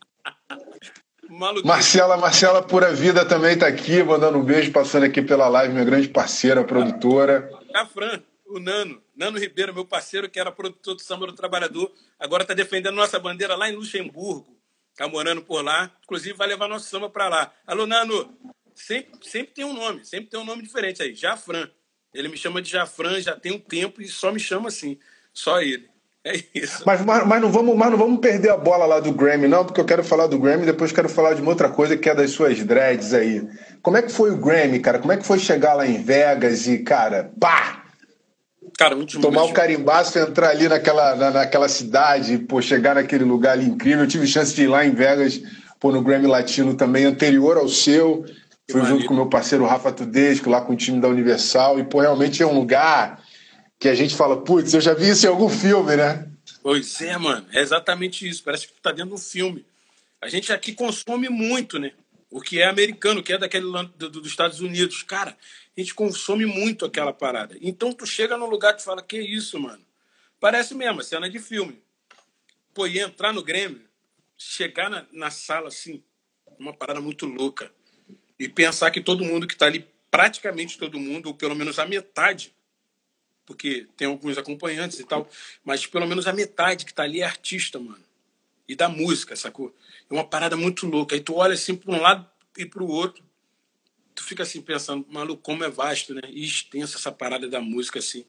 Marcela, 1.65 2.17
Marcela 2.17 2.63
Pura 2.63 2.93
Vida 2.93 3.25
também 3.25 3.55
está 3.55 3.67
aqui, 3.67 4.03
mandando 4.03 4.37
um 4.37 4.45
beijo, 4.45 4.71
passando 4.71 5.05
aqui 5.05 5.23
pela 5.23 5.49
live, 5.49 5.73
minha 5.73 5.85
grande 5.85 6.09
parceira, 6.09 6.63
produtora. 6.63 7.49
A 7.75 7.87
Fran, 7.87 8.21
o 8.53 8.61
Nano, 8.61 9.03
Nano 9.17 9.39
Ribeiro, 9.39 9.75
meu 9.75 9.85
parceiro, 9.85 10.29
que 10.29 10.39
era 10.39 10.53
produtor 10.53 10.95
do 10.95 11.03
Samba 11.03 11.27
do 11.27 11.33
Trabalhador, 11.33 11.93
agora 12.19 12.43
está 12.43 12.55
defendendo 12.55 12.95
nossa 12.95 13.19
bandeira 13.19 13.57
lá 13.57 13.69
em 13.69 13.75
Luxemburgo, 13.75 14.57
está 14.91 15.09
morando 15.09 15.43
por 15.43 15.63
lá, 15.63 15.91
inclusive 16.05 16.37
vai 16.37 16.47
levar 16.47 16.69
nosso 16.69 16.89
samba 16.89 17.09
para 17.09 17.29
lá. 17.29 17.53
Alô, 17.67 17.87
Nano, 17.87 18.37
sempre, 18.75 19.13
sempre 19.23 19.55
tem 19.55 19.65
um 19.65 19.73
nome, 19.73 20.05
sempre 20.05 20.31
tem 20.31 20.39
um 20.39 20.45
nome 20.45 20.63
diferente 20.63 21.03
aí, 21.03 21.15
Jafran. 21.15 21.69
Ele 22.15 22.29
me 22.29 22.37
chama 22.37 22.61
de 22.61 22.71
Jafran 22.71 23.21
já 23.21 23.35
tem 23.35 23.53
um 23.53 23.59
tempo 23.59 24.03
e 24.03 24.09
só 24.09 24.31
me 24.31 24.39
chama 24.39 24.69
assim, 24.69 24.99
só 25.33 25.61
ele. 25.61 25.91
É 26.25 26.41
isso. 26.55 26.85
Mas, 26.87 27.05
mas, 27.05 27.27
mas, 27.27 27.43
não 27.43 27.51
vamos, 27.51 27.77
mas 27.77 27.91
não 27.91 27.99
vamos 27.99 28.21
perder 28.21 28.51
a 28.51 28.57
bola 28.57 28.87
lá 28.87 29.01
do 29.01 29.13
Grammy, 29.13 29.49
não, 29.49 29.65
porque 29.65 29.81
eu 29.81 29.85
quero 29.85 30.05
falar 30.05 30.29
do 30.29 30.39
Grammy 30.39 30.65
depois 30.65 30.93
quero 30.93 31.09
falar 31.09 31.35
de 31.35 31.43
uma 31.43 31.51
outra 31.51 31.69
coisa 31.69 31.97
que 31.97 32.09
é 32.09 32.15
das 32.15 32.31
suas 32.31 32.63
dreads 32.63 33.13
aí. 33.13 33.49
Como 33.83 33.97
é 33.97 34.03
que 34.03 34.13
foi 34.13 34.31
o 34.31 34.37
Grammy, 34.37 34.79
cara? 34.79 35.01
Como 35.01 35.13
é 35.13 35.17
que 35.17 35.27
foi 35.27 35.41
chegar 35.41 35.75
lá 35.75 35.85
em 35.85 36.01
Vegas 36.01 36.69
e, 36.69 36.79
cara, 36.79 37.33
pá! 37.41 37.82
Cara, 38.79 38.97
muito 38.97 39.21
Tomar 39.21 39.45
o 39.45 39.53
carimbaço, 39.53 40.19
entrar 40.19 40.51
ali 40.51 40.69
naquela, 40.69 41.15
na, 41.15 41.31
naquela 41.31 41.69
cidade, 41.69 42.39
pô, 42.39 42.61
chegar 42.61 42.95
naquele 42.95 43.25
lugar 43.25 43.53
ali 43.53 43.67
incrível. 43.67 44.05
Eu 44.05 44.09
tive 44.09 44.27
chance 44.27 44.55
de 44.55 44.63
ir 44.63 44.69
lá 44.69 44.85
em 44.85 44.91
Vegas, 44.91 45.41
pô, 45.79 45.93
no 45.93 46.03
Grammy 46.03 46.27
Latino 46.27 46.75
também, 46.75 47.05
anterior 47.05 47.57
ao 47.57 47.69
seu. 47.69 48.25
Que 48.67 48.73
Fui 48.73 48.85
junto 48.85 49.07
com 49.07 49.15
meu 49.15 49.27
parceiro 49.27 49.67
Rafa 49.67 49.93
Tudesco, 49.93 50.49
lá 50.49 50.61
com 50.61 50.73
o 50.73 50.77
time 50.77 51.01
da 51.01 51.09
Universal. 51.09 51.79
E, 51.79 51.85
pô, 51.85 52.01
realmente 52.01 52.43
é 52.43 52.47
um 52.47 52.55
lugar 52.55 53.23
que 53.79 53.89
a 53.89 53.95
gente 53.95 54.15
fala, 54.15 54.41
putz, 54.43 54.73
eu 54.73 54.81
já 54.81 54.95
vi 54.95 55.11
isso 55.11 55.27
em 55.27 55.29
algum 55.29 55.49
filme, 55.49 55.97
né? 55.97 56.29
Pois 56.63 57.01
é, 57.01 57.19
mano, 57.19 57.45
é 57.53 57.61
exatamente 57.61 58.29
isso. 58.29 58.43
Parece 58.45 58.69
que 58.69 58.75
tu 58.75 58.81
tá 58.81 58.93
dentro 58.93 59.09
de 59.09 59.15
um 59.15 59.19
filme. 59.19 59.65
A 60.21 60.29
gente 60.29 60.53
aqui 60.53 60.73
consome 60.73 61.29
muito, 61.29 61.81
né? 61.81 61.91
O 62.31 62.41
que 62.41 62.61
é 62.61 62.69
americano, 62.69 63.21
o 63.21 63.23
que 63.23 63.33
é 63.33 63.39
daquele 63.39 63.67
do, 63.97 64.09
dos 64.09 64.27
Estados 64.27 64.61
Unidos. 64.61 65.03
Cara, 65.03 65.37
a 65.77 65.81
gente 65.81 65.95
consome 65.95 66.45
muito 66.45 66.85
aquela 66.85 67.13
parada. 67.13 67.57
Então 67.61 67.93
tu 67.93 68.07
chega 68.07 68.37
num 68.37 68.47
lugar 68.47 68.77
e 68.77 68.83
fala, 68.83 69.03
que 69.03 69.19
isso, 69.19 69.59
mano? 69.59 69.85
Parece 70.39 70.75
mesmo, 70.75 71.03
cena 71.03 71.31
de 71.31 71.39
filme. 71.39 71.83
Pô, 72.75 72.87
e 72.87 72.99
entrar 72.99 73.33
no 73.33 73.43
Grêmio, 73.43 73.83
chegar 74.37 74.91
na, 74.91 75.07
na 75.13 75.31
sala 75.31 75.69
assim, 75.69 76.03
uma 76.59 76.73
parada 76.73 77.01
muito 77.01 77.27
louca. 77.27 77.73
E 78.39 78.49
pensar 78.49 78.91
que 78.91 79.01
todo 79.01 79.25
mundo 79.25 79.47
que 79.47 79.57
tá 79.57 79.67
ali, 79.67 79.87
praticamente 80.11 80.79
todo 80.79 80.99
mundo, 80.99 81.27
ou 81.27 81.35
pelo 81.35 81.55
menos 81.55 81.79
a 81.79 81.87
metade, 81.87 82.53
porque 83.47 83.87
tem 83.97 84.07
alguns 84.07 84.37
acompanhantes 84.37 84.99
e 84.99 85.05
tal, 85.05 85.29
mas 85.65 85.87
pelo 85.87 86.07
menos 86.07 86.27
a 86.27 86.33
metade 86.33 86.85
que 86.85 86.95
tá 86.95 87.03
ali 87.03 87.21
é 87.21 87.25
artista, 87.25 87.79
mano. 87.79 88.03
E 88.69 88.75
da 88.75 88.89
música, 88.89 89.37
sacou? 89.37 89.75
É 90.11 90.15
uma 90.15 90.25
parada 90.25 90.57
muito 90.57 90.87
louca. 90.87 91.15
Aí 91.15 91.21
tu 91.21 91.35
olha 91.35 91.55
assim 91.55 91.75
para 91.75 91.93
um 91.93 92.01
lado 92.01 92.29
e 92.57 92.65
para 92.65 92.83
o 92.83 92.89
outro, 92.89 93.25
tu 94.15 94.23
fica 94.25 94.43
assim 94.43 94.61
pensando, 94.61 95.05
maluco, 95.11 95.43
como 95.43 95.65
é 95.65 95.71
vasto, 95.71 96.15
né? 96.15 96.23
E 96.29 96.45
extensa 96.45 96.97
essa 96.97 97.13
parada 97.13 97.49
da 97.49 97.61
música, 97.61 97.99
assim. 97.99 98.25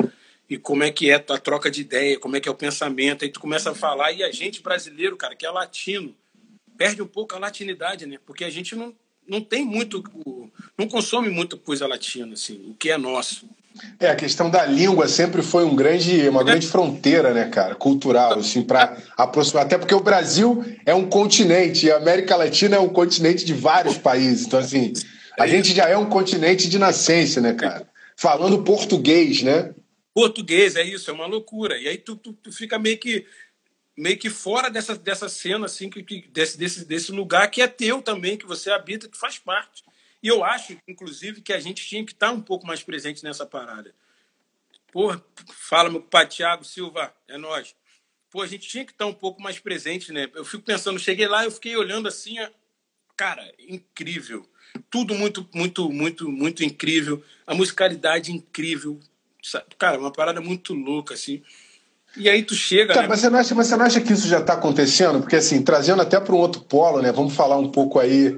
E 0.50 0.58
como 0.58 0.84
é 0.84 0.92
que 0.92 1.10
é 1.10 1.16
a 1.16 1.38
troca 1.38 1.72
de 1.72 1.82
ideia, 1.82 2.20
como 2.20 2.36
é 2.36 2.40
que 2.40 2.50
é 2.50 2.52
o 2.52 2.56
pensamento. 2.56 3.24
Aí 3.24 3.32
tu 3.32 3.40
começa 3.40 3.72
a 3.72 3.76
falar, 3.76 4.12
e 4.12 4.24
a 4.24 4.32
gente 4.32 4.62
brasileiro, 4.62 5.16
cara, 5.16 5.36
que 5.36 5.46
é 5.46 5.50
latino, 5.50 6.16
perde 6.78 7.02
um 7.02 7.08
pouco 7.08 7.36
a 7.36 7.40
latinidade, 7.40 8.06
né? 8.06 8.18
Porque 8.26 8.44
a 8.44 8.50
gente 8.50 8.76
não, 8.76 8.94
não 9.28 9.42
tem 9.42 9.64
muito, 9.64 10.04
não 10.78 10.88
consome 10.88 11.30
muita 11.30 11.58
coisa 11.58 11.88
latina, 11.88 12.34
assim, 12.34 12.70
o 12.70 12.74
que 12.74 12.90
é 12.90 12.98
nosso. 12.98 13.48
É, 14.00 14.10
a 14.10 14.16
questão 14.16 14.52
da 14.52 14.66
língua 14.66 15.08
sempre 15.08 15.42
foi 15.42 15.66
um 15.66 15.76
grande, 15.76 16.28
uma 16.30 16.44
grande 16.44 16.68
fronteira, 16.68 17.34
né, 17.34 17.50
cara, 17.50 17.74
cultural, 17.74 18.38
assim, 18.38 18.62
para 18.62 18.98
aproximar. 19.18 19.66
Até 19.66 19.78
porque 19.78 19.96
o 19.96 20.00
Brasil 20.00 20.64
é 20.86 20.94
um 20.94 21.10
continente 21.10 21.88
e 21.88 21.92
a 21.92 21.98
América 21.98 22.36
Latina 22.36 22.76
é 22.76 22.80
um 22.80 22.90
continente 22.90 23.44
de 23.44 23.54
vários 23.54 23.98
países. 23.98 24.46
Então, 24.46 24.60
assim, 24.60 24.94
a 25.38 25.48
gente 25.48 25.74
já 25.74 25.88
é 25.88 25.98
um 25.98 26.10
continente 26.10 26.70
de 26.70 26.78
nascença, 26.78 27.42
né, 27.42 27.54
cara? 27.54 27.90
Falando 28.16 28.64
português, 28.64 29.42
né? 29.42 29.74
Português, 30.14 30.76
é 30.76 30.84
isso, 30.84 31.10
é 31.10 31.14
uma 31.14 31.26
loucura. 31.26 31.78
E 31.78 31.88
aí 31.88 31.98
tu, 31.98 32.16
tu, 32.16 32.34
tu 32.34 32.52
fica 32.52 32.78
meio 32.78 32.98
que 32.98 33.26
meio 33.96 34.18
que 34.18 34.30
fora 34.30 34.70
dessa, 34.70 34.96
dessa 34.96 35.30
cena, 35.30 35.68
assim, 35.68 35.90
que, 35.90 36.04
que, 36.04 36.28
desse, 36.30 36.58
desse, 36.58 36.86
desse 36.86 37.12
lugar 37.12 37.50
que 37.50 37.62
é 37.62 37.68
teu 37.68 38.02
também, 38.02 38.38
que 38.38 38.46
você 38.46 38.72
habita, 38.72 39.08
que 39.08 39.18
faz 39.18 39.38
parte. 39.38 39.84
E 40.22 40.28
eu 40.28 40.44
acho, 40.44 40.78
inclusive, 40.88 41.42
que 41.42 41.54
a 41.54 41.60
gente 41.60 41.86
tinha 41.86 42.04
que 42.04 42.12
estar 42.12 42.32
um 42.32 42.42
pouco 42.42 42.66
mais 42.66 42.82
presente 42.82 43.24
nessa 43.24 43.46
parada. 43.46 43.94
Pô, 44.92 45.16
fala, 45.52 45.90
meu 45.90 46.02
pai 46.02 46.28
Thiago 46.28 46.64
Silva, 46.64 47.14
é 47.28 47.38
nós. 47.38 47.76
Pô, 48.30 48.42
a 48.42 48.48
gente 48.48 48.68
tinha 48.68 48.86
que 48.86 48.92
estar 48.92 49.06
um 49.06 49.14
pouco 49.14 49.42
mais 49.42 49.60
presente, 49.60 50.12
né? 50.12 50.30
Eu 50.34 50.46
fico 50.46 50.64
pensando, 50.64 50.98
cheguei 51.00 51.28
lá, 51.28 51.44
eu 51.44 51.52
fiquei 51.52 51.76
olhando 51.76 52.08
assim, 52.08 52.36
cara, 53.16 53.54
incrível. 53.60 54.48
Tudo 54.90 55.14
muito, 55.16 55.48
muito, 55.54 55.90
muito, 55.90 56.30
muito 56.30 56.64
incrível. 56.64 57.24
A 57.46 57.54
musicalidade 57.54 58.32
incrível. 58.32 59.00
Cara, 59.78 60.00
uma 60.00 60.12
parada 60.12 60.42
muito 60.42 60.74
louca, 60.74 61.14
assim. 61.14 61.42
E 62.16 62.30
aí 62.30 62.44
tu 62.44 62.56
chega. 62.56 62.94
Cara, 62.94 63.04
né? 63.04 63.08
mas, 63.10 63.20
você 63.20 63.30
não 63.30 63.40
acha, 63.40 63.56
mas 63.56 63.68
você 63.68 63.76
não 63.76 63.86
acha 63.86 64.02
que 64.02 64.14
isso 64.14 64.28
já 64.28 64.40
está 64.40 64.54
acontecendo? 64.54 65.20
Porque, 65.20 65.36
assim, 65.36 65.62
trazendo 65.62 66.02
até 66.02 66.20
para 66.20 66.34
um 66.34 66.40
outro 66.40 66.62
polo, 66.62 67.02
né? 67.02 67.12
Vamos 67.12 67.34
falar 67.34 67.58
um 67.58 67.70
pouco 67.70 68.00
aí 68.00 68.36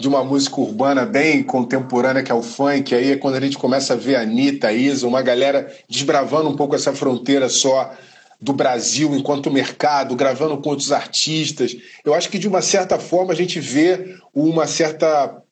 de 0.00 0.08
uma 0.08 0.24
música 0.24 0.60
urbana 0.60 1.04
bem 1.04 1.42
contemporânea, 1.42 2.22
que 2.22 2.32
é 2.32 2.34
o 2.34 2.42
funk. 2.42 2.94
Aí 2.94 3.12
é 3.12 3.16
quando 3.16 3.34
a 3.34 3.40
gente 3.40 3.58
começa 3.58 3.94
a 3.94 3.96
ver 3.96 4.16
a 4.16 4.22
Anitta, 4.22 4.68
a 4.68 4.72
Isa, 4.72 5.06
uma 5.06 5.22
galera 5.22 5.72
desbravando 5.88 6.48
um 6.48 6.56
pouco 6.56 6.74
essa 6.74 6.92
fronteira 6.92 7.48
só 7.48 7.92
do 8.40 8.52
Brasil 8.52 9.14
enquanto 9.14 9.50
mercado, 9.50 10.14
gravando 10.14 10.56
com 10.58 10.70
outros 10.70 10.92
artistas. 10.92 11.76
Eu 12.04 12.14
acho 12.14 12.30
que, 12.30 12.38
de 12.38 12.46
uma 12.46 12.62
certa 12.62 12.98
forma, 12.98 13.32
a 13.32 13.36
gente 13.36 13.58
vê 13.58 14.16
uma 14.32 14.66
certa 14.66 15.42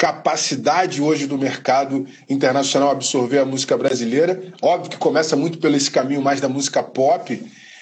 capacidade 0.00 1.02
hoje 1.02 1.26
do 1.26 1.36
mercado 1.36 2.06
internacional 2.26 2.90
absorver 2.90 3.38
a 3.38 3.44
música 3.44 3.76
brasileira. 3.76 4.42
Óbvio 4.62 4.92
que 4.92 4.96
começa 4.96 5.36
muito 5.36 5.58
pelo 5.58 5.76
esse 5.76 5.90
caminho 5.90 6.22
mais 6.22 6.40
da 6.40 6.48
música 6.48 6.82
pop, 6.82 7.38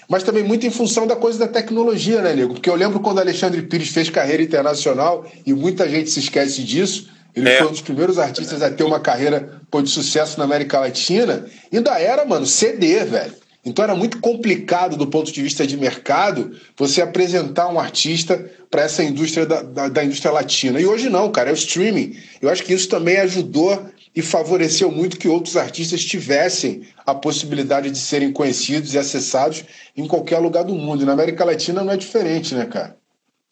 mas 0.09 0.25
também 0.25 0.43
muito 0.43 0.67
em 0.67 0.71
função 0.71 1.07
da 1.07 1.15
coisa 1.15 1.39
da 1.39 1.47
tecnologia, 1.47 2.21
né, 2.21 2.35
Nego? 2.35 2.55
Porque 2.55 2.69
eu 2.69 2.75
lembro 2.75 2.99
quando 2.99 3.21
Alexandre 3.21 3.63
Pires 3.63 3.91
fez 3.91 4.11
carreira 4.11 4.43
internacional, 4.43 5.31
e 5.47 5.55
muita 5.55 5.89
gente 5.89 6.11
se 6.11 6.19
esquece 6.19 6.65
disso, 6.65 7.09
ele 7.37 7.51
é. 7.51 7.59
foi 7.59 7.69
um 7.69 7.71
dos 7.71 7.83
primeiros 7.83 8.19
artistas 8.19 8.63
a 8.63 8.69
ter 8.71 8.83
uma 8.83 8.99
carreira 8.99 9.61
pô, 9.71 9.81
de 9.81 9.89
sucesso 9.89 10.39
na 10.39 10.45
América 10.45 10.81
Latina, 10.81 11.47
ainda 11.73 12.01
era, 12.01 12.25
mano, 12.25 12.47
CD, 12.47 13.05
velho. 13.05 13.33
Então 13.69 13.85
era 13.85 13.95
muito 13.95 14.21
complicado 14.21 14.97
do 14.97 15.07
ponto 15.07 15.31
de 15.31 15.43
vista 15.43 15.67
de 15.67 15.77
mercado 15.77 16.59
você 16.77 17.03
apresentar 17.03 17.69
um 17.69 17.79
artista 17.79 18.51
para 18.71 18.83
essa 18.83 19.03
indústria 19.03 19.47
da, 19.47 19.63
da, 19.63 19.89
da, 19.89 20.05
indústria 20.05 20.33
latina. 20.33 20.81
E 20.81 20.87
hoje 20.87 21.09
não, 21.09 21.31
cara, 21.31 21.51
é 21.51 21.53
o 21.53 21.55
streaming. 21.55 22.19
Eu 22.41 22.49
acho 22.49 22.65
que 22.65 22.73
isso 22.73 22.89
também 22.89 23.19
ajudou 23.19 23.91
e 24.15 24.23
favoreceu 24.23 24.91
muito 24.91 25.19
que 25.19 25.29
outros 25.29 25.57
artistas 25.57 26.05
tivessem 26.05 26.89
a 27.07 27.15
possibilidade 27.15 27.91
de 27.91 27.99
serem 27.99 28.33
conhecidos 28.33 28.95
e 28.95 28.99
acessados 28.99 29.65
em 29.97 30.07
qualquer 30.07 30.39
lugar 30.39 30.65
do 30.65 30.75
mundo. 30.75 31.03
E 31.03 31.07
na 31.07 31.13
América 31.13 31.45
Latina 31.45 31.85
não 31.85 31.93
é 31.93 31.97
diferente, 31.97 32.55
né, 32.55 32.67
cara? 32.67 32.99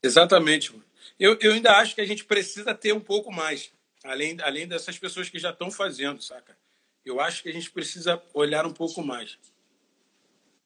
Exatamente. 0.02 0.72
Eu, 1.18 1.38
eu 1.40 1.52
ainda 1.52 1.72
acho 1.72 1.94
que 1.94 2.00
a 2.00 2.06
gente 2.06 2.24
precisa 2.24 2.74
ter 2.74 2.92
um 2.92 3.00
pouco 3.00 3.32
mais, 3.32 3.70
além, 4.04 4.36
além 4.42 4.66
dessas 4.66 4.98
pessoas 4.98 5.28
que 5.28 5.38
já 5.38 5.50
estão 5.50 5.70
fazendo, 5.70 6.22
saca? 6.22 6.56
Eu 7.04 7.20
acho 7.20 7.42
que 7.42 7.48
a 7.48 7.52
gente 7.52 7.70
precisa 7.70 8.20
olhar 8.34 8.66
um 8.66 8.72
pouco 8.72 9.02
mais 9.02 9.38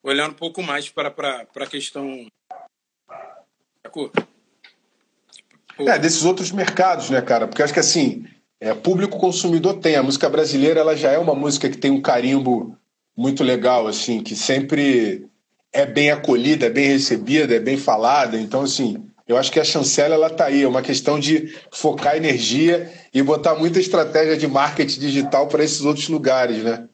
olhar 0.02 0.28
um 0.28 0.34
pouco 0.34 0.62
mais 0.62 0.88
para 0.88 1.08
a 1.08 1.66
questão. 1.66 2.26
É, 5.78 5.98
desses 5.98 6.24
outros 6.24 6.52
mercados, 6.52 7.10
né, 7.10 7.20
cara? 7.22 7.46
Porque 7.46 7.62
acho 7.62 7.72
que 7.72 7.80
assim, 7.80 8.26
é, 8.60 8.74
público 8.74 9.18
consumidor 9.18 9.74
tem. 9.78 9.96
A 9.96 10.02
música 10.02 10.28
brasileira 10.28 10.80
ela 10.80 10.96
já 10.96 11.10
é 11.10 11.18
uma 11.18 11.34
música 11.34 11.68
que 11.68 11.78
tem 11.78 11.90
um 11.90 12.00
carimbo 12.00 12.76
muito 13.16 13.42
legal, 13.42 13.86
assim, 13.86 14.22
que 14.22 14.36
sempre 14.36 15.26
é 15.72 15.86
bem 15.86 16.10
acolhida, 16.10 16.66
é 16.66 16.70
bem 16.70 16.88
recebida, 16.88 17.54
é 17.54 17.60
bem 17.60 17.76
falada. 17.76 18.38
Então, 18.38 18.62
assim, 18.62 19.06
eu 19.26 19.36
acho 19.36 19.50
que 19.50 19.60
a 19.60 19.64
chancela 19.64 20.14
ela 20.14 20.28
tá 20.28 20.46
aí. 20.46 20.62
É 20.62 20.68
uma 20.68 20.82
questão 20.82 21.18
de 21.18 21.56
focar 21.72 22.16
energia 22.16 22.92
e 23.12 23.22
botar 23.22 23.54
muita 23.54 23.78
estratégia 23.78 24.36
de 24.36 24.46
marketing 24.46 25.00
digital 25.00 25.48
para 25.48 25.64
esses 25.64 25.82
outros 25.82 26.08
lugares, 26.08 26.62
né? 26.62 26.88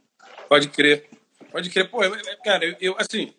Pode 0.48 0.68
crer. 0.68 1.15
Pode 1.56 1.70
crer. 1.70 1.88
Pô, 1.88 2.00
cara, 2.44 2.66
eu, 2.66 2.76
eu, 2.82 2.96
assim, 2.98 3.32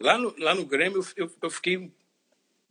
lá 0.00 0.16
no, 0.16 0.34
lá 0.38 0.54
no 0.54 0.64
Grêmio 0.64 1.06
eu, 1.14 1.30
eu 1.42 1.50
fiquei 1.50 1.92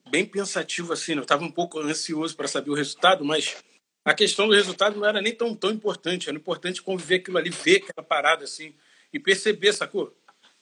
bem 0.09 0.25
pensativo, 0.25 0.91
assim, 0.91 1.13
né? 1.13 1.19
eu 1.19 1.21
estava 1.21 1.43
um 1.43 1.51
pouco 1.51 1.79
ansioso 1.79 2.35
para 2.35 2.47
saber 2.47 2.71
o 2.71 2.73
resultado, 2.73 3.23
mas 3.23 3.55
a 4.03 4.15
questão 4.15 4.47
do 4.47 4.55
resultado 4.55 4.99
não 4.99 5.07
era 5.07 5.21
nem 5.21 5.35
tão, 5.35 5.53
tão 5.55 5.69
importante. 5.69 6.27
Era 6.27 6.35
importante 6.35 6.81
conviver 6.81 7.17
aquilo 7.17 7.37
ali, 7.37 7.51
ver 7.51 7.83
aquela 7.83 8.03
parada, 8.03 8.45
assim, 8.45 8.73
e 9.13 9.19
perceber, 9.19 9.73
sacou? 9.73 10.11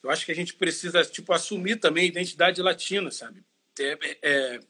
Eu 0.02 0.10
acho 0.10 0.26
que 0.26 0.32
a 0.32 0.34
gente 0.34 0.52
precisa, 0.52 1.02
tipo, 1.06 1.32
assumir 1.32 1.76
também 1.76 2.04
a 2.04 2.08
identidade 2.08 2.60
latina, 2.60 3.10
sabe? 3.10 3.42
É, 3.80 3.98
é, 4.20 4.60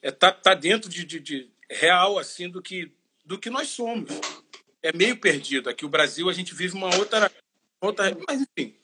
é 0.00 0.10
tá, 0.10 0.32
tá 0.32 0.54
dentro 0.54 0.88
de, 0.88 1.04
de, 1.04 1.20
de, 1.20 1.50
real, 1.68 2.18
assim, 2.18 2.48
do 2.48 2.62
que, 2.62 2.90
do 3.22 3.38
que 3.38 3.50
nós 3.50 3.68
somos. 3.68 4.10
É 4.82 4.96
meio 4.96 5.18
perdido. 5.18 5.68
Aqui 5.68 5.84
o 5.84 5.90
Brasil, 5.90 6.30
a 6.30 6.32
gente 6.32 6.54
vive 6.54 6.74
uma 6.74 6.96
outra 6.96 7.30
Mas 8.26 8.40
enfim, 8.42 8.74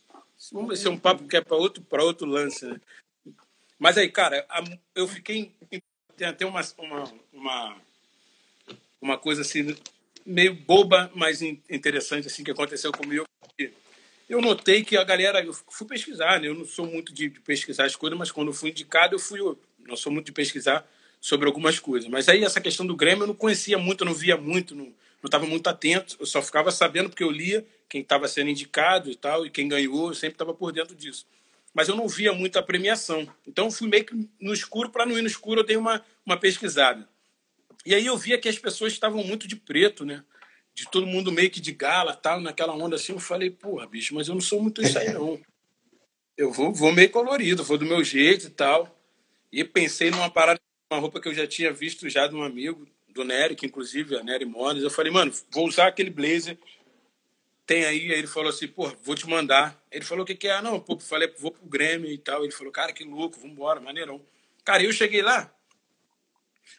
vamos 0.53 0.79
ser 0.79 0.89
um 0.89 0.99
papo 0.99 1.27
que 1.27 1.37
é 1.37 1.41
para 1.41 1.57
outro, 1.57 1.85
outro 1.91 2.27
lance, 2.27 2.65
né? 2.65 2.81
Mas 3.79 3.99
aí, 3.99 4.09
cara, 4.09 4.47
eu 4.95 5.07
fiquei. 5.09 5.53
Tem 6.17 6.29
até 6.29 6.47
uma, 6.47 6.61
uma, 6.79 7.13
uma, 7.33 7.77
uma 9.01 9.19
coisa 9.19 9.43
assim, 9.43 9.77
meio 10.25 10.55
boba, 10.55 11.11
mas 11.15 11.43
interessante 11.43 12.29
assim 12.29 12.45
que 12.45 12.53
aconteceu 12.53 12.93
comigo. 12.93 13.25
Eu 14.29 14.41
notei 14.41 14.85
que 14.85 14.97
a 14.97 15.05
galera. 15.05 15.45
Eu 15.45 15.53
fui 15.53 15.87
pesquisar, 15.87 16.41
né? 16.41 16.49
Eu 16.49 16.55
não 16.55 16.65
sou 16.65 16.87
muito 16.87 17.13
de, 17.13 17.29
de 17.29 17.41
pesquisar 17.41 17.85
as 17.85 17.97
coisas, 17.97 18.19
mas 18.19 18.31
quando 18.31 18.53
fui 18.53 18.71
indicado, 18.71 19.17
eu 19.17 19.19
fui. 19.19 19.41
Eu 19.41 19.59
não 19.81 19.97
sou 19.97 20.13
muito 20.13 20.27
de 20.27 20.33
pesquisar 20.33 20.89
sobre 21.21 21.47
algumas 21.47 21.79
coisas. 21.79 22.09
Mas 22.09 22.29
aí 22.29 22.45
essa 22.45 22.61
questão 22.61 22.87
do 22.87 22.97
Grêmio 22.97 23.25
eu 23.25 23.29
não 23.29 23.35
conhecia 23.35 23.77
muito, 23.77 24.03
eu 24.03 24.07
não 24.07 24.15
via 24.15 24.37
muito, 24.37 24.75
não 24.75 24.93
estava 25.25 25.47
muito 25.47 25.67
atento. 25.69 26.17
Eu 26.21 26.27
só 26.27 26.41
ficava 26.41 26.71
sabendo 26.71 27.11
porque 27.11 27.25
eu 27.25 27.31
lia 27.31 27.67
quem 27.89 28.01
estava 28.01 28.27
sendo 28.29 28.51
indicado 28.51 29.11
e 29.11 29.15
tal, 29.15 29.47
e 29.47 29.51
quem 29.51 29.69
ganhou, 29.69 30.09
eu 30.09 30.15
sempre 30.15 30.35
estava 30.35 30.55
por 30.55 30.73
dentro 30.73 30.95
disso. 30.95 31.27
Mas 31.73 31.89
eu 31.89 31.97
não 31.97 32.09
via 32.09 32.33
muito 32.33 32.59
a 32.59 32.63
premiação. 32.63 33.29
Então 33.47 33.71
fui 33.71 33.89
meio 33.89 34.05
que 34.05 34.29
no 34.41 34.53
escuro, 34.53 34.91
para 34.91 35.05
não 35.05 35.19
ir 35.19 35.23
no 35.23 35.29
escuro, 35.29 35.61
eu 35.61 35.65
dei 35.65 35.77
uma, 35.77 36.05
uma 36.25 36.37
pesquisada. 36.37 37.09
E 37.85 37.95
aí 37.95 38.07
eu 38.07 38.17
via 38.17 38.39
que 38.39 38.49
as 38.49 38.59
pessoas 38.59 38.93
estavam 38.93 39.23
muito 39.25 39.47
de 39.47 39.57
preto, 39.57 40.05
né? 40.05 40.25
De 40.73 40.89
todo 40.91 41.07
mundo 41.07 41.31
meio 41.31 41.51
que 41.51 41.61
de 41.61 41.73
gala, 41.73 42.15
tal, 42.15 42.41
naquela 42.41 42.75
onda 42.75 42.97
assim. 42.97 43.13
Eu 43.13 43.21
falei, 43.21 43.51
porra, 43.51 43.87
bicho, 43.87 44.15
mas 44.15 44.29
eu 44.29 44.35
não 44.35 44.41
sou 44.41 44.63
muito 44.63 44.83
isso 44.83 44.99
aí, 44.99 45.13
não. 45.13 45.41
Eu 46.37 46.51
vou, 46.51 46.75
vou 46.75 46.93
meio 46.93 47.09
colorido, 47.11 47.63
vou 47.63 47.79
do 47.79 47.87
meu 47.87 48.03
jeito 48.03 48.49
e 48.49 48.51
tal. 48.51 49.01
E 49.53 49.63
pensei 49.63 50.11
numa 50.11 50.29
parada, 50.29 50.61
uma 50.93 50.99
roupa 50.99 51.21
que 51.21 51.29
eu 51.29 51.33
já 51.33 51.47
tinha 51.47 51.73
visto 51.73 52.09
já 52.09 52.27
de 52.27 52.35
um 52.35 52.43
amigo, 52.43 52.89
do 53.15 53.25
Nery, 53.25 53.55
que 53.55 53.67
inclusive, 53.67 54.17
a 54.17 54.23
Nery 54.25 54.45
Modas. 54.45 54.83
Eu 54.83 54.91
falei, 54.91 55.13
mano, 55.13 55.33
vou 55.53 55.69
usar 55.69 55.87
aquele 55.87 56.11
blazer 56.11 56.59
tem 57.67 57.85
aí, 57.85 58.13
aí 58.13 58.19
ele 58.19 58.27
falou 58.27 58.51
assim, 58.51 58.69
pô, 58.69 58.93
vou 59.03 59.15
te 59.15 59.29
mandar. 59.29 59.81
Ele 59.91 60.05
falou, 60.05 60.25
o 60.25 60.27
que 60.27 60.35
que 60.35 60.49
é? 60.49 60.53
Ah, 60.53 60.63
não, 60.63 60.79
pô, 60.79 60.99
falei, 60.99 61.33
vou 61.39 61.51
pro 61.51 61.67
Grêmio 61.67 62.11
e 62.11 62.19
tal. 62.19 62.43
Ele 62.45 62.53
falou, 62.53 62.73
cara, 62.73 62.93
que 62.93 63.05
louco, 63.05 63.41
vambora, 63.41 63.81
maneirão. 63.81 64.21
Cara, 64.65 64.83
eu 64.83 64.93
cheguei 64.93 65.23
lá, 65.23 65.53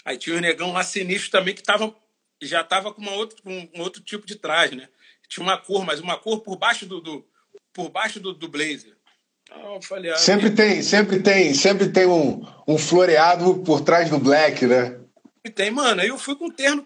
aí 0.03 0.17
tinha 0.17 0.35
um 0.35 0.39
negão 0.39 0.71
lá 0.71 0.83
sinistro 0.83 1.31
também 1.31 1.53
que 1.53 1.61
tava, 1.61 1.95
já 2.41 2.63
tava 2.63 2.93
com 2.93 3.01
uma 3.01 3.11
outro, 3.11 3.37
um, 3.45 3.81
outro 3.81 4.01
tipo 4.01 4.25
de 4.25 4.35
traje, 4.35 4.75
né? 4.75 4.89
Tinha 5.27 5.43
uma 5.43 5.57
cor, 5.57 5.85
mas 5.85 5.99
uma 5.99 6.17
cor 6.17 6.41
por 6.41 6.57
baixo 6.57 6.85
do, 6.85 6.99
do 6.99 7.25
por 7.71 7.89
baixo 7.89 8.19
do, 8.19 8.33
do 8.33 8.47
blazer. 8.47 8.95
Então, 9.43 9.81
falei, 9.81 10.11
ah, 10.11 10.17
sempre 10.17 10.49
tem, 10.49 10.81
sempre 10.81 11.21
tem, 11.21 11.53
sempre 11.53 11.89
tem 11.89 12.05
um, 12.07 12.43
um 12.67 12.77
floreado 12.77 13.59
por 13.63 13.81
trás 13.81 14.09
do 14.09 14.17
black, 14.17 14.65
né? 14.65 14.99
E 15.43 15.49
tem, 15.49 15.69
mano. 15.69 16.01
Aí 16.01 16.07
eu 16.07 16.17
fui 16.17 16.35
com 16.35 16.49
terno 16.49 16.83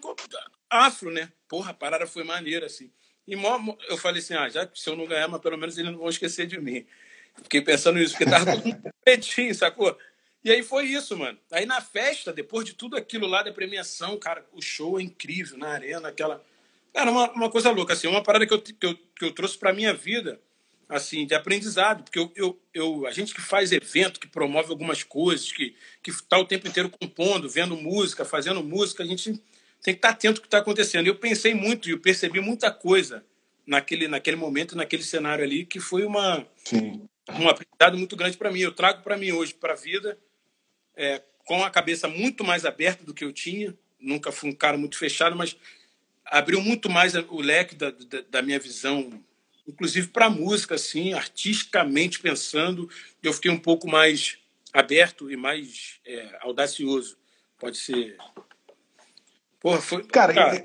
afro, 0.68 1.10
né? 1.10 1.30
Porra, 1.48 1.70
a 1.70 1.74
parada 1.74 2.06
foi 2.06 2.24
maneira, 2.24 2.66
assim. 2.66 2.90
E 3.30 3.36
eu 3.88 3.96
falei 3.96 4.20
assim, 4.20 4.34
ah, 4.34 4.48
já 4.48 4.68
se 4.74 4.90
eu 4.90 4.96
não 4.96 5.06
ganhar, 5.06 5.28
mas 5.28 5.40
pelo 5.40 5.56
menos 5.56 5.78
eles 5.78 5.92
não 5.92 6.00
vão 6.00 6.08
esquecer 6.08 6.48
de 6.48 6.60
mim. 6.60 6.84
Fiquei 7.44 7.60
pensando 7.60 8.00
nisso, 8.00 8.14
porque 8.14 8.28
tava 8.28 8.56
todo 8.56 8.66
mundo 8.66 8.90
pretinho, 9.04 9.54
sacou? 9.54 9.96
E 10.42 10.50
aí 10.50 10.64
foi 10.64 10.86
isso, 10.86 11.16
mano. 11.16 11.38
Aí 11.52 11.64
na 11.64 11.80
festa, 11.80 12.32
depois 12.32 12.64
de 12.64 12.74
tudo 12.74 12.96
aquilo 12.96 13.28
lá 13.28 13.44
da 13.44 13.52
premiação, 13.52 14.16
cara, 14.16 14.44
o 14.52 14.60
show 14.60 14.98
é 14.98 15.02
incrível 15.04 15.56
na 15.58 15.68
arena, 15.68 16.08
aquela. 16.08 16.44
Cara, 16.92 17.08
uma, 17.12 17.30
uma 17.30 17.48
coisa 17.48 17.70
louca, 17.70 17.92
assim, 17.92 18.08
uma 18.08 18.20
parada 18.20 18.44
que 18.44 18.52
eu, 18.52 18.60
que 18.60 18.74
eu, 18.84 18.96
que 18.96 19.24
eu 19.26 19.32
trouxe 19.32 19.56
pra 19.56 19.72
minha 19.72 19.94
vida, 19.94 20.40
assim, 20.88 21.24
de 21.24 21.32
aprendizado, 21.32 22.02
porque 22.02 22.18
eu, 22.18 22.32
eu, 22.34 22.60
eu, 22.74 23.06
a 23.06 23.12
gente 23.12 23.32
que 23.32 23.40
faz 23.40 23.70
evento, 23.70 24.18
que 24.18 24.26
promove 24.26 24.70
algumas 24.70 25.04
coisas, 25.04 25.52
que, 25.52 25.76
que 26.02 26.10
tá 26.24 26.36
o 26.36 26.44
tempo 26.44 26.66
inteiro 26.66 26.90
compondo, 26.90 27.48
vendo 27.48 27.76
música, 27.76 28.24
fazendo 28.24 28.60
música, 28.60 29.04
a 29.04 29.06
gente 29.06 29.40
tem 29.82 29.94
que 29.94 29.98
estar 29.98 30.10
atento 30.10 30.38
ao 30.38 30.42
que 30.42 30.46
está 30.46 30.58
acontecendo. 30.58 31.06
Eu 31.06 31.16
pensei 31.16 31.54
muito 31.54 31.88
e 31.88 31.92
eu 31.92 31.98
percebi 31.98 32.40
muita 32.40 32.70
coisa 32.70 33.24
naquele, 33.66 34.08
naquele 34.08 34.36
momento, 34.36 34.76
naquele 34.76 35.02
cenário 35.02 35.44
ali, 35.44 35.64
que 35.64 35.80
foi 35.80 36.04
uma, 36.04 36.46
Sim. 36.64 37.08
um 37.28 37.48
aprendizado 37.48 37.96
muito 37.96 38.16
grande 38.16 38.36
para 38.36 38.50
mim. 38.50 38.60
Eu 38.60 38.72
trago 38.72 39.02
para 39.02 39.16
mim 39.16 39.32
hoje, 39.32 39.54
para 39.54 39.72
a 39.72 39.76
vida, 39.76 40.18
é, 40.96 41.22
com 41.46 41.64
a 41.64 41.70
cabeça 41.70 42.08
muito 42.08 42.44
mais 42.44 42.64
aberta 42.64 43.04
do 43.04 43.14
que 43.14 43.24
eu 43.24 43.32
tinha. 43.32 43.76
Nunca 43.98 44.30
fui 44.30 44.50
um 44.50 44.54
cara 44.54 44.76
muito 44.76 44.98
fechado, 44.98 45.36
mas 45.36 45.56
abriu 46.24 46.60
muito 46.60 46.90
mais 46.90 47.14
o 47.14 47.40
leque 47.40 47.74
da, 47.74 47.90
da, 47.90 48.20
da 48.28 48.42
minha 48.42 48.58
visão, 48.58 49.22
inclusive 49.66 50.08
para 50.08 50.26
a 50.26 50.30
música, 50.30 50.74
assim, 50.74 51.14
artisticamente 51.14 52.20
pensando. 52.20 52.88
Eu 53.22 53.32
fiquei 53.32 53.50
um 53.50 53.58
pouco 53.58 53.88
mais 53.88 54.38
aberto 54.72 55.30
e 55.30 55.36
mais 55.36 56.00
é, 56.04 56.38
audacioso. 56.40 57.16
Pode 57.58 57.76
ser 57.78 58.16
Porra, 59.60 59.80
foi. 59.80 60.02
Cara, 60.04 60.32
cara... 60.32 60.62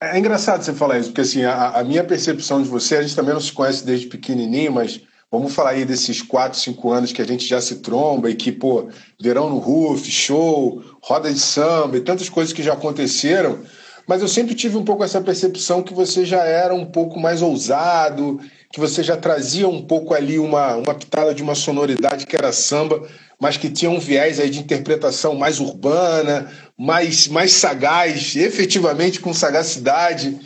É 0.00 0.18
engraçado 0.18 0.62
você 0.62 0.72
falar 0.72 0.98
isso, 0.98 1.10
porque 1.10 1.22
assim, 1.22 1.44
a, 1.44 1.70
a, 1.70 1.84
minha 1.84 2.04
percepção 2.04 2.62
de 2.62 2.68
você, 2.68 2.96
a 2.96 3.02
gente 3.02 3.16
também 3.16 3.32
não 3.32 3.40
se 3.40 3.52
conhece 3.52 3.84
desde 3.84 4.06
pequenininho, 4.06 4.72
mas 4.72 5.00
vamos 5.30 5.54
falar 5.54 5.70
aí 5.70 5.84
desses 5.84 6.20
quatro, 6.20 6.58
cinco 6.58 6.92
anos 6.92 7.12
que 7.12 7.22
a 7.22 7.26
gente 7.26 7.46
já 7.46 7.60
se 7.60 7.76
tromba 7.76 8.30
e 8.30 8.34
que, 8.34 8.52
pô, 8.52 8.88
verão 9.20 9.48
no 9.48 9.58
roof, 9.58 10.10
show, 10.10 10.82
roda 11.02 11.32
de 11.32 11.38
samba 11.38 11.96
e 11.96 12.02
tantas 12.02 12.28
coisas 12.28 12.52
que 12.52 12.62
já 12.62 12.74
aconteceram, 12.74 13.62
mas 14.06 14.20
eu 14.20 14.28
sempre 14.28 14.54
tive 14.54 14.76
um 14.76 14.84
pouco 14.84 15.02
essa 15.04 15.20
percepção 15.20 15.82
que 15.82 15.94
você 15.94 16.24
já 16.26 16.44
era 16.44 16.74
um 16.74 16.84
pouco 16.84 17.18
mais 17.18 17.40
ousado, 17.40 18.38
que 18.74 18.80
você 18.80 19.04
já 19.04 19.16
trazia 19.16 19.68
um 19.68 19.80
pouco 19.80 20.14
ali 20.14 20.36
uma, 20.36 20.74
uma 20.74 20.94
pitada 20.96 21.32
de 21.32 21.44
uma 21.44 21.54
sonoridade 21.54 22.26
que 22.26 22.34
era 22.34 22.52
samba, 22.52 23.06
mas 23.40 23.56
que 23.56 23.70
tinha 23.70 23.88
um 23.88 24.00
viés 24.00 24.40
aí 24.40 24.50
de 24.50 24.58
interpretação 24.58 25.36
mais 25.36 25.60
urbana, 25.60 26.50
mais, 26.76 27.28
mais 27.28 27.52
sagaz, 27.52 28.34
efetivamente 28.34 29.20
com 29.20 29.32
sagacidade. 29.32 30.40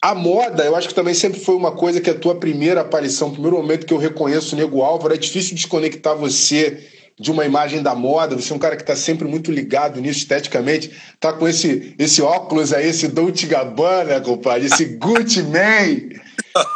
A 0.00 0.14
moda, 0.14 0.64
eu 0.64 0.74
acho 0.74 0.88
que 0.88 0.94
também 0.94 1.12
sempre 1.12 1.40
foi 1.40 1.54
uma 1.54 1.72
coisa 1.72 2.00
que 2.00 2.08
a 2.08 2.14
tua 2.14 2.36
primeira 2.36 2.80
aparição, 2.80 3.28
o 3.28 3.32
primeiro 3.32 3.58
momento 3.58 3.84
que 3.84 3.92
eu 3.92 3.98
reconheço 3.98 4.56
o 4.56 4.58
Nego 4.58 4.80
Álvaro, 4.80 5.12
é 5.12 5.18
difícil 5.18 5.54
desconectar 5.54 6.16
você 6.16 6.88
de 7.20 7.30
uma 7.30 7.44
imagem 7.44 7.82
da 7.82 7.94
moda, 7.94 8.34
você 8.34 8.50
é 8.50 8.56
um 8.56 8.58
cara 8.58 8.76
que 8.76 8.82
está 8.82 8.96
sempre 8.96 9.28
muito 9.28 9.52
ligado 9.52 10.00
nisso 10.00 10.20
esteticamente, 10.20 10.90
tá 11.20 11.34
com 11.34 11.46
esse, 11.46 11.94
esse 11.98 12.22
óculos 12.22 12.72
aí, 12.72 12.88
esse 12.88 13.08
Dolce 13.08 13.44
Gabbana, 13.44 14.22
compadre, 14.22 14.68
esse 14.68 14.86
Gucci 14.96 15.42
Man, 15.42 16.21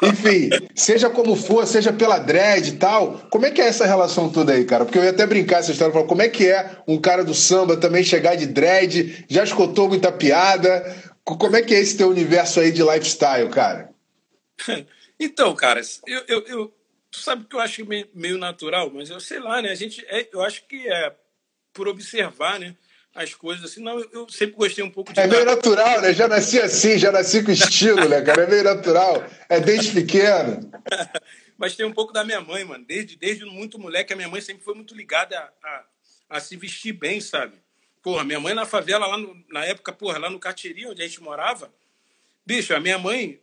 enfim, 0.02 0.50
seja 0.74 1.10
como 1.10 1.36
for, 1.36 1.66
seja 1.66 1.92
pela 1.92 2.18
dread 2.18 2.70
e 2.70 2.76
tal, 2.76 3.26
como 3.30 3.46
é 3.46 3.50
que 3.50 3.60
é 3.60 3.66
essa 3.66 3.86
relação 3.86 4.30
toda 4.30 4.52
aí, 4.52 4.64
cara? 4.64 4.84
Porque 4.84 4.98
eu 4.98 5.04
ia 5.04 5.10
até 5.10 5.26
brincar 5.26 5.58
essa 5.58 5.72
história, 5.72 5.92
falar, 5.92 6.06
como 6.06 6.22
é 6.22 6.28
que 6.28 6.46
é 6.46 6.78
um 6.86 6.98
cara 6.98 7.24
do 7.24 7.34
samba 7.34 7.76
também 7.76 8.02
chegar 8.02 8.34
de 8.36 8.46
dread, 8.46 9.24
já 9.28 9.44
escutou 9.44 9.88
muita 9.88 10.12
piada, 10.12 10.84
como 11.24 11.56
é 11.56 11.62
que 11.62 11.74
é 11.74 11.80
esse 11.80 11.96
teu 11.96 12.08
universo 12.08 12.60
aí 12.60 12.70
de 12.70 12.82
lifestyle, 12.82 13.50
cara? 13.50 13.90
Então, 15.18 15.54
cara, 15.54 15.80
eu, 16.06 16.22
eu, 16.28 16.46
eu 16.46 16.74
tu 17.10 17.18
sabe 17.22 17.44
que 17.44 17.56
eu 17.56 17.60
acho 17.60 17.86
meio, 17.86 18.36
natural, 18.36 18.90
mas 18.92 19.08
eu 19.08 19.18
sei 19.18 19.40
lá, 19.40 19.62
né? 19.62 19.70
A 19.70 19.74
gente, 19.74 20.04
é, 20.08 20.28
eu 20.30 20.42
acho 20.42 20.66
que 20.66 20.86
é 20.86 21.14
por 21.72 21.88
observar, 21.88 22.60
né? 22.60 22.76
As 23.16 23.34
coisas 23.34 23.64
assim, 23.64 23.82
não, 23.82 23.98
eu, 23.98 24.08
eu 24.12 24.28
sempre 24.28 24.54
gostei 24.54 24.84
um 24.84 24.90
pouco 24.90 25.12
de. 25.12 25.18
É 25.18 25.26
meio 25.26 25.44
natural, 25.44 26.00
né? 26.02 26.12
Já 26.12 26.28
nasci 26.28 26.60
assim, 26.60 26.98
já 26.98 27.10
nasci 27.10 27.42
com 27.42 27.50
estilo, 27.50 28.08
né, 28.08 28.20
cara? 28.20 28.42
É 28.42 28.46
meio 28.46 28.62
natural. 28.62 29.24
É 29.48 29.58
desde 29.58 29.92
pequeno. 29.92 30.70
mas 31.56 31.74
tem 31.74 31.86
um 31.86 31.92
pouco 31.92 32.12
da 32.12 32.22
minha 32.22 32.40
mãe, 32.40 32.64
mano. 32.64 32.84
Desde, 32.86 33.16
desde 33.16 33.44
muito 33.44 33.78
moleque, 33.78 34.12
a 34.12 34.16
minha 34.16 34.28
mãe 34.28 34.40
sempre 34.40 34.62
foi 34.62 34.74
muito 34.74 34.94
ligada 34.94 35.38
a, 35.38 35.50
a, 35.68 35.84
a 36.36 36.40
se 36.40 36.56
vestir 36.56 36.92
bem, 36.92 37.20
sabe? 37.20 37.56
Porra, 38.02 38.22
minha 38.22 38.38
mãe 38.38 38.54
na 38.54 38.66
favela, 38.66 39.06
lá 39.06 39.16
no, 39.16 39.36
na 39.50 39.64
época, 39.64 39.92
porra, 39.92 40.18
lá 40.18 40.30
no 40.30 40.38
Catiri, 40.38 40.86
onde 40.86 41.02
a 41.02 41.06
gente 41.06 41.22
morava, 41.22 41.72
bicho, 42.44 42.74
a 42.74 42.78
minha 42.78 42.98
mãe, 42.98 43.40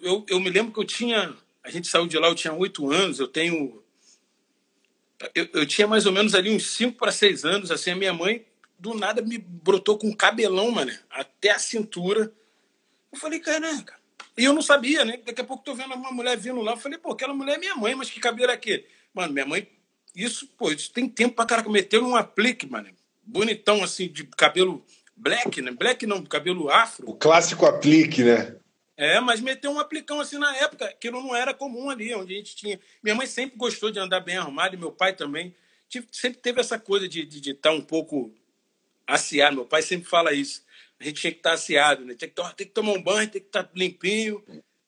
eu, 0.00 0.24
eu 0.28 0.40
me 0.40 0.48
lembro 0.48 0.72
que 0.72 0.80
eu 0.80 0.84
tinha 0.84 1.36
a 1.66 1.70
gente 1.70 1.88
saiu 1.88 2.06
de 2.06 2.16
lá, 2.16 2.28
eu 2.28 2.34
tinha 2.36 2.52
oito 2.52 2.92
anos, 2.92 3.18
eu 3.18 3.26
tenho. 3.26 3.82
Eu, 5.34 5.48
eu, 5.52 5.66
tinha 5.66 5.88
mais 5.88 6.06
ou 6.06 6.12
menos 6.12 6.32
ali 6.32 6.48
uns 6.48 6.76
cinco 6.76 6.96
para 6.96 7.10
seis 7.10 7.44
anos, 7.44 7.72
assim, 7.72 7.90
a 7.90 7.96
minha 7.96 8.12
mãe 8.12 8.46
do 8.86 8.94
nada 8.94 9.20
me 9.20 9.38
brotou 9.38 9.98
com 9.98 10.08
um 10.08 10.14
cabelão, 10.14 10.70
mano, 10.70 10.92
até 11.10 11.50
a 11.50 11.58
cintura. 11.58 12.32
Eu 13.12 13.18
falei, 13.18 13.40
caraca. 13.40 13.94
E 14.36 14.44
eu 14.44 14.52
não 14.52 14.62
sabia, 14.62 15.04
né? 15.04 15.18
Daqui 15.24 15.40
a 15.40 15.44
pouco 15.44 15.64
tô 15.64 15.74
vendo 15.74 15.94
uma 15.94 16.12
mulher 16.12 16.36
vindo 16.36 16.60
lá. 16.60 16.72
Eu 16.72 16.76
falei, 16.76 16.98
pô, 16.98 17.12
aquela 17.12 17.34
mulher 17.34 17.56
é 17.56 17.58
minha 17.58 17.74
mãe, 17.74 17.94
mas 17.94 18.10
que 18.10 18.20
cabelo 18.20 18.50
é 18.50 18.54
aquele? 18.54 18.86
Mano, 19.14 19.32
minha 19.32 19.46
mãe, 19.46 19.68
isso, 20.14 20.46
pô, 20.58 20.70
isso 20.70 20.92
tem 20.92 21.08
tempo 21.08 21.34
pra 21.34 21.46
cara 21.46 21.68
meter 21.68 22.00
um 22.00 22.14
aplique, 22.14 22.66
mano. 22.66 22.88
Bonitão, 23.24 23.82
assim, 23.82 24.08
de 24.08 24.24
cabelo 24.24 24.84
black, 25.16 25.60
né? 25.62 25.70
Black 25.72 26.06
não, 26.06 26.22
cabelo 26.24 26.70
afro. 26.70 27.08
O 27.08 27.14
clássico 27.14 27.66
aplique, 27.66 28.22
né? 28.22 28.56
É, 28.96 29.20
mas 29.20 29.40
meteu 29.40 29.70
um 29.70 29.78
aplicão 29.78 30.20
assim 30.20 30.38
na 30.38 30.56
época, 30.56 30.86
aquilo 30.86 31.22
não 31.22 31.36
era 31.36 31.52
comum 31.52 31.90
ali, 31.90 32.14
onde 32.14 32.32
a 32.32 32.36
gente 32.36 32.56
tinha. 32.56 32.80
Minha 33.02 33.14
mãe 33.14 33.26
sempre 33.26 33.56
gostou 33.56 33.90
de 33.90 33.98
andar 33.98 34.20
bem 34.20 34.38
arrumado, 34.38 34.74
e 34.74 34.78
meu 34.78 34.90
pai 34.90 35.14
também. 35.14 35.54
Sempre 36.10 36.40
teve 36.40 36.60
essa 36.60 36.78
coisa 36.78 37.06
de 37.06 37.20
estar 37.20 37.30
de, 37.30 37.40
de 37.40 37.54
tá 37.54 37.70
um 37.70 37.82
pouco 37.82 38.32
aciado. 39.06 39.56
Meu 39.56 39.64
pai 39.64 39.82
sempre 39.82 40.08
fala 40.08 40.32
isso. 40.32 40.64
A 40.98 41.04
gente 41.04 41.20
tinha 41.20 41.32
que 41.32 41.38
estar 41.38 41.52
aciado, 41.52 42.04
né? 42.04 42.14
Tem 42.14 42.28
que, 42.28 42.34
tem 42.54 42.66
que 42.66 42.72
tomar 42.72 42.92
um 42.92 43.02
banho, 43.02 43.30
tem 43.30 43.40
que 43.40 43.48
estar 43.48 43.68
limpinho, 43.74 44.42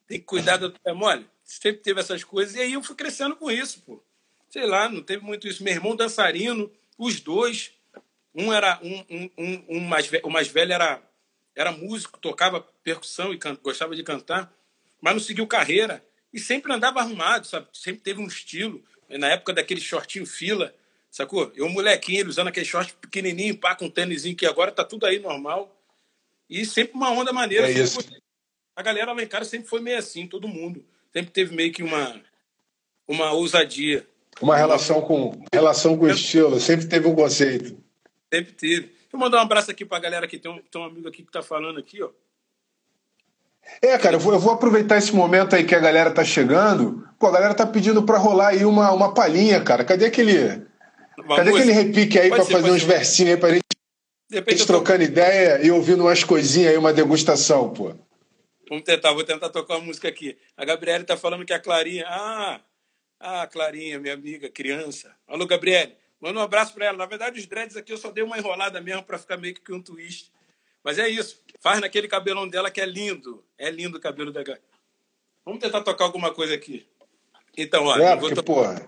tem 0.07 0.19
que 0.19 0.25
cuidar 0.25 0.57
do. 0.57 0.75
É 0.85 0.93
mole? 0.93 1.27
Sempre 1.45 1.83
teve 1.83 2.01
essas 2.01 2.25
coisas. 2.25 2.55
E 2.55 2.61
aí 2.61 2.73
eu 2.73 2.83
fui 2.83 2.97
crescendo 2.97 3.37
com 3.37 3.51
isso, 3.51 3.83
pô. 3.83 4.03
Sei 4.49 4.67
lá, 4.67 4.89
não 4.89 5.03
teve 5.03 5.23
muito 5.23 5.47
isso. 5.47 5.63
Meu 5.63 5.75
irmão 5.75 5.95
dançarino, 5.95 6.71
os 6.97 7.21
dois. 7.21 7.73
Um 8.35 8.53
era. 8.53 8.81
Um, 8.83 9.05
um, 9.11 9.31
um, 9.39 9.65
um 9.69 9.81
mais, 9.81 10.11
o 10.23 10.31
mais 10.31 10.49
velho 10.49 10.73
era 10.73 11.03
era 11.59 11.73
músico, 11.73 12.21
tocava 12.21 12.61
percussão 12.85 13.35
e 13.35 13.39
gostava 13.61 13.97
de 13.97 14.05
cantar, 14.05 14.53
mas 15.01 15.13
não 15.13 15.21
seguiu 15.21 15.45
carreira 15.45 16.05
e 16.33 16.39
sempre 16.39 16.73
andava 16.73 17.01
arrumado, 17.01 17.49
sabe? 17.49 17.67
Sempre 17.73 18.01
teve 18.01 18.21
um 18.21 18.29
estilo. 18.29 18.81
Na 19.09 19.27
época 19.27 19.53
daquele 19.53 19.81
shortinho 19.81 20.25
fila, 20.25 20.73
sacou? 21.11 21.53
Eu, 21.55 21.69
molequinho, 21.69 22.21
ele 22.21 22.29
usando 22.29 22.49
aquele 22.49 22.67
short 22.67 22.95
pequenininho, 22.95 23.57
pá, 23.57 23.75
com 23.75 23.87
um 23.87 23.91
tênisinho, 23.91 24.37
que 24.37 24.47
agora 24.47 24.73
tá 24.73 24.85
tudo 24.85 25.07
aí 25.07 25.19
normal. 25.19 25.75
E 26.49 26.65
sempre 26.65 26.95
uma 26.95 27.11
onda 27.11 27.33
maneira. 27.33 27.69
É 27.69 27.73
isso. 27.73 28.01
A 28.75 28.83
galera 28.83 29.13
lá 29.13 29.23
em 29.23 29.27
casa 29.27 29.45
sempre 29.45 29.69
foi 29.69 29.81
meio 29.81 29.99
assim, 29.99 30.27
todo 30.27 30.49
mundo. 30.49 30.85
Sempre 31.13 31.31
teve 31.31 31.55
meio 31.55 31.73
que 31.73 31.83
uma, 31.83 32.21
uma 33.07 33.33
ousadia. 33.33 34.07
Uma 34.41 34.57
relação 34.57 35.03
com 35.03 35.43
relação 35.53 35.97
com 35.99 36.05
o 36.05 36.11
estilo, 36.11 36.61
sempre 36.61 36.87
teve 36.87 37.09
um 37.09 37.15
conceito. 37.15 37.77
Sempre 38.33 38.53
teve. 38.53 38.81
Deixa 38.83 39.09
eu 39.13 39.19
mandar 39.19 39.39
um 39.39 39.43
abraço 39.43 39.71
aqui 39.71 39.85
pra 39.85 39.99
galera 39.99 40.27
aqui. 40.27 40.39
Tem 40.39 40.51
um, 40.51 40.59
tem 40.59 40.81
um 40.81 40.85
amigo 40.85 41.09
aqui 41.09 41.23
que 41.23 41.33
tá 41.33 41.43
falando 41.43 41.79
aqui, 41.79 42.03
ó. 42.03 42.11
É, 43.83 43.99
cara, 43.99 44.17
eu 44.17 44.21
vou, 44.21 44.33
eu 44.33 44.39
vou, 44.39 44.53
aproveitar 44.53 44.97
esse 44.97 45.15
momento 45.15 45.55
aí 45.55 45.65
que 45.65 45.75
a 45.75 45.81
galera 45.81 46.11
tá 46.11 46.25
chegando. 46.25 47.07
Pô, 47.19 47.27
a 47.27 47.33
galera 47.33 47.55
tá 47.55 47.67
pedindo 47.67 48.03
pra 48.03 48.19
rolar 48.19 48.49
aí 48.49 48.65
uma, 48.65 48.93
uma 48.93 49.13
palhinha, 49.13 49.61
cara. 49.63 49.85
Cadê 49.85 50.07
aquele. 50.07 50.67
Cadê 51.23 51.51
música? 51.51 51.71
aquele 51.71 51.73
repique 51.73 52.19
aí 52.19 52.31
ser, 52.31 52.53
fazer 52.53 52.71
uns 52.71 52.83
ser. 52.83 52.87
versinhos 52.87 53.35
aí 53.35 53.37
pra 53.37 53.51
gente, 53.51 54.51
gente 54.51 54.67
trocando 54.67 55.05
tô... 55.05 55.11
ideia 55.11 55.65
e 55.65 55.71
ouvindo 55.71 56.03
umas 56.03 56.25
coisinhas 56.25 56.73
aí, 56.73 56.79
uma 56.79 56.93
degustação, 56.93 57.73
pô. 57.73 57.95
Vamos 58.69 58.85
tentar, 58.85 59.13
vou 59.13 59.25
tentar 59.25 59.49
tocar 59.49 59.77
uma 59.77 59.87
música 59.87 60.09
aqui. 60.09 60.37
A 60.57 60.65
Gabriele 60.65 61.05
tá 61.05 61.17
falando 61.17 61.45
que 61.45 61.53
a 61.53 61.59
Clarinha. 61.59 62.05
Ah, 62.07 62.61
ah, 63.19 63.47
Clarinha, 63.47 63.99
minha 63.99 64.15
amiga, 64.15 64.49
criança. 64.51 65.15
Alô, 65.27 65.47
Gabriele. 65.47 65.97
Manda 66.21 66.39
um 66.39 66.43
abraço 66.43 66.75
para 66.75 66.87
ela. 66.87 66.99
Na 66.99 67.07
verdade, 67.07 67.39
os 67.39 67.47
dreads 67.47 67.77
aqui 67.77 67.93
eu 67.93 67.97
só 67.97 68.11
dei 68.11 68.23
uma 68.23 68.37
enrolada 68.37 68.81
mesmo 68.81 69.03
para 69.03 69.19
ficar 69.19 69.37
meio 69.37 69.55
que 69.55 69.73
um 69.73 69.81
twist. 69.81 70.31
Mas 70.85 70.99
é 70.99 71.09
isso. 71.09 71.43
Faz 71.61 71.81
naquele 71.81 72.09
cabelão 72.09 72.49
dela 72.49 72.71
que 72.71 72.81
é 72.81 72.87
lindo. 72.87 73.45
É 73.57 73.71
lindo 73.71 73.99
o 73.99 74.01
cabelo 74.01 74.33
da 74.33 74.43
gata. 74.43 74.63
Vamos 75.45 75.61
tentar 75.61 75.81
tocar 75.81 76.05
alguma 76.05 76.33
coisa 76.35 76.55
aqui. 76.55 76.87
Então, 77.57 77.87
olha. 77.87 78.03
É, 78.03 78.17
porque, 78.17 78.35
to... 78.35 78.43
porra. 78.43 78.87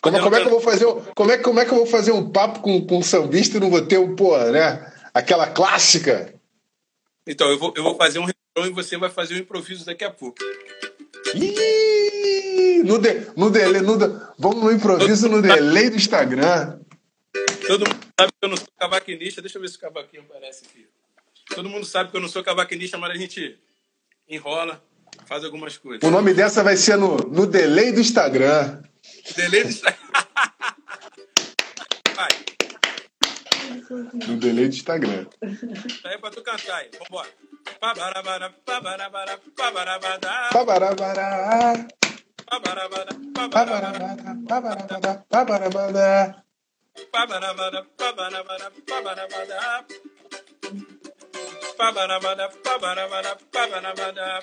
Como, 0.00 0.20
como, 0.20 0.36
é 0.36 0.40
que 0.40 0.46
eu 0.46 0.50
vou 0.50 0.60
fazer 0.60 0.86
um, 0.86 1.00
como, 1.14 1.30
é, 1.30 1.38
como 1.38 1.60
é 1.60 1.64
que 1.64 1.72
eu 1.72 1.78
vou 1.78 1.86
fazer 1.86 2.12
um 2.12 2.30
papo 2.30 2.60
com, 2.60 2.86
com 2.86 2.98
um 2.98 3.02
sambista 3.02 3.56
e 3.56 3.60
não 3.60 3.70
vou 3.70 3.82
ter 3.82 3.98
um, 3.98 4.16
porra, 4.16 4.50
né? 4.50 4.92
Aquela 5.12 5.46
clássica. 5.46 6.34
Então, 7.26 7.48
eu 7.50 7.58
vou, 7.58 7.74
eu 7.76 7.82
vou 7.82 7.96
fazer 7.96 8.18
um 8.18 8.24
refrão 8.24 8.66
e 8.66 8.70
você 8.70 8.96
vai 8.96 9.10
fazer 9.10 9.34
o 9.34 9.36
um 9.36 9.40
improviso 9.40 9.84
daqui 9.84 10.04
a 10.04 10.10
pouco. 10.10 10.38
Ih, 11.34 12.82
no, 12.84 12.98
de, 12.98 13.26
no, 13.36 13.50
dele, 13.50 13.80
no 13.80 13.98
de, 13.98 14.06
vamos 14.38 14.62
no 14.62 14.72
improviso 14.72 15.28
no 15.28 15.42
delay 15.42 15.90
do 15.90 15.96
Instagram. 15.96 16.78
Todo 17.66 17.86
mundo 17.86 18.00
sabe 18.18 18.32
que 18.32 18.44
eu 18.44 18.48
não 18.48 18.56
sou 18.56 18.68
cavaquinista. 18.78 19.40
Deixa 19.42 19.58
eu 19.58 19.62
ver 19.62 19.68
se 19.68 19.76
o 19.76 19.80
cavaquinho 19.80 20.22
aparece 20.22 20.64
aqui. 20.64 20.86
Todo 21.54 21.68
mundo 21.68 21.84
sabe 21.84 22.10
que 22.10 22.16
eu 22.16 22.20
não 22.20 22.28
sou 22.28 22.42
cavaquinista, 22.42 22.98
mas 22.98 23.10
a 23.10 23.14
gente 23.14 23.58
enrola, 24.28 24.82
faz 25.26 25.44
algumas 25.44 25.76
coisas. 25.76 26.02
O 26.02 26.10
nome 26.10 26.34
dessa 26.34 26.62
vai 26.64 26.76
ser 26.76 26.96
no, 26.96 27.16
no 27.16 27.46
delay 27.46 27.92
do 27.92 28.00
Instagram. 28.00 28.82
Delay 29.36 29.62
do 29.64 29.68
Instagram. 29.68 29.98
vai. 32.16 32.28
No 34.28 34.36
delay 34.36 34.68
do 34.68 34.74
Instagram. 34.74 35.24
Tá 36.02 36.08
aí 36.10 36.18
pra 36.18 36.30
tu 36.30 36.42
cantar 36.42 36.76
aí. 36.76 36.90
Vambora. 36.98 37.28
Pabarabara, 37.80 38.50
pabarabara, 38.64 39.38
pabarabara. 39.56 40.48
Pabarabara. 40.52 41.88
Pabarabara, 42.46 43.14
pabarabara, 43.34 44.36
pabarabara, 44.48 45.24
pabarabara. 45.28 46.44
Pabarabara, 47.10 47.84
pabarabara, 47.96 48.70
pabarabara. 48.86 49.86
Pabarabara, 51.78 52.48
pabarabara, 52.62 53.36
pabarabara. 53.52 54.40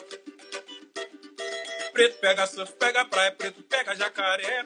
Preto 1.99 2.17
pega 2.21 2.47
surf, 2.47 2.71
pega 2.79 3.03
praia, 3.03 3.29
preto 3.33 3.61
pega 3.63 3.93
jacaré. 3.93 4.65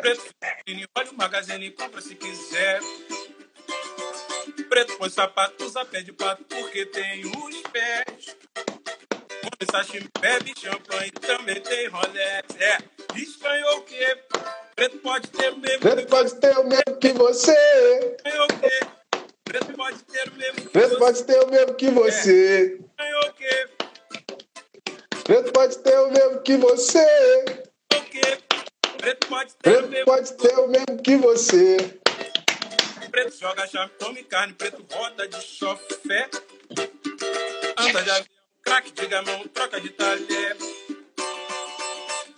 Preto, 0.00 0.24
olha 0.96 1.10
o 1.10 1.14
magazine 1.14 1.66
e 1.66 1.70
compra 1.70 2.00
se 2.00 2.14
quiser. 2.14 2.80
Preto 4.70 4.96
põe 4.96 5.10
sapato, 5.10 5.66
usa 5.66 5.84
pé 5.84 6.00
de 6.00 6.14
pato 6.14 6.42
porque 6.44 6.86
tem 6.86 7.26
os 7.26 7.60
pés. 7.70 8.36
Come 9.42 9.70
sashimi, 9.70 10.08
bebe 10.18 10.54
champanhe, 10.58 11.10
também 11.10 11.60
tem 11.60 11.88
Rolex. 11.88 12.56
É, 12.58 12.78
estranhou 13.14 13.80
o 13.80 13.82
quê? 13.82 14.18
Preto 14.74 14.96
pode 15.00 15.28
ter 15.28 15.52
o 15.52 15.58
mesmo. 15.58 15.80
Preto 15.80 16.06
pode 16.08 16.34
ter 16.40 16.56
o 16.56 16.64
mesmo 16.64 16.98
que 16.98 17.12
você. 17.12 18.16
Estranhou 18.16 18.46
o 18.46 18.60
quê? 18.60 18.80
Preto 19.44 19.72
pode 19.74 20.04
ter 20.04 20.26
o 20.26 20.34
mesmo 20.36 20.54
que 20.54 20.68
Preto 20.70 20.88
você. 20.88 20.98
pode 20.98 21.24
ter 21.24 21.40
o 21.40 21.50
mesmo 21.50 21.74
que 21.74 21.84
que 21.88 21.90
você. 21.92 22.78
Estranhou 22.80 23.28
o 23.28 23.32
quê? 23.34 23.83
Preto 25.24 25.52
pode 25.52 25.78
ter 25.78 25.98
o 26.00 26.10
mesmo 26.10 26.40
que 26.42 26.56
você. 26.58 27.44
O 27.94 28.00
quê? 28.02 28.38
Preto 28.98 29.26
pode 29.26 29.54
ter 29.54 29.70
o 29.70 29.72
Preto 29.72 29.88
mesmo. 29.88 30.04
pode 30.04 30.32
ter 30.34 30.58
o 30.58 30.68
mesmo 30.68 31.02
que 31.02 31.16
você. 31.16 31.76
Preto 33.10 33.38
joga 33.38 33.66
chave, 33.66 33.92
come 33.98 34.22
carne. 34.24 34.52
Preto 34.52 34.84
roda 34.92 35.26
de 35.26 35.40
chofé. 35.40 36.28
Anda 37.78 38.02
de 38.02 38.10
avião, 38.10 38.26
craque 38.62 38.92
de 38.92 39.06
gamão, 39.06 39.48
troca 39.48 39.80
de 39.80 39.88
talher. 39.90 40.56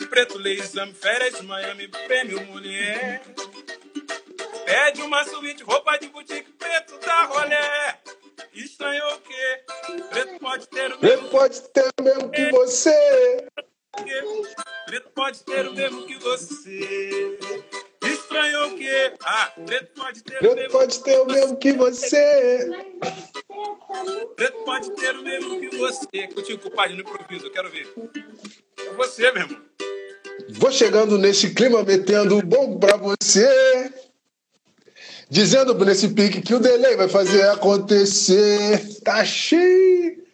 Preto 0.08 0.38
lê 0.38 0.54
exame, 0.54 0.94
férias, 0.94 1.40
Miami, 1.40 1.88
prêmio 1.88 2.40
mulher. 2.46 3.22
Pede 4.64 5.02
uma 5.02 5.24
suíte, 5.24 5.64
roupa 5.64 5.98
de 5.98 6.08
boutique, 6.08 6.50
preto 6.52 6.98
da 6.98 7.24
rolé. 7.24 7.98
Estranhou 8.56 9.14
o 9.16 9.20
quê? 9.20 10.02
Preto 10.10 10.40
pode 10.40 10.68
ter 10.68 10.92
o 10.92 10.98
Preto 10.98 11.22
mesmo 11.22 11.28
pode 11.28 11.60
ter 11.60 11.90
o 12.00 12.02
mesmo 12.02 12.30
que 12.30 12.50
você. 12.50 13.46
Preto 14.86 15.10
pode 15.14 15.44
ter 15.44 15.68
o 15.68 15.74
mesmo 15.74 16.06
que 16.06 16.18
você. 16.18 17.38
Estranhou 18.02 18.68
o 18.68 18.76
quê? 18.78 19.12
Ah, 19.22 19.52
preto 19.66 19.92
pode 19.94 20.22
ter 20.22 20.36
o 20.36 20.38
Preto 20.38 20.56
mesmo. 20.56 20.70
pode 20.70 21.02
ter 21.02 21.18
o 21.18 21.26
mesmo 21.26 21.56
que 21.58 21.72
você. 21.74 22.70
Preto 24.36 24.64
pode 24.64 24.90
ter 24.92 25.16
o 25.16 25.22
mesmo 25.22 25.60
que 25.60 25.76
você. 25.76 26.28
Contigo, 26.34 26.62
compadre, 26.62 26.94
no 26.94 27.02
improviso, 27.02 27.46
eu 27.46 27.52
quero 27.52 27.70
ver. 27.70 27.92
É 28.78 28.90
você, 28.94 29.30
meu 29.32 29.42
irmão. 29.42 29.62
Vou 30.48 30.72
chegando 30.72 31.18
nesse 31.18 31.52
clima, 31.52 31.82
metendo 31.82 32.40
bom 32.42 32.78
pra 32.78 32.96
você. 32.96 33.92
Dizendo 35.28 35.74
nesse 35.84 36.08
pique 36.08 36.40
que 36.40 36.54
o 36.54 36.60
delay 36.60 36.96
vai 36.96 37.08
fazer 37.08 37.42
acontecer. 37.48 39.00
Tá 39.02 39.24
cheio. 39.24 40.24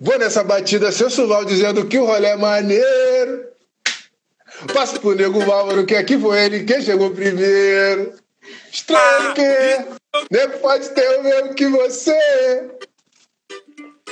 Vou 0.00 0.18
nessa 0.18 0.42
batida 0.42 0.90
sensual 0.90 1.44
dizendo 1.44 1.86
que 1.86 1.98
o 1.98 2.06
rolê 2.06 2.28
é 2.28 2.36
maneiro. 2.36 3.48
Passo 4.74 5.00
pro 5.00 5.14
nego 5.14 5.40
Álvaro 5.50 5.86
que 5.86 5.94
aqui 5.94 6.18
foi 6.18 6.38
ele 6.44 6.64
quem 6.64 6.82
chegou 6.82 7.10
primeiro. 7.10 8.14
Estranho 8.72 9.34
que 9.34 10.30
nego 10.30 10.58
pode 10.58 10.88
ter 10.90 11.18
o 11.18 11.22
mesmo 11.22 11.54
que 11.54 11.66
você. 11.68 12.70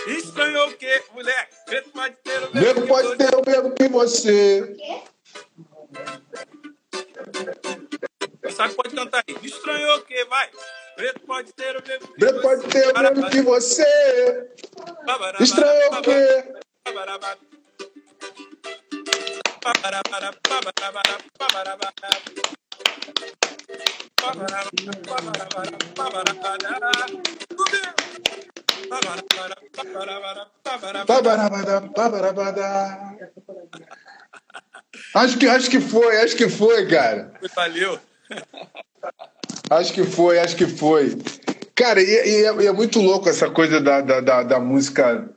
Estranhou 0.07 0.69
o 0.69 0.77
quê, 0.77 1.03
moleque? 1.13 1.55
Preto 1.67 1.91
pode 1.91 2.17
ter 2.23 2.39
o 2.39 2.55
mesmo 2.55 2.61
Nego 2.61 2.87
pode 2.87 3.17
ter 3.17 3.35
o 3.35 3.43
mesmo 3.45 3.75
que 3.75 3.89
você. 3.89 4.77
Sabe, 8.51 8.75
pode 8.75 8.95
cantar 8.95 9.25
aí. 9.27 9.37
Estranhou 9.43 9.99
o 9.99 10.03
quê? 10.03 10.25
Vai. 10.25 10.49
Preto 10.97 11.21
pode 11.21 11.53
ter 11.53 11.77
o 11.77 11.83
mesmo 11.87 12.09
que 12.09 12.21
Preto 12.21 12.41
pode 12.41 12.63
ter 12.69 12.89
o 12.89 13.01
mesmo 13.01 13.31
que 13.31 13.41
você. 13.43 14.51
Estranho 15.41 15.93
o 15.93 16.03
quê? 16.03 16.45
Acho 35.15 35.39
que, 35.39 35.47
acho 35.49 35.71
que 35.71 35.81
foi, 35.81 36.17
acho 36.23 36.37
que 36.37 36.49
foi, 36.49 36.87
cara. 36.89 37.33
Valeu. 37.55 38.01
Acho 39.71 39.93
que 39.93 40.05
foi, 40.05 40.39
acho 40.39 40.57
que 40.57 40.67
foi. 40.67 41.17
Cara, 41.75 42.03
e, 42.03 42.07
e 42.07 42.45
é, 42.45 42.63
e 42.63 42.67
é 42.67 42.73
muito 42.73 43.01
louco 43.01 43.29
essa 43.29 43.51
coisa 43.51 43.81
da, 43.81 44.01
da, 44.01 44.21
da, 44.21 44.43
da 44.43 44.61
música 44.61 45.29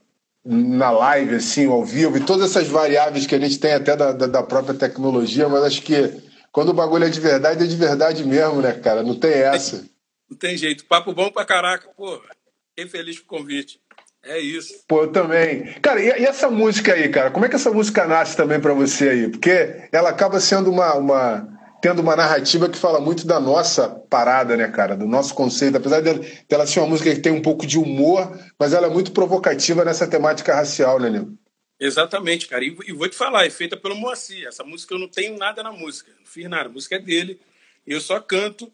na 0.43 0.89
live, 0.89 1.35
assim, 1.35 1.67
ao 1.67 1.85
vivo, 1.85 2.17
e 2.17 2.25
todas 2.25 2.49
essas 2.49 2.67
variáveis 2.67 3.27
que 3.27 3.35
a 3.35 3.39
gente 3.39 3.59
tem 3.59 3.73
até 3.73 3.95
da, 3.95 4.11
da, 4.11 4.25
da 4.25 4.43
própria 4.43 4.73
tecnologia, 4.73 5.47
mas 5.47 5.63
acho 5.63 5.81
que 5.83 6.19
quando 6.51 6.69
o 6.69 6.73
bagulho 6.73 7.05
é 7.05 7.09
de 7.09 7.19
verdade, 7.19 7.63
é 7.63 7.67
de 7.67 7.75
verdade 7.75 8.25
mesmo, 8.25 8.61
né, 8.61 8.73
cara? 8.73 9.03
Não 9.03 9.15
tem 9.15 9.31
essa. 9.31 9.85
Não 10.29 10.37
tem 10.37 10.55
jeito. 10.55 10.85
Papo 10.85 11.13
bom 11.13 11.29
pra 11.29 11.43
caraca. 11.43 11.89
Pô, 11.89 12.21
fiquei 12.69 12.89
feliz 12.89 13.19
com 13.19 13.35
o 13.35 13.39
convite. 13.39 13.81
É 14.23 14.39
isso. 14.39 14.85
Pô, 14.87 15.03
eu 15.03 15.11
também. 15.11 15.73
Cara, 15.81 16.01
e, 16.01 16.05
e 16.05 16.25
essa 16.25 16.49
música 16.49 16.93
aí, 16.93 17.09
cara? 17.09 17.31
Como 17.31 17.45
é 17.45 17.49
que 17.49 17.55
essa 17.55 17.69
música 17.69 18.07
nasce 18.07 18.37
também 18.37 18.59
pra 18.59 18.73
você 18.73 19.09
aí? 19.09 19.27
Porque 19.29 19.89
ela 19.91 20.09
acaba 20.09 20.39
sendo 20.39 20.69
uma, 20.69 20.93
uma 20.95 21.60
tendo 21.81 22.01
uma 22.01 22.15
narrativa 22.15 22.69
que 22.69 22.77
fala 22.77 23.01
muito 23.01 23.25
da 23.25 23.39
nossa 23.39 23.89
parada, 23.89 24.55
né, 24.55 24.67
cara? 24.67 24.95
Do 24.95 25.07
nosso 25.07 25.33
conceito. 25.33 25.77
Apesar 25.77 26.01
dela, 26.01 26.19
dela 26.47 26.67
ser 26.67 26.79
uma 26.79 26.89
música 26.89 27.13
que 27.13 27.21
tem 27.21 27.31
um 27.31 27.41
pouco 27.41 27.65
de 27.65 27.79
humor, 27.79 28.39
mas 28.59 28.73
ela 28.73 28.87
é 28.87 28.89
muito 28.89 29.11
provocativa 29.11 29.83
nessa 29.83 30.07
temática 30.07 30.53
racial, 30.53 30.99
né, 30.99 31.09
Nil? 31.09 31.37
Exatamente, 31.79 32.47
cara. 32.47 32.63
E, 32.63 32.69
vou 32.93 33.09
te 33.09 33.15
falar, 33.15 33.47
é 33.47 33.49
feita 33.49 33.75
pelo 33.75 33.95
Moacir. 33.95 34.47
Essa 34.47 34.63
música 34.63 34.93
eu 34.93 34.99
não 34.99 35.07
tenho 35.07 35.35
nada 35.37 35.63
na 35.63 35.71
música. 35.71 36.11
Não 36.19 36.25
fiz 36.27 36.47
nada. 36.47 36.69
A 36.69 36.71
música 36.71 36.95
é 36.95 36.99
dele. 36.99 37.41
Eu 37.87 37.99
só 37.99 38.19
canto. 38.19 38.71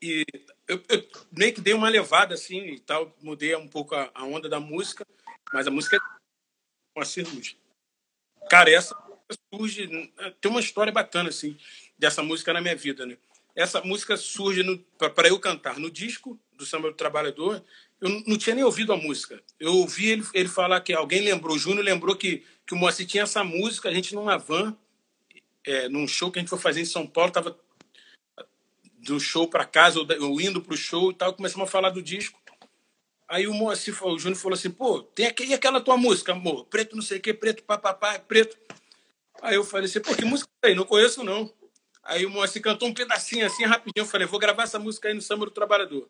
E 0.00 0.24
eu, 0.68 0.80
eu 0.88 1.52
que 1.52 1.60
dei 1.60 1.74
uma 1.74 1.88
levada 1.88 2.34
assim 2.34 2.60
e 2.66 2.78
tal. 2.78 3.12
Mudei 3.20 3.56
um 3.56 3.66
pouco 3.66 3.96
a, 3.96 4.08
a 4.14 4.24
onda 4.24 4.48
da 4.48 4.60
música. 4.60 5.04
Mas 5.52 5.66
a 5.66 5.70
música 5.72 5.96
é 5.96 6.00
Moacir 6.96 7.26
Luz. 7.34 7.56
Cara, 8.48 8.70
essa 8.70 8.96
surge. 9.52 9.88
Tem 10.40 10.50
uma 10.50 10.60
história 10.60 10.92
bacana, 10.92 11.28
assim, 11.28 11.56
dessa 12.02 12.20
música 12.20 12.52
na 12.52 12.60
minha 12.60 12.74
vida, 12.74 13.06
né? 13.06 13.16
Essa 13.54 13.80
música 13.80 14.16
surge 14.16 14.64
para 15.14 15.28
eu 15.28 15.38
cantar 15.38 15.78
no 15.78 15.88
disco 15.88 16.36
do 16.58 16.66
Samba 16.66 16.90
do 16.90 16.96
Trabalhador. 16.96 17.62
Eu 18.00 18.08
não 18.26 18.36
tinha 18.36 18.56
nem 18.56 18.64
ouvido 18.64 18.92
a 18.92 18.96
música. 18.96 19.40
Eu 19.60 19.72
ouvi 19.76 20.08
ele, 20.08 20.24
ele 20.34 20.48
falar 20.48 20.80
que 20.80 20.92
alguém 20.92 21.20
lembrou, 21.20 21.54
o 21.54 21.58
Júnior 21.58 21.84
lembrou 21.84 22.16
que, 22.16 22.44
que 22.66 22.74
o 22.74 22.76
Moacir 22.76 23.06
tinha 23.06 23.22
essa 23.22 23.44
música, 23.44 23.88
a 23.88 23.94
gente 23.94 24.16
numa 24.16 24.36
van, 24.36 24.76
é, 25.64 25.88
num 25.88 26.08
show 26.08 26.32
que 26.32 26.40
a 26.40 26.42
gente 26.42 26.48
foi 26.48 26.58
fazer 26.58 26.80
em 26.80 26.84
São 26.84 27.06
Paulo, 27.06 27.30
tava 27.30 27.56
do 28.98 29.20
show 29.20 29.46
para 29.46 29.64
casa, 29.64 30.00
ou, 30.00 30.40
indo 30.40 30.60
pro 30.60 30.76
show 30.76 31.12
e 31.12 31.14
tal, 31.14 31.32
começamos 31.34 31.68
a 31.68 31.70
falar 31.70 31.90
do 31.90 32.02
disco. 32.02 32.40
Aí 33.28 33.46
o 33.46 33.54
Moacir, 33.54 33.94
o 34.04 34.18
Júnior 34.18 34.40
falou 34.40 34.58
assim, 34.58 34.70
pô, 34.70 35.02
tem 35.02 35.26
aquele, 35.26 35.54
aquela 35.54 35.80
tua 35.80 35.96
música, 35.96 36.32
amor, 36.32 36.64
preto 36.64 36.96
não 36.96 37.02
sei 37.02 37.18
o 37.18 37.20
que, 37.20 37.32
preto 37.32 37.62
papapá, 37.62 38.18
preto. 38.18 38.56
Aí 39.40 39.54
eu 39.54 39.62
falei 39.62 39.86
assim, 39.86 40.00
pô, 40.00 40.16
que 40.16 40.24
música 40.24 40.50
é 40.62 40.68
aí? 40.68 40.74
Não 40.74 40.84
conheço, 40.84 41.22
não. 41.22 41.52
Aí 42.02 42.26
o 42.26 42.30
Moacir 42.30 42.60
cantou 42.60 42.88
um 42.88 42.94
pedacinho 42.94 43.46
assim, 43.46 43.64
rapidinho. 43.64 44.02
Eu 44.02 44.06
falei, 44.06 44.26
vou 44.26 44.40
gravar 44.40 44.64
essa 44.64 44.78
música 44.78 45.08
aí 45.08 45.14
no 45.14 45.22
Samba 45.22 45.44
do 45.44 45.50
Trabalhador. 45.50 46.08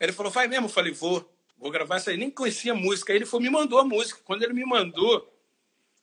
Ele 0.00 0.12
falou, 0.12 0.32
vai 0.32 0.48
mesmo? 0.48 0.66
Eu 0.66 0.70
falei, 0.70 0.92
vou. 0.92 1.30
Vou 1.56 1.70
gravar 1.70 1.96
essa 1.96 2.10
aí. 2.10 2.16
Nem 2.16 2.30
conhecia 2.30 2.72
a 2.72 2.76
música. 2.76 3.12
Aí 3.12 3.18
ele 3.18 3.26
foi, 3.26 3.40
me 3.40 3.48
mandou 3.48 3.78
a 3.78 3.84
música. 3.84 4.20
Quando 4.24 4.42
ele 4.42 4.52
me 4.52 4.64
mandou, 4.64 5.32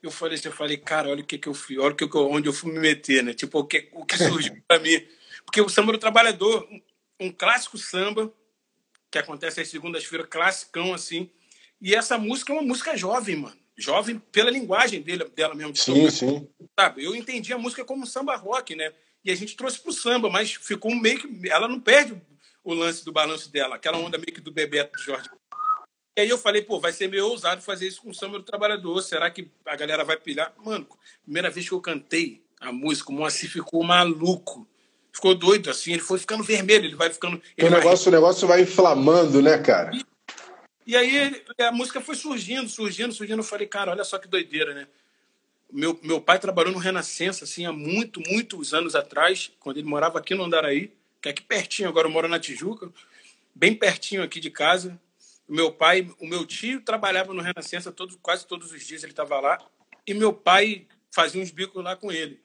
eu 0.02 0.10
falei 0.10 0.36
assim, 0.36 0.48
eu 0.48 0.54
falei, 0.54 0.78
cara, 0.78 1.10
olha 1.10 1.22
o 1.22 1.26
que 1.26 1.38
que 1.38 1.48
eu 1.48 1.54
fiz, 1.54 1.78
olha 1.78 1.94
o 1.94 1.96
que 1.96 2.04
eu, 2.04 2.30
onde 2.30 2.48
eu 2.48 2.54
fui 2.54 2.72
me 2.72 2.80
meter, 2.80 3.24
né? 3.24 3.34
Tipo, 3.34 3.60
o 3.60 3.66
que, 3.66 3.90
o 3.94 4.06
que 4.06 4.18
surgiu 4.18 4.62
pra 4.68 4.80
mim. 4.80 5.06
Porque 5.46 5.62
o 5.62 5.70
Samba 5.70 5.92
do 5.92 5.98
Trabalhador, 5.98 6.68
um, 6.72 6.82
um 7.20 7.32
clássico 7.32 7.78
samba, 7.78 8.34
que 9.12 9.18
acontece 9.18 9.60
às 9.60 9.68
segundas-feiras, 9.68 10.28
classicão, 10.30 10.94
assim. 10.94 11.30
E 11.82 11.94
essa 11.94 12.18
música 12.18 12.54
é 12.54 12.56
uma 12.56 12.62
música 12.62 12.96
jovem, 12.96 13.36
mano. 13.36 13.61
Jovem 13.82 14.22
pela 14.32 14.50
linguagem 14.50 15.02
dele, 15.02 15.26
dela 15.36 15.54
mesmo. 15.56 15.74
De 15.74 15.80
Sim, 15.80 15.94
tocar 15.94 16.12
sim. 16.12 16.48
sabe? 16.80 17.04
Eu 17.04 17.16
entendi 17.16 17.52
a 17.54 17.58
música 17.58 17.84
como 17.84 18.06
samba 18.06 18.36
rock, 18.36 18.76
né? 18.76 18.94
E 19.24 19.32
a 19.32 19.36
gente 19.36 19.56
trouxe 19.56 19.80
pro 19.80 19.92
samba, 19.92 20.30
mas 20.30 20.54
ficou 20.54 20.96
meio 20.96 21.20
que. 21.20 21.50
Ela 21.50 21.68
não 21.68 21.80
perde 21.80 22.16
o 22.64 22.74
lance 22.74 23.04
do 23.04 23.12
balanço 23.12 23.52
dela, 23.52 23.76
aquela 23.76 23.98
onda 23.98 24.18
meio 24.18 24.34
que 24.34 24.42
do 24.42 24.52
Bebeto 24.52 24.98
do 24.98 25.04
Jorge. 25.04 25.30
E 26.18 26.22
aí 26.22 26.30
eu 26.30 26.38
falei, 26.38 26.62
pô, 26.62 26.80
vai 26.80 26.92
ser 26.92 27.08
meio 27.08 27.28
ousado 27.28 27.62
fazer 27.62 27.88
isso 27.88 28.02
com 28.02 28.10
o 28.10 28.14
samba 28.14 28.38
do 28.38 28.44
trabalhador. 28.44 29.02
Será 29.02 29.30
que 29.32 29.50
a 29.66 29.76
galera 29.76 30.04
vai 30.04 30.18
pilhar? 30.18 30.54
Mano, 30.64 30.86
primeira 31.24 31.50
vez 31.50 31.68
que 31.68 31.74
eu 31.74 31.82
cantei 31.82 32.44
a 32.60 32.72
música, 32.72 33.12
o 33.12 33.14
Moacir 33.14 33.50
ficou 33.50 33.84
maluco. 33.84 34.68
Ficou 35.14 35.36
doido, 35.36 35.70
assim, 35.70 35.92
ele 35.92 36.02
foi 36.02 36.18
ficando 36.20 36.44
vermelho, 36.44 36.86
ele 36.86 36.96
vai 36.96 37.10
ficando. 37.10 37.42
Ele 37.58 37.68
o 37.68 37.70
vai 37.70 37.80
negócio, 37.80 38.08
o 38.08 38.12
negócio 38.12 38.48
vai 38.48 38.62
inflamando, 38.62 39.42
né, 39.42 39.58
cara? 39.58 39.92
e 39.94 40.06
aí 40.96 41.44
a 41.60 41.72
música 41.72 42.02
foi 42.02 42.16
surgindo, 42.16 42.68
surgindo, 42.68 43.14
surgindo. 43.14 43.40
Eu 43.40 43.44
falei, 43.44 43.68
cara, 43.68 43.92
olha 43.92 44.04
só 44.04 44.18
que 44.18 44.28
doideira, 44.28 44.74
né? 44.74 44.88
Meu, 45.72 45.98
meu 46.04 46.20
pai 46.20 46.38
trabalhou 46.38 46.74
no 46.74 46.80
Renascença, 46.80 47.46
assim, 47.46 47.66
há 47.66 47.72
muito, 47.72 48.22
muitos 48.28 48.74
anos 48.74 48.94
atrás, 48.94 49.52
quando 49.60 49.78
ele 49.78 49.88
morava 49.88 50.20
aqui 50.20 50.36
no 50.36 50.44
Andaraí, 50.44 50.92
que 51.22 51.30
é 51.30 51.32
aqui 51.32 51.42
pertinho, 51.42 51.88
agora 51.88 52.08
eu 52.08 52.12
moro 52.12 52.28
na 52.28 52.40
Tijuca, 52.40 52.92
bem 53.56 53.74
pertinho 53.74 54.22
aqui 54.24 54.40
de 54.40 54.50
casa. 54.50 55.00
O 55.48 55.54
meu 55.54 55.72
pai, 55.72 56.10
o 56.20 56.28
meu 56.28 56.46
tio 56.46 56.82
trabalhava 56.82 57.34
no 57.34 57.42
Renascença 57.42 57.92
todo, 57.92 58.18
quase 58.18 58.46
todos 58.46 58.72
os 58.72 58.86
dias, 58.86 59.04
ele 59.04 59.14
estava 59.14 59.40
lá, 59.40 59.58
e 60.06 60.14
meu 60.14 60.34
pai 60.34 60.88
fazia 61.10 61.42
uns 61.42 61.52
bicos 61.52 61.84
lá 61.84 61.96
com 61.96 62.12
ele. 62.12 62.42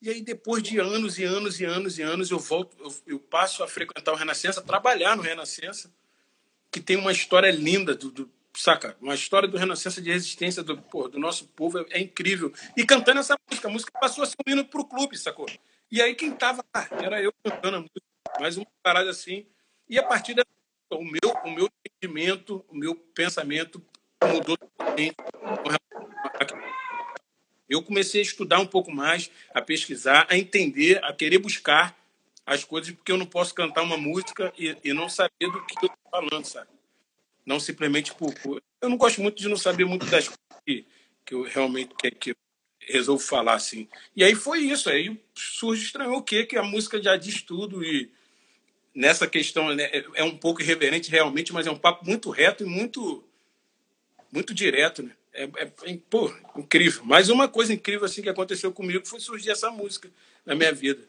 E 0.00 0.10
aí, 0.10 0.20
depois 0.20 0.62
de 0.62 0.78
anos 0.78 1.18
e 1.18 1.24
anos 1.24 1.58
e 1.58 1.64
anos 1.64 1.98
e 1.98 2.02
anos, 2.02 2.30
eu 2.30 2.38
volto, 2.38 2.76
eu, 2.78 2.94
eu 3.14 3.18
passo 3.18 3.64
a 3.64 3.68
frequentar 3.68 4.12
o 4.12 4.16
Renascença, 4.16 4.60
trabalhar 4.62 5.16
no 5.16 5.22
Renascença, 5.22 5.90
que 6.76 6.80
tem 6.82 6.98
uma 6.98 7.10
história 7.10 7.50
linda 7.50 7.94
do, 7.94 8.10
do 8.10 8.30
saca? 8.54 8.98
Uma 9.00 9.14
história 9.14 9.48
do 9.48 9.56
Renascença 9.56 10.02
de 10.02 10.12
resistência 10.12 10.62
do, 10.62 10.76
pô, 10.76 11.08
do 11.08 11.18
nosso 11.18 11.46
povo 11.48 11.78
é, 11.78 11.86
é, 11.88 12.00
incrível. 12.00 12.52
E 12.76 12.84
cantando 12.84 13.20
essa 13.20 13.34
música, 13.48 13.66
a 13.66 13.70
música 13.70 13.98
passou 13.98 14.22
a 14.22 14.26
ser 14.26 14.36
um 14.46 14.52
hino 14.52 14.62
pro 14.62 14.84
clube, 14.84 15.16
sacou? 15.16 15.46
E 15.90 16.02
aí 16.02 16.14
quem 16.14 16.32
tava 16.32 16.62
lá 16.74 16.86
era 17.02 17.22
eu 17.22 17.32
cantando 17.42 17.78
a 17.78 17.80
música, 17.80 18.02
mais 18.38 18.58
uma 18.58 18.66
parada 18.82 19.08
assim. 19.08 19.46
E 19.88 19.98
a 19.98 20.02
partir 20.02 20.34
da 20.34 20.44
o 20.90 21.02
meu, 21.02 21.32
o 21.46 21.50
meu 21.50 21.66
entendimento, 21.82 22.62
o 22.68 22.76
meu 22.76 22.94
pensamento 22.94 23.82
mudou 24.22 24.58
totalmente. 24.58 25.16
Eu 27.66 27.82
comecei 27.82 28.20
a 28.20 28.22
estudar 28.22 28.60
um 28.60 28.66
pouco 28.66 28.92
mais, 28.92 29.30
a 29.54 29.62
pesquisar, 29.62 30.26
a 30.28 30.36
entender, 30.36 31.02
a 31.02 31.12
querer 31.14 31.38
buscar 31.38 31.98
as 32.44 32.64
coisas, 32.64 32.92
porque 32.92 33.10
eu 33.10 33.16
não 33.16 33.26
posso 33.26 33.54
cantar 33.54 33.82
uma 33.82 33.96
música 33.96 34.52
e, 34.58 34.76
e 34.84 34.92
não 34.92 35.08
saber 35.08 35.50
do 35.50 35.64
que 35.64 35.86
eu 35.86 35.90
falando, 36.16 36.44
sabe? 36.44 36.68
Não 37.44 37.60
simplesmente 37.60 38.14
por, 38.14 38.34
por, 38.40 38.62
Eu 38.80 38.88
não 38.88 38.96
gosto 38.96 39.20
muito 39.20 39.38
de 39.38 39.48
não 39.48 39.56
saber 39.56 39.84
muito 39.84 40.06
das 40.06 40.28
coisas 40.28 40.62
que, 40.64 40.86
que 41.24 41.34
eu 41.34 41.42
realmente 41.42 41.94
que, 41.94 42.10
que 42.10 42.30
eu 42.30 42.36
resolvo 42.80 43.22
falar, 43.22 43.54
assim. 43.54 43.88
E 44.14 44.24
aí 44.24 44.34
foi 44.34 44.60
isso, 44.60 44.88
aí 44.88 45.20
surge 45.34 45.84
estranho 45.84 46.14
o 46.14 46.22
quê? 46.22 46.44
Que 46.44 46.56
a 46.56 46.62
música 46.62 47.00
já 47.02 47.16
diz 47.16 47.42
tudo 47.42 47.84
e 47.84 48.10
nessa 48.94 49.26
questão 49.26 49.74
né, 49.74 49.90
é 50.14 50.24
um 50.24 50.36
pouco 50.36 50.62
irreverente 50.62 51.10
realmente, 51.10 51.52
mas 51.52 51.66
é 51.66 51.70
um 51.70 51.78
papo 51.78 52.04
muito 52.06 52.30
reto 52.30 52.64
e 52.64 52.66
muito 52.66 53.22
muito 54.32 54.54
direto, 54.54 55.02
né? 55.02 55.12
É, 55.32 55.44
é, 55.44 55.72
é, 55.84 55.98
pô, 56.08 56.32
incrível. 56.56 57.02
Mas 57.04 57.28
uma 57.28 57.46
coisa 57.46 57.72
incrível 57.72 58.06
assim 58.06 58.22
que 58.22 58.28
aconteceu 58.28 58.72
comigo 58.72 59.06
foi 59.06 59.20
surgir 59.20 59.50
essa 59.50 59.70
música 59.70 60.10
na 60.44 60.54
minha 60.54 60.72
vida. 60.72 61.06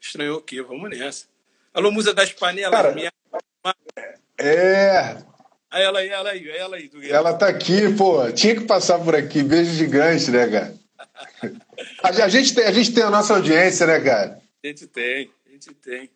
Estranhou 0.00 0.38
o 0.38 0.42
quê? 0.42 0.60
Vamos 0.60 0.90
nessa. 0.90 1.26
Alô, 1.72 1.90
musa 1.92 2.12
das 2.12 2.32
panelas. 2.32 2.72
Cara, 2.72 2.92
minha... 2.92 3.12
É. 4.38 5.16
Aí 5.70 5.82
ela 5.82 5.98
aí, 5.98 6.08
ela 6.08 6.30
aí, 6.30 6.50
ela 6.50 6.76
aí. 6.76 6.90
Ela 7.10 7.34
tá 7.34 7.48
aqui, 7.48 7.92
pô. 7.94 8.30
Tinha 8.32 8.54
que 8.54 8.64
passar 8.64 8.98
por 8.98 9.14
aqui. 9.14 9.42
Beijo 9.42 9.72
gigante, 9.72 10.30
né, 10.30 10.46
cara? 10.46 10.74
a, 12.02 12.28
gente 12.28 12.54
tem, 12.54 12.64
a 12.64 12.72
gente 12.72 12.92
tem 12.92 13.04
a 13.04 13.10
nossa 13.10 13.34
audiência, 13.34 13.86
né, 13.86 14.00
cara? 14.00 14.40
A 14.62 14.66
gente 14.66 14.86
tem, 14.86 15.30
a 15.46 15.50
gente 15.50 15.74
tem. 15.74 16.10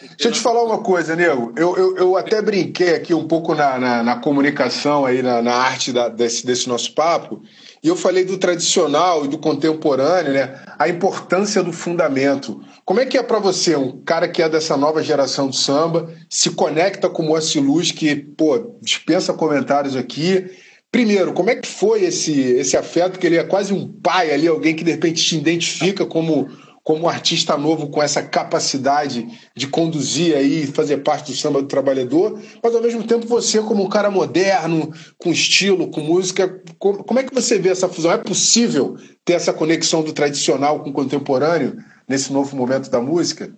Deixa 0.00 0.28
eu 0.28 0.32
te 0.32 0.38
falar 0.38 0.62
uma 0.62 0.78
coisa, 0.78 1.16
Nego. 1.16 1.52
Eu, 1.56 1.76
eu, 1.76 1.96
eu 1.96 2.16
até 2.16 2.40
brinquei 2.40 2.94
aqui 2.94 3.12
um 3.12 3.26
pouco 3.26 3.52
na, 3.52 3.80
na, 3.80 4.02
na 4.04 4.16
comunicação, 4.16 5.04
aí, 5.04 5.22
na, 5.22 5.42
na 5.42 5.52
arte 5.52 5.92
da, 5.92 6.08
desse, 6.08 6.46
desse 6.46 6.68
nosso 6.68 6.94
papo, 6.94 7.42
e 7.82 7.88
eu 7.88 7.96
falei 7.96 8.24
do 8.24 8.38
tradicional 8.38 9.24
e 9.24 9.28
do 9.28 9.38
contemporâneo, 9.38 10.32
né? 10.32 10.54
A 10.78 10.88
importância 10.88 11.64
do 11.64 11.72
fundamento. 11.72 12.60
Como 12.84 13.00
é 13.00 13.06
que 13.06 13.18
é 13.18 13.22
para 13.24 13.40
você, 13.40 13.74
um 13.74 14.00
cara 14.04 14.28
que 14.28 14.40
é 14.40 14.48
dessa 14.48 14.76
nova 14.76 15.02
geração 15.02 15.48
do 15.48 15.56
samba, 15.56 16.08
se 16.30 16.50
conecta 16.50 17.10
com 17.10 17.24
o 17.24 17.26
Moacir 17.26 17.60
Luz, 17.60 17.90
que, 17.90 18.14
pô, 18.14 18.76
dispensa 18.80 19.32
comentários 19.32 19.96
aqui. 19.96 20.46
Primeiro, 20.92 21.32
como 21.32 21.50
é 21.50 21.56
que 21.56 21.66
foi 21.66 22.04
esse, 22.04 22.40
esse 22.40 22.76
afeto, 22.76 23.18
que 23.18 23.26
ele 23.26 23.36
é 23.36 23.42
quase 23.42 23.74
um 23.74 23.92
pai 24.00 24.32
ali, 24.32 24.46
alguém 24.46 24.76
que 24.76 24.84
de 24.84 24.92
repente 24.92 25.24
te 25.24 25.36
identifica 25.36 26.06
como 26.06 26.48
como 26.88 27.06
artista 27.06 27.54
novo 27.58 27.90
com 27.90 28.02
essa 28.02 28.22
capacidade 28.22 29.28
de 29.54 29.68
conduzir 29.68 30.34
aí, 30.34 30.66
fazer 30.66 30.96
parte 31.04 31.30
do 31.30 31.36
samba 31.36 31.60
do 31.60 31.68
trabalhador, 31.68 32.42
mas 32.62 32.74
ao 32.74 32.80
mesmo 32.80 33.06
tempo 33.06 33.26
você 33.26 33.60
como 33.60 33.84
um 33.84 33.90
cara 33.90 34.10
moderno, 34.10 34.90
com 35.18 35.30
estilo, 35.30 35.90
com 35.90 36.00
música, 36.00 36.48
como 36.78 37.18
é 37.18 37.24
que 37.24 37.34
você 37.34 37.58
vê 37.58 37.68
essa 37.68 37.90
fusão? 37.90 38.10
É 38.10 38.16
possível 38.16 38.96
ter 39.22 39.34
essa 39.34 39.52
conexão 39.52 40.02
do 40.02 40.14
tradicional 40.14 40.82
com 40.82 40.88
o 40.88 40.92
contemporâneo 40.94 41.76
nesse 42.08 42.32
novo 42.32 42.56
momento 42.56 42.88
da 42.88 43.02
música? 43.02 43.54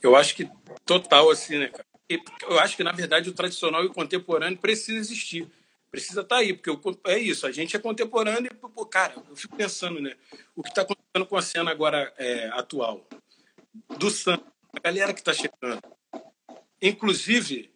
Eu 0.00 0.14
acho 0.14 0.36
que 0.36 0.48
total 0.86 1.28
assim, 1.28 1.58
né, 1.58 1.70
cara? 1.70 1.86
Eu 2.48 2.60
acho 2.60 2.76
que 2.76 2.84
na 2.84 2.92
verdade 2.92 3.30
o 3.30 3.34
tradicional 3.34 3.82
e 3.82 3.88
o 3.88 3.92
contemporâneo 3.92 4.60
precisam 4.60 5.00
existir 5.00 5.50
precisa 5.92 6.22
estar 6.22 6.36
tá 6.36 6.40
aí, 6.40 6.54
porque 6.54 6.70
eu, 6.70 7.00
é 7.04 7.18
isso, 7.18 7.46
a 7.46 7.52
gente 7.52 7.76
é 7.76 7.78
contemporâneo 7.78 8.50
e, 8.50 8.54
pô, 8.54 8.86
cara, 8.86 9.14
eu 9.28 9.36
fico 9.36 9.54
pensando, 9.54 10.00
né, 10.00 10.16
o 10.56 10.62
que 10.62 10.70
está 10.70 10.80
acontecendo 10.80 11.26
com 11.26 11.36
a 11.36 11.42
cena 11.42 11.70
agora 11.70 12.12
é, 12.16 12.48
atual, 12.54 13.06
do 13.98 14.10
samba, 14.10 14.42
a 14.74 14.80
galera 14.80 15.12
que 15.12 15.20
está 15.20 15.34
chegando, 15.34 15.82
inclusive, 16.80 17.70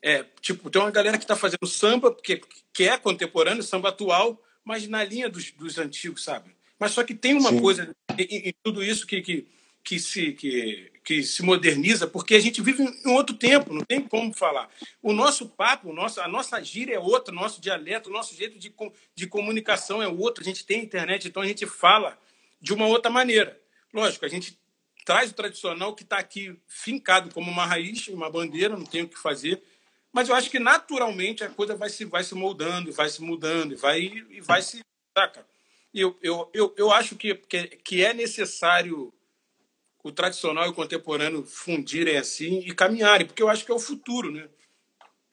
é, 0.00 0.24
tipo, 0.40 0.70
tem 0.70 0.80
uma 0.80 0.90
galera 0.90 1.18
que 1.18 1.24
está 1.24 1.36
fazendo 1.36 1.66
samba, 1.66 2.10
porque, 2.10 2.40
que 2.72 2.84
é 2.84 2.96
contemporâneo, 2.96 3.62
samba 3.62 3.90
atual, 3.90 4.42
mas 4.64 4.88
na 4.88 5.04
linha 5.04 5.28
dos, 5.28 5.50
dos 5.52 5.76
antigos, 5.76 6.24
sabe? 6.24 6.56
Mas 6.78 6.92
só 6.92 7.04
que 7.04 7.14
tem 7.14 7.34
uma 7.34 7.50
Sim. 7.50 7.60
coisa 7.60 7.94
em, 8.18 8.48
em, 8.48 8.54
tudo 8.62 8.82
isso 8.82 9.06
que, 9.06 9.20
que, 9.20 9.46
que, 9.84 9.98
se, 9.98 10.32
que, 10.32 10.92
que 11.04 11.22
se 11.22 11.42
moderniza, 11.42 12.06
porque 12.06 12.34
a 12.34 12.40
gente 12.40 12.62
vive 12.62 12.82
em 12.82 13.10
outro 13.10 13.34
tempo, 13.36 13.72
não 13.72 13.84
tem 13.84 14.00
como 14.00 14.32
falar. 14.32 14.70
O 15.02 15.12
nosso 15.12 15.48
papo, 15.48 15.90
o 15.90 15.92
nosso, 15.92 16.20
a 16.20 16.28
nossa 16.28 16.62
gíria 16.62 16.94
é 16.94 16.98
outra, 16.98 17.32
o 17.32 17.36
nosso 17.36 17.60
dialeto, 17.60 18.08
o 18.08 18.12
nosso 18.12 18.34
jeito 18.34 18.58
de, 18.58 18.72
de 19.14 19.26
comunicação 19.26 20.02
é 20.02 20.06
outro. 20.06 20.42
A 20.42 20.44
gente 20.44 20.64
tem 20.64 20.82
internet, 20.82 21.26
então 21.26 21.42
a 21.42 21.46
gente 21.46 21.66
fala 21.66 22.18
de 22.60 22.72
uma 22.72 22.86
outra 22.86 23.10
maneira. 23.10 23.60
Lógico, 23.92 24.24
a 24.24 24.28
gente 24.28 24.58
traz 25.04 25.30
o 25.30 25.34
tradicional 25.34 25.94
que 25.94 26.04
está 26.04 26.18
aqui 26.18 26.56
fincado 26.68 27.32
como 27.34 27.50
uma 27.50 27.66
raiz, 27.66 28.06
uma 28.08 28.30
bandeira, 28.30 28.76
não 28.76 28.86
tem 28.86 29.02
o 29.02 29.08
que 29.08 29.18
fazer. 29.18 29.60
Mas 30.12 30.28
eu 30.28 30.34
acho 30.34 30.50
que 30.50 30.58
naturalmente 30.58 31.42
a 31.42 31.48
coisa 31.48 31.74
vai 31.74 31.88
se, 31.88 32.04
vai 32.04 32.22
se 32.22 32.34
moldando, 32.34 32.92
vai 32.92 33.08
se 33.08 33.20
mudando, 33.22 33.76
vai, 33.76 34.00
e 34.30 34.40
vai 34.40 34.62
se. 34.62 34.80
Saca? 35.16 35.44
Eu, 35.92 36.16
eu, 36.22 36.50
eu, 36.54 36.74
eu 36.76 36.92
acho 36.92 37.16
que, 37.16 37.34
que, 37.34 37.66
que 37.68 38.04
é 38.04 38.14
necessário 38.14 39.12
o 40.02 40.10
tradicional 40.10 40.66
e 40.66 40.70
o 40.70 40.74
contemporâneo 40.74 41.44
fundirem 41.44 42.16
assim 42.16 42.60
e 42.66 42.74
caminharem, 42.74 43.26
porque 43.26 43.42
eu 43.42 43.48
acho 43.48 43.64
que 43.64 43.70
é 43.70 43.74
o 43.74 43.78
futuro, 43.78 44.32
né? 44.32 44.48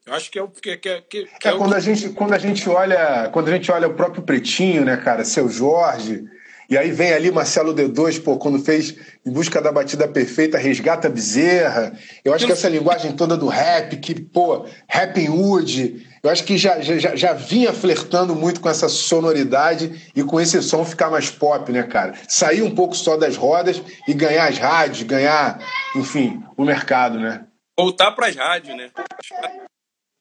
Eu 0.05 0.13
acho 0.13 0.31
que 0.31 0.39
é 0.39 0.43
o 0.43 0.47
que, 0.47 0.77
que, 0.77 1.01
que, 1.01 1.25
que 1.25 1.47
é, 1.47 1.51
é 1.51 1.57
quando 1.57 1.73
o... 1.73 1.75
a 1.75 1.79
gente 1.79 2.09
quando 2.09 2.33
a 2.33 2.37
gente 2.37 2.67
olha 2.69 3.29
quando 3.29 3.49
a 3.49 3.51
gente 3.51 3.71
olha 3.71 3.87
o 3.87 3.93
próprio 3.93 4.23
Pretinho, 4.23 4.85
né, 4.85 4.97
cara, 4.97 5.23
seu 5.23 5.49
Jorge, 5.49 6.23
e 6.69 6.77
aí 6.77 6.91
vem 6.91 7.11
ali 7.11 7.31
Marcelo 7.31 7.73
D2, 7.73 8.23
pô, 8.23 8.37
quando 8.37 8.63
fez 8.63 8.95
Em 9.25 9.31
Busca 9.31 9.59
da 9.59 9.71
Batida 9.71 10.07
Perfeita, 10.07 10.57
Resgata 10.57 11.09
Bezerra. 11.09 11.97
Eu 12.23 12.31
acho 12.33 12.45
que 12.45 12.51
essa 12.51 12.69
linguagem 12.69 13.15
toda 13.15 13.35
do 13.35 13.47
rap, 13.47 13.97
que, 13.97 14.21
pô, 14.21 14.67
Rapping 14.87 15.29
Wood, 15.29 16.07
eu 16.21 16.29
acho 16.29 16.43
que 16.43 16.59
já, 16.59 16.79
já, 16.79 17.15
já 17.15 17.33
vinha 17.33 17.73
flertando 17.73 18.35
muito 18.35 18.61
com 18.61 18.69
essa 18.69 18.87
sonoridade 18.87 20.11
e 20.15 20.23
com 20.23 20.39
esse 20.39 20.61
som 20.61 20.85
ficar 20.85 21.09
mais 21.09 21.31
pop, 21.31 21.71
né, 21.71 21.81
cara? 21.83 22.13
Sair 22.27 22.61
um 22.61 22.75
pouco 22.75 22.95
só 22.95 23.17
das 23.17 23.35
rodas 23.35 23.81
e 24.07 24.13
ganhar 24.13 24.47
as 24.47 24.59
rádios, 24.59 25.01
ganhar, 25.01 25.59
enfim, 25.95 26.43
o 26.55 26.63
mercado, 26.63 27.19
né? 27.19 27.47
Voltar 27.75 28.11
para 28.11 28.27
as 28.27 28.35
rádios, 28.35 28.77
né? 28.77 28.91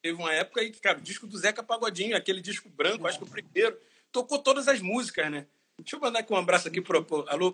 Teve 0.03 0.17
uma 0.17 0.33
época 0.33 0.63
aí 0.63 0.71
que, 0.71 0.81
cara, 0.81 0.97
o 0.97 1.03
disco 1.03 1.27
do 1.27 1.37
Zeca 1.37 1.63
Pagodinho, 1.63 2.17
aquele 2.17 2.41
disco 2.41 2.71
branco, 2.71 3.07
acho 3.07 3.19
que 3.19 3.25
o 3.25 3.29
primeiro, 3.29 3.77
tocou 4.11 4.39
todas 4.39 4.67
as 4.67 4.81
músicas, 4.81 5.31
né? 5.31 5.45
Deixa 5.79 5.97
eu 5.97 6.01
mandar 6.01 6.21
aqui 6.21 6.33
um 6.33 6.37
abraço 6.37 6.69
aqui 6.69 6.81
pro 6.81 7.07
alô 7.29 7.53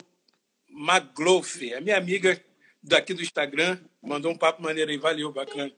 Maglof, 0.68 1.74
a 1.74 1.80
minha 1.80 1.96
amiga 1.96 2.42
daqui 2.82 3.14
do 3.14 3.22
Instagram, 3.22 3.78
mandou 4.02 4.32
um 4.32 4.36
papo 4.36 4.62
maneiro 4.62 4.90
aí, 4.90 4.96
valeu, 4.96 5.32
bacana. 5.32 5.72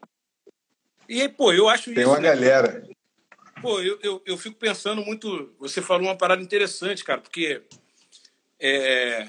E 1.07 1.21
aí, 1.21 1.29
pô, 1.29 1.53
eu 1.53 1.69
acho 1.69 1.93
Tem 1.93 2.03
isso. 2.03 2.09
Uma 2.09 2.19
né? 2.19 2.29
galera. 2.29 2.87
Pô, 3.61 3.81
eu, 3.81 3.99
eu, 4.01 4.21
eu 4.25 4.37
fico 4.37 4.57
pensando 4.57 5.01
muito. 5.03 5.53
Você 5.59 5.81
falou 5.81 6.07
uma 6.07 6.17
parada 6.17 6.41
interessante, 6.41 7.03
cara, 7.03 7.21
porque 7.21 7.63
é, 8.59 9.27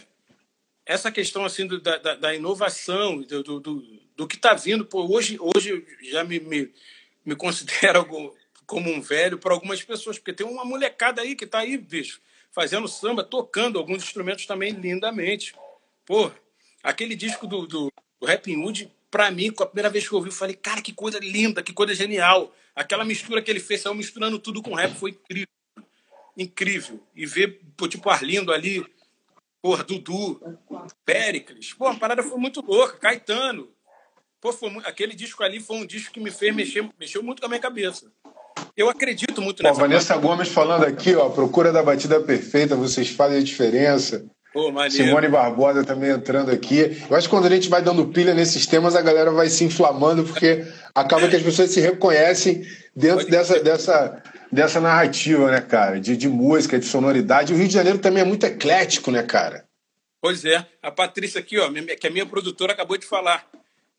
essa 0.85 1.11
questão 1.13 1.45
assim 1.45 1.67
do, 1.67 1.81
da, 1.81 2.15
da, 2.15 2.35
inovação, 2.35 3.21
do, 3.23 3.43
do, 3.43 3.83
do, 4.17 4.29
que 4.29 4.37
está 4.37 4.55
vindo, 4.55 4.85
pô, 4.85 5.07
hoje, 5.07 5.39
hoje 5.41 5.87
já 6.03 6.25
me, 6.25 6.41
me, 6.41 6.73
me 7.25 7.37
considero 7.37 8.07
como 8.67 8.91
um 8.91 9.01
velho 9.01 9.39
para 9.39 9.53
algumas 9.53 9.83
pessoas, 9.83 10.19
porque 10.19 10.33
tem 10.33 10.47
uma 10.47 10.65
molecada 10.65 11.23
aí 11.23 11.35
que 11.35 11.45
está 11.45 11.61
aí, 11.61 11.77
bicho, 11.77 12.21
fazendo 12.59 12.89
samba, 12.89 13.23
tocando 13.23 13.79
alguns 13.79 14.03
instrumentos 14.03 14.45
também 14.45 14.73
lindamente. 14.73 15.55
Pô, 16.05 16.29
aquele 16.83 17.15
disco 17.15 17.47
do, 17.47 17.69
do, 17.69 17.93
do 18.21 18.27
Rap 18.27 18.53
Hood, 18.53 18.91
pra 19.09 19.31
mim, 19.31 19.53
com 19.53 19.63
a 19.63 19.67
primeira 19.67 19.89
vez 19.89 20.09
que 20.09 20.13
eu 20.13 20.19
ouvi, 20.19 20.31
eu 20.31 20.35
falei, 20.35 20.57
cara, 20.57 20.83
que 20.83 20.93
coisa 20.93 21.21
linda, 21.21 21.63
que 21.63 21.73
coisa 21.73 21.95
genial. 21.95 22.53
Aquela 22.75 23.05
mistura 23.05 23.41
que 23.41 23.49
ele 23.49 23.61
fez, 23.61 23.83
saiu 23.83 23.95
misturando 23.95 24.41
tudo 24.41 24.61
com 24.61 24.75
rap, 24.75 24.93
foi 24.97 25.13
incrível. 25.13 25.47
Incrível. 26.37 27.01
E 27.15 27.25
ver, 27.25 27.61
pô, 27.77 27.87
tipo, 27.87 28.11
Arlindo 28.11 28.53
ali, 28.53 28.85
porra, 29.63 29.85
Dudu, 29.85 30.41
Péricles. 31.05 31.73
Pô, 31.75 31.87
a 31.87 31.95
parada 31.95 32.25
foi 32.25 32.39
muito 32.39 32.61
louca. 32.61 32.97
Caetano. 32.97 33.73
Pô, 34.41 34.53
foi, 34.53 34.69
aquele 34.85 35.15
disco 35.15 35.45
ali 35.45 35.61
foi 35.61 35.77
um 35.77 35.87
disco 35.87 36.13
que 36.13 36.19
me 36.19 36.33
fez 36.33 36.53
mexer, 36.53 36.91
mexeu 36.99 37.23
muito 37.23 37.39
com 37.39 37.47
a 37.47 37.49
minha 37.49 37.61
cabeça. 37.61 38.13
Eu 38.79 38.89
acredito 38.89 39.43
muito 39.43 39.61
nessa. 39.61 39.75
Ó, 39.75 39.81
Vanessa 39.81 40.15
parte. 40.15 40.27
Gomes 40.29 40.49
falando 40.49 40.85
aqui, 40.85 41.13
ó, 41.17 41.29
procura 41.29 41.73
da 41.73 41.83
batida 41.83 42.21
perfeita, 42.21 42.77
vocês 42.77 43.09
fazem 43.11 43.39
a 43.39 43.43
diferença. 43.43 44.25
Pô, 44.53 44.73
Simone 44.89 45.27
Barbosa 45.27 45.85
também 45.85 46.11
entrando 46.11 46.53
aqui. 46.53 46.97
Eu 47.11 47.17
acho 47.17 47.29
que 47.29 47.35
quando 47.35 47.47
a 47.47 47.51
gente 47.51 47.69
vai 47.69 47.83
dando 47.83 48.07
pilha 48.07 48.33
nesses 48.35 48.67
temas, 48.67 48.95
a 48.95 49.03
galera 49.03 49.33
vai 49.33 49.49
se 49.49 49.65
inflamando, 49.65 50.23
porque 50.23 50.65
acaba 50.95 51.29
que 51.29 51.35
as 51.35 51.43
pessoas 51.43 51.71
se 51.71 51.81
reconhecem 51.81 52.65
dentro 52.95 53.29
dessa, 53.29 53.61
dessa, 53.61 54.23
dessa 54.51 54.81
narrativa, 54.81 55.51
né, 55.51 55.61
cara? 55.61 56.01
De, 56.01 56.17
de 56.17 56.29
música, 56.29 56.79
de 56.79 56.87
sonoridade. 56.87 57.53
O 57.53 57.57
Rio 57.57 57.67
de 57.67 57.75
Janeiro 57.75 57.99
também 57.99 58.23
é 58.23 58.27
muito 58.27 58.47
eclético, 58.47 59.11
né, 59.11 59.25
cara? 59.25 59.67
Pois 60.21 60.45
é. 60.45 60.65
A 60.81 60.93
Patrícia 60.93 61.41
aqui, 61.41 61.59
ó, 61.59 61.69
que 62.01 62.07
é 62.07 62.11
minha 62.11 62.27
produtora, 62.27 62.73
acabou 62.73 62.97
de 62.97 63.07
falar 63.07 63.45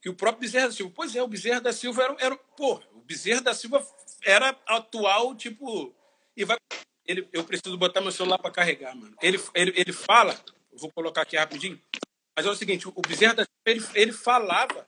que 0.02 0.10
o 0.10 0.14
próprio 0.14 0.42
Bezerra 0.42 0.68
da 0.68 0.74
Silva. 0.74 0.94
Pois 0.96 1.16
é, 1.16 1.22
o 1.22 1.28
Bezerra 1.28 1.60
da 1.60 1.74
Silva 1.74 2.04
era. 2.04 2.16
era 2.20 2.40
pô, 2.56 2.80
o 2.96 3.02
Bezerra 3.06 3.42
da 3.42 3.54
Silva 3.54 3.86
era 4.26 4.56
atual, 4.68 5.36
tipo. 5.36 5.94
E 6.36 6.46
vai. 6.46 6.58
Ele, 7.06 7.28
eu 7.34 7.44
preciso 7.44 7.78
botar 7.78 8.02
meu 8.02 8.12
celular 8.12 8.38
para 8.38 8.52
carregar, 8.52 8.96
mano. 8.96 9.16
Ele, 9.22 9.40
ele, 9.56 9.74
ele 9.76 9.94
fala, 9.94 10.40
vou 10.74 10.92
colocar 10.92 11.24
aqui 11.24 11.36
rapidinho, 11.36 11.82
mas 12.36 12.46
é 12.46 12.50
o 12.50 12.56
seguinte: 12.56 12.88
o 12.88 13.02
Bezerra 13.02 13.34
da 13.34 13.44
Silva, 13.44 13.60
ele, 13.66 14.02
ele 14.02 14.12
falava 14.14 14.88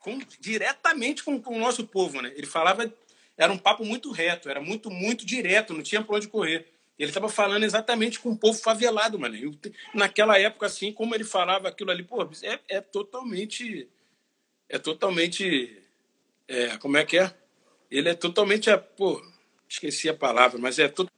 com, 0.00 0.18
diretamente 0.40 1.24
com, 1.24 1.40
com, 1.40 1.56
o 1.56 1.58
nosso 1.58 1.86
povo, 1.86 2.22
né? 2.22 2.32
Ele 2.36 2.46
falava, 2.46 2.92
era 3.36 3.52
um 3.52 3.58
papo 3.58 3.84
muito 3.84 4.10
reto, 4.12 4.48
era 4.48 4.60
muito, 4.60 4.90
muito 4.90 5.26
direto, 5.26 5.74
não 5.74 5.82
tinha 5.82 6.02
para 6.02 6.16
onde 6.16 6.28
correr. 6.28 6.72
Ele 6.98 7.10
estava 7.10 7.28
falando 7.28 7.64
exatamente 7.64 8.18
com 8.18 8.30
o 8.30 8.38
povo 8.38 8.58
favelado, 8.58 9.18
mano. 9.18 9.36
Eu, 9.36 9.54
naquela 9.92 10.38
época, 10.38 10.66
assim, 10.66 10.92
como 10.92 11.14
ele 11.14 11.24
falava 11.24 11.68
aquilo 11.68 11.90
ali, 11.90 12.02
pô, 12.02 12.22
é, 12.42 12.58
é 12.68 12.80
totalmente. 12.80 13.88
É 14.68 14.78
totalmente. 14.78 15.82
É, 16.48 16.78
como 16.78 16.96
é 16.96 17.04
que 17.04 17.18
é? 17.18 17.34
Ele 17.90 18.08
é 18.08 18.14
totalmente. 18.14 18.70
Pô, 18.96 19.20
esqueci 19.68 20.08
a 20.08 20.14
palavra, 20.14 20.58
mas 20.58 20.78
é 20.78 20.88
to... 20.88 21.08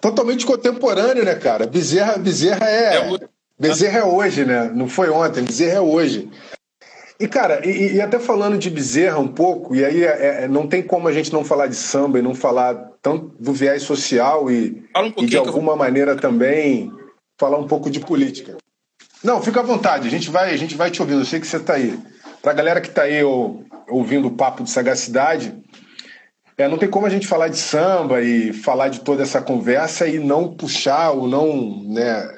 totalmente 0.00 0.46
contemporâneo, 0.46 1.24
né, 1.24 1.34
cara? 1.34 1.66
Bezerra, 1.66 2.18
Bezerra 2.18 2.68
é. 2.68 2.96
é 2.96 3.28
Bezerra 3.58 3.98
é 3.98 4.04
hoje, 4.04 4.44
né? 4.44 4.70
Não 4.74 4.88
foi 4.88 5.10
ontem, 5.10 5.44
Bezerra 5.44 5.76
é 5.76 5.80
hoje. 5.80 6.30
E, 7.20 7.28
cara, 7.28 7.60
e, 7.68 7.96
e, 7.96 8.00
até 8.00 8.18
falando 8.18 8.56
de 8.56 8.70
Bezerra 8.70 9.18
um 9.18 9.28
pouco, 9.28 9.76
e 9.76 9.84
aí 9.84 10.02
é, 10.02 10.44
é, 10.44 10.48
não 10.48 10.66
tem 10.66 10.82
como 10.82 11.06
a 11.06 11.12
gente 11.12 11.30
não 11.30 11.44
falar 11.44 11.66
de 11.66 11.76
samba 11.76 12.18
e 12.18 12.22
não 12.22 12.34
falar 12.34 12.92
tanto 13.02 13.34
do 13.38 13.52
viés 13.52 13.82
social 13.82 14.50
e, 14.50 14.82
um 14.96 15.22
e 15.22 15.26
de 15.26 15.36
alguma 15.36 15.76
maneira 15.76 16.16
também 16.16 16.90
falar 17.38 17.58
um 17.58 17.66
pouco 17.66 17.90
de 17.90 18.00
política. 18.00 18.56
Não, 19.22 19.42
fica 19.42 19.60
à 19.60 19.62
vontade, 19.62 20.08
a 20.08 20.10
gente 20.10 20.30
vai, 20.30 20.54
a 20.54 20.56
gente 20.56 20.74
vai 20.74 20.90
te 20.90 21.02
ouvindo, 21.02 21.20
eu 21.20 21.26
sei 21.26 21.38
que 21.38 21.46
você 21.46 21.58
está 21.58 21.74
aí. 21.74 21.98
Para 22.40 22.52
a 22.52 22.54
galera 22.54 22.80
que 22.80 22.88
está 22.88 23.02
aí 23.02 23.22
ou, 23.22 23.66
ouvindo 23.90 24.28
o 24.28 24.36
papo 24.36 24.62
de 24.62 24.70
sagacidade, 24.70 25.54
é, 26.56 26.68
não 26.68 26.78
tem 26.78 26.88
como 26.88 27.06
a 27.06 27.10
gente 27.10 27.26
falar 27.26 27.48
de 27.48 27.56
samba 27.56 28.20
e 28.20 28.52
falar 28.52 28.88
de 28.88 29.00
toda 29.00 29.22
essa 29.22 29.40
conversa 29.40 30.06
e 30.06 30.18
não 30.18 30.54
puxar 30.54 31.10
ou 31.10 31.26
não 31.26 31.82
né, 31.84 32.28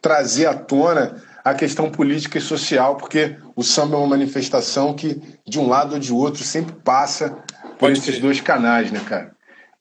trazer 0.00 0.46
à 0.46 0.54
tona 0.54 1.22
a 1.44 1.54
questão 1.54 1.90
política 1.90 2.38
e 2.38 2.40
social, 2.40 2.96
porque 2.96 3.36
o 3.56 3.62
samba 3.62 3.96
é 3.96 3.98
uma 3.98 4.06
manifestação 4.06 4.94
que, 4.94 5.20
de 5.46 5.58
um 5.58 5.68
lado 5.68 5.94
ou 5.94 5.98
de 5.98 6.12
outro, 6.12 6.42
sempre 6.42 6.74
passa 6.82 7.30
por 7.60 7.78
Pode 7.78 7.98
esses 7.98 8.16
ser. 8.16 8.20
dois 8.20 8.40
canais, 8.40 8.90
né, 8.90 9.00
cara? 9.06 9.32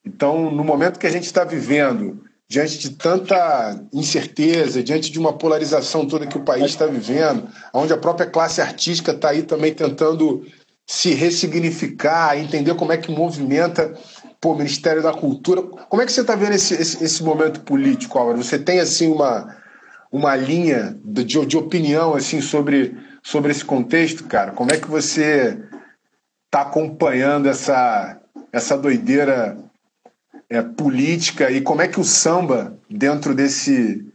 Então, 0.05 0.49
no 0.51 0.63
momento 0.63 0.99
que 0.99 1.07
a 1.07 1.11
gente 1.11 1.25
está 1.25 1.43
vivendo, 1.43 2.23
diante 2.49 2.77
de 2.77 2.91
tanta 2.91 3.81
incerteza, 3.91 4.81
diante 4.81 5.11
de 5.11 5.19
uma 5.19 5.33
polarização 5.33 6.07
toda 6.07 6.25
que 6.25 6.37
o 6.37 6.43
país 6.43 6.65
está 6.65 6.85
vivendo, 6.85 7.49
onde 7.73 7.91
a 7.91 7.97
própria 7.97 8.29
classe 8.29 8.61
artística 8.61 9.11
está 9.11 9.29
aí 9.29 9.43
também 9.43 9.73
tentando 9.73 10.45
se 10.87 11.13
ressignificar, 11.13 12.37
entender 12.37 12.73
como 12.75 12.93
é 12.93 12.97
que 12.97 13.11
movimenta 13.11 13.93
o 14.43 14.55
Ministério 14.55 15.03
da 15.03 15.11
Cultura. 15.13 15.61
Como 15.61 16.01
é 16.01 16.05
que 16.05 16.11
você 16.11 16.21
está 16.21 16.33
vendo 16.35 16.53
esse, 16.53 16.73
esse, 16.73 17.03
esse 17.03 17.21
momento 17.21 17.59
político, 17.61 18.17
Álvaro? 18.17 18.41
Você 18.41 18.57
tem 18.57 18.79
assim 18.79 19.11
uma 19.11 19.57
uma 20.11 20.35
linha 20.35 20.97
de, 21.03 21.23
de 21.23 21.57
opinião 21.57 22.15
assim 22.15 22.41
sobre, 22.41 22.97
sobre 23.21 23.51
esse 23.51 23.63
contexto, 23.63 24.23
cara? 24.25 24.51
Como 24.51 24.71
é 24.71 24.77
que 24.77 24.87
você 24.87 25.59
está 26.45 26.61
acompanhando 26.61 27.47
essa, 27.47 28.19
essa 28.51 28.77
doideira 28.77 29.57
é, 30.49 30.61
política 30.61 31.51
e 31.51 31.61
como 31.61 31.81
é 31.81 31.87
que 31.87 31.99
o 31.99 32.05
samba, 32.05 32.77
dentro 32.89 33.35
desse, 33.35 34.05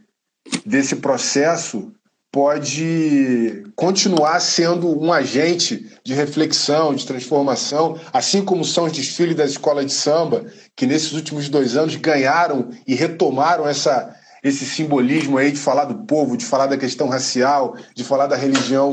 desse 0.65 0.95
processo, 0.95 1.93
pode 2.33 3.63
continuar 3.75 4.39
sendo 4.39 4.99
um 4.99 5.13
agente 5.13 5.85
de 6.03 6.15
reflexão, 6.15 6.95
de 6.95 7.05
transformação, 7.05 7.95
assim 8.11 8.43
como 8.43 8.65
são 8.65 8.85
os 8.85 8.91
desfiles 8.91 9.35
das 9.35 9.51
escolas 9.51 9.85
de 9.85 9.93
samba, 9.93 10.43
que 10.75 10.87
nesses 10.87 11.13
últimos 11.13 11.47
dois 11.47 11.77
anos 11.77 11.95
ganharam 11.95 12.71
e 12.87 12.95
retomaram 12.95 13.67
essa, 13.67 14.15
esse 14.43 14.65
simbolismo 14.65 15.37
aí 15.37 15.51
de 15.51 15.59
falar 15.59 15.85
do 15.85 16.07
povo, 16.07 16.35
de 16.35 16.43
falar 16.43 16.65
da 16.65 16.75
questão 16.75 17.07
racial, 17.07 17.77
de 17.93 18.03
falar 18.03 18.25
da 18.25 18.35
religião 18.35 18.91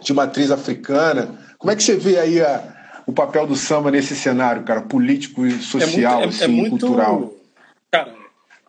de 0.00 0.14
matriz 0.14 0.52
africana. 0.52 1.36
Como 1.58 1.72
é 1.72 1.76
que 1.76 1.82
você 1.82 1.96
vê 1.96 2.20
aí 2.20 2.40
a, 2.40 2.62
o 3.04 3.12
papel 3.12 3.48
do 3.48 3.56
samba 3.56 3.90
nesse 3.90 4.14
cenário, 4.14 4.62
cara, 4.62 4.82
político 4.82 5.44
e 5.44 5.58
social, 5.60 6.22
é 6.22 6.26
muito, 6.26 6.34
é, 6.34 6.36
assim, 6.36 6.44
é 6.44 6.46
muito, 6.46 6.70
cultural? 6.70 7.32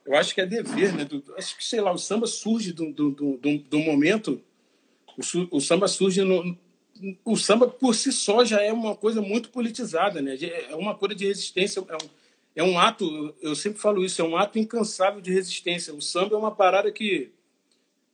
Eu 0.05 0.15
acho 0.15 0.35
que 0.35 0.41
é 0.41 0.45
dever, 0.45 0.93
né? 0.93 1.03
Do, 1.03 1.23
acho 1.35 1.57
que, 1.57 1.65
sei 1.65 1.81
lá, 1.81 1.91
o 1.91 1.97
samba 1.97 2.27
surge 2.27 2.71
do, 2.71 2.93
do, 2.93 3.11
do, 3.11 3.57
do 3.57 3.79
momento. 3.79 4.39
O, 5.17 5.57
o, 5.57 5.59
samba 5.59 5.87
surge 5.87 6.21
no. 6.21 6.55
O 7.25 7.35
samba 7.35 7.67
por 7.67 7.95
si 7.95 8.11
só 8.11 8.45
já 8.45 8.61
é 8.61 8.71
uma 8.71 8.95
coisa 8.95 9.21
muito 9.21 9.49
politizada, 9.49 10.21
né? 10.21 10.37
É 10.69 10.75
uma 10.75 10.93
coisa 10.93 11.15
de 11.15 11.25
resistência, 11.25 11.79
é 11.79 11.95
um, 11.95 12.09
é 12.55 12.63
um 12.63 12.79
ato, 12.79 13.35
eu 13.41 13.55
sempre 13.55 13.81
falo 13.81 14.05
isso, 14.05 14.21
é 14.21 14.23
um 14.23 14.37
ato 14.37 14.59
incansável 14.59 15.19
de 15.19 15.33
resistência. 15.33 15.93
O 15.93 16.01
samba 16.01 16.35
é 16.35 16.37
uma 16.37 16.51
parada 16.51 16.91
que, 16.91 17.31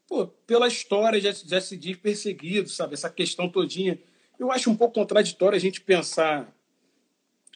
pô, 0.07 0.27
pela 0.47 0.67
história 0.67 1.19
já, 1.19 1.31
já 1.31 1.59
se 1.59 1.75
diz 1.75 1.97
perseguido, 1.97 2.69
sabe? 2.69 2.93
Essa 2.93 3.09
questão 3.09 3.49
todinha. 3.49 3.99
Eu 4.39 4.49
acho 4.49 4.71
um 4.71 4.75
pouco 4.75 4.95
contraditório 4.95 5.57
a 5.57 5.59
gente 5.59 5.81
pensar 5.81 6.51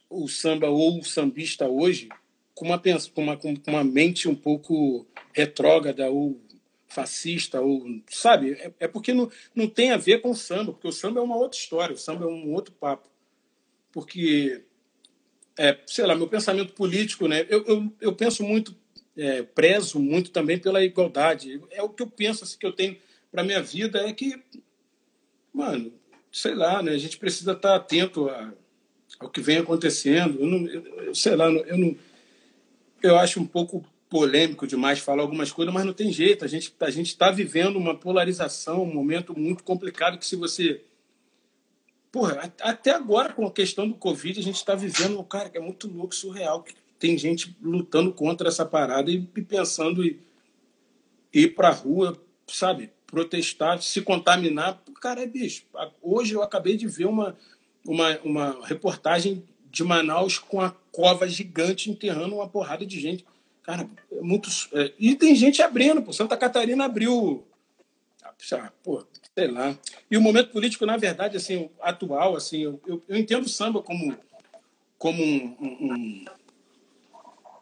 o 0.09 0.27
samba 0.27 0.69
ou 0.69 0.99
o 0.99 1.03
sambista 1.03 1.67
hoje 1.67 2.09
com 2.55 2.65
uma, 2.65 2.79
com 2.79 3.21
uma, 3.21 3.37
com 3.37 3.53
uma 3.67 3.83
mente 3.83 4.27
um 4.27 4.35
pouco 4.35 5.05
retrógrada 5.33 6.09
ou 6.09 6.41
fascista, 6.87 7.61
ou 7.61 7.85
sabe? 8.09 8.53
É, 8.53 8.71
é 8.79 8.87
porque 8.87 9.13
não, 9.13 9.29
não 9.53 9.67
tem 9.67 9.91
a 9.91 9.97
ver 9.97 10.21
com 10.21 10.31
o 10.31 10.35
samba, 10.35 10.71
porque 10.71 10.87
o 10.87 10.93
samba 10.93 11.19
é 11.19 11.23
uma 11.23 11.35
outra 11.35 11.59
história, 11.59 11.93
o 11.93 11.99
samba 11.99 12.23
é 12.23 12.27
um 12.27 12.53
outro 12.53 12.73
papo. 12.73 13.09
Porque 13.91 14.63
é, 15.57 15.77
sei 15.85 16.05
lá, 16.05 16.15
meu 16.15 16.27
pensamento 16.27 16.73
político, 16.73 17.27
né? 17.27 17.45
Eu, 17.49 17.63
eu, 17.65 17.93
eu 18.01 18.13
penso 18.13 18.43
muito, 18.43 18.75
é, 19.17 19.41
prezo 19.43 19.99
muito 19.99 20.31
também 20.31 20.57
pela 20.57 20.83
igualdade. 20.83 21.61
É 21.71 21.81
o 21.81 21.89
que 21.89 22.03
eu 22.03 22.07
penso, 22.07 22.43
assim, 22.43 22.57
que 22.57 22.65
eu 22.65 22.73
tenho 22.73 22.97
para 23.31 23.43
minha 23.43 23.61
vida 23.61 23.99
é 23.99 24.13
que, 24.13 24.41
mano, 25.53 25.93
sei 26.31 26.53
lá, 26.53 26.81
né? 26.81 26.91
A 26.91 26.97
gente 26.97 27.17
precisa 27.17 27.53
estar 27.53 27.75
atento 27.75 28.29
a, 28.29 28.53
ao 29.19 29.29
que 29.29 29.41
vem 29.41 29.57
acontecendo. 29.57 30.39
Eu, 30.39 30.47
não, 30.47 30.67
eu, 30.67 31.15
sei 31.15 31.35
lá, 31.35 31.49
eu 31.49 31.77
não, 31.77 31.95
eu 33.05 33.17
acho 33.17 33.39
um 33.39 33.45
pouco 33.45 33.83
polêmico 34.09 34.67
demais 34.67 34.99
falar 34.99 35.23
algumas 35.23 35.51
coisas, 35.51 35.73
mas 35.73 35.85
não 35.85 35.93
tem 35.93 36.11
jeito. 36.11 36.45
A 36.45 36.47
gente 36.47 36.73
a 36.79 36.89
gente 36.89 37.07
está 37.07 37.31
vivendo 37.31 37.77
uma 37.77 37.95
polarização, 37.95 38.83
um 38.83 38.93
momento 38.93 39.37
muito 39.37 39.63
complicado 39.63 40.17
que 40.17 40.25
se 40.25 40.35
você 40.35 40.81
Porra, 42.15 42.49
até 42.61 42.91
agora, 42.91 43.33
com 43.33 43.45
a 43.45 43.51
questão 43.51 43.85
do 43.85 43.95
Covid, 43.95 44.39
a 44.39 44.41
gente 44.41 44.55
está 44.55 44.73
vivendo, 44.73 45.21
cara, 45.25 45.49
que 45.49 45.57
é 45.57 45.59
muito 45.59 45.85
louco, 45.85 46.15
surreal. 46.15 46.63
Que 46.63 46.73
tem 46.97 47.17
gente 47.17 47.53
lutando 47.61 48.13
contra 48.13 48.47
essa 48.47 48.65
parada 48.65 49.11
e, 49.11 49.19
pensando 49.19 50.01
em 50.01 50.17
ir 51.33 51.49
para 51.49 51.67
a 51.67 51.73
rua, 51.73 52.17
sabe, 52.47 52.89
protestar, 53.05 53.81
se 53.81 54.01
contaminar. 54.01 54.81
Cara, 55.01 55.23
é 55.23 55.27
bicho. 55.27 55.65
Hoje 56.01 56.33
eu 56.33 56.41
acabei 56.41 56.77
de 56.77 56.87
ver 56.87 57.05
uma, 57.05 57.35
uma, 57.85 58.17
uma 58.19 58.65
reportagem 58.65 59.43
de 59.75 59.83
Manaus 59.83 60.39
com 60.39 60.61
a 60.61 60.73
cova 60.89 61.27
gigante 61.27 61.91
enterrando 61.91 62.35
uma 62.35 62.47
porrada 62.47 62.85
de 62.85 62.97
gente. 62.97 63.25
Cara, 63.61 63.89
é 64.09 64.21
muito. 64.21 64.49
É, 64.71 64.93
e 64.97 65.15
tem 65.15 65.35
gente 65.35 65.61
abrindo, 65.61 66.01
pô. 66.01 66.13
Santa 66.13 66.37
Catarina 66.37 66.85
abriu. 66.85 67.45
Ah, 68.23 68.71
pô, 68.81 69.05
sei 69.37 69.47
lá. 69.49 69.77
E 70.09 70.15
o 70.15 70.21
momento 70.21 70.51
político, 70.51 70.85
na 70.85 70.95
verdade, 70.95 71.35
assim, 71.35 71.69
atual, 71.81 72.37
assim, 72.37 72.61
eu, 72.61 72.81
eu, 72.87 73.03
eu 73.07 73.17
entendo 73.17 73.45
o 73.45 73.49
samba 73.49 73.81
como, 73.81 74.17
como 74.97 75.21
um, 75.21 75.55
um, 75.59 76.25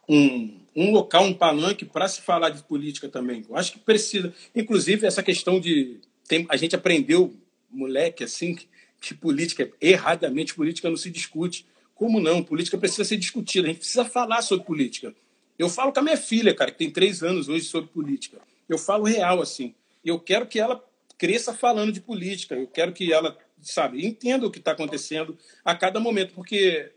um, 0.08 0.60
um 0.76 0.92
local, 0.92 1.24
um 1.24 1.34
palanque 1.34 1.84
para 1.84 2.06
se 2.06 2.22
falar 2.22 2.50
de 2.50 2.62
política 2.62 3.08
também. 3.08 3.44
Eu 3.48 3.56
acho 3.56 3.72
que 3.72 3.80
precisa. 3.80 4.32
Inclusive, 4.54 5.04
essa 5.04 5.22
questão 5.22 5.58
de. 5.58 5.98
Tem, 6.28 6.46
a 6.48 6.56
gente 6.56 6.76
aprendeu, 6.76 7.34
moleque, 7.68 8.22
assim, 8.22 8.54
que, 8.54 8.68
que 9.00 9.14
política, 9.14 9.68
erradamente, 9.80 10.54
política 10.54 10.88
não 10.88 10.96
se 10.96 11.10
discute. 11.10 11.66
Como 11.94 12.20
não? 12.20 12.42
Política 12.42 12.78
precisa 12.78 13.04
ser 13.04 13.16
discutida. 13.16 13.66
A 13.66 13.70
gente 13.70 13.78
precisa 13.78 14.04
falar 14.04 14.42
sobre 14.42 14.64
política. 14.64 15.14
Eu 15.58 15.68
falo 15.68 15.92
com 15.92 16.00
a 16.00 16.02
minha 16.02 16.16
filha, 16.16 16.54
cara, 16.54 16.70
que 16.70 16.78
tem 16.78 16.90
três 16.90 17.22
anos 17.22 17.48
hoje 17.48 17.64
sobre 17.64 17.90
política. 17.90 18.38
Eu 18.68 18.78
falo 18.78 19.04
real, 19.04 19.40
assim. 19.40 19.74
Eu 20.04 20.18
quero 20.18 20.46
que 20.46 20.58
ela 20.58 20.84
cresça 21.16 21.54
falando 21.54 21.92
de 21.92 22.00
política. 22.00 22.54
Eu 22.54 22.66
quero 22.66 22.92
que 22.92 23.12
ela, 23.12 23.38
sabe, 23.62 24.04
entenda 24.04 24.46
o 24.46 24.50
que 24.50 24.58
está 24.58 24.72
acontecendo 24.72 25.38
a 25.64 25.74
cada 25.74 26.00
momento, 26.00 26.34
porque 26.34 26.92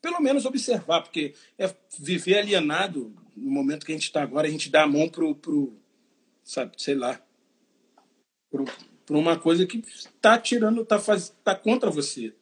pelo 0.00 0.20
menos 0.20 0.44
observar, 0.44 1.02
porque 1.02 1.34
é 1.58 1.74
viver 1.98 2.38
alienado 2.38 3.12
no 3.36 3.50
momento 3.50 3.84
que 3.84 3.92
a 3.92 3.94
gente 3.94 4.04
está 4.04 4.22
agora, 4.22 4.46
a 4.46 4.50
gente 4.50 4.70
dá 4.70 4.84
a 4.84 4.86
mão 4.86 5.08
pro, 5.08 5.34
pro 5.34 5.76
sabe, 6.44 6.72
sei 6.76 6.94
lá, 6.94 7.20
para 9.04 9.16
uma 9.16 9.36
coisa 9.36 9.66
que 9.66 9.78
está 9.78 10.38
tirando, 10.38 10.82
está 10.82 10.98
tá 11.42 11.54
contra 11.54 11.90
você. 11.90 12.32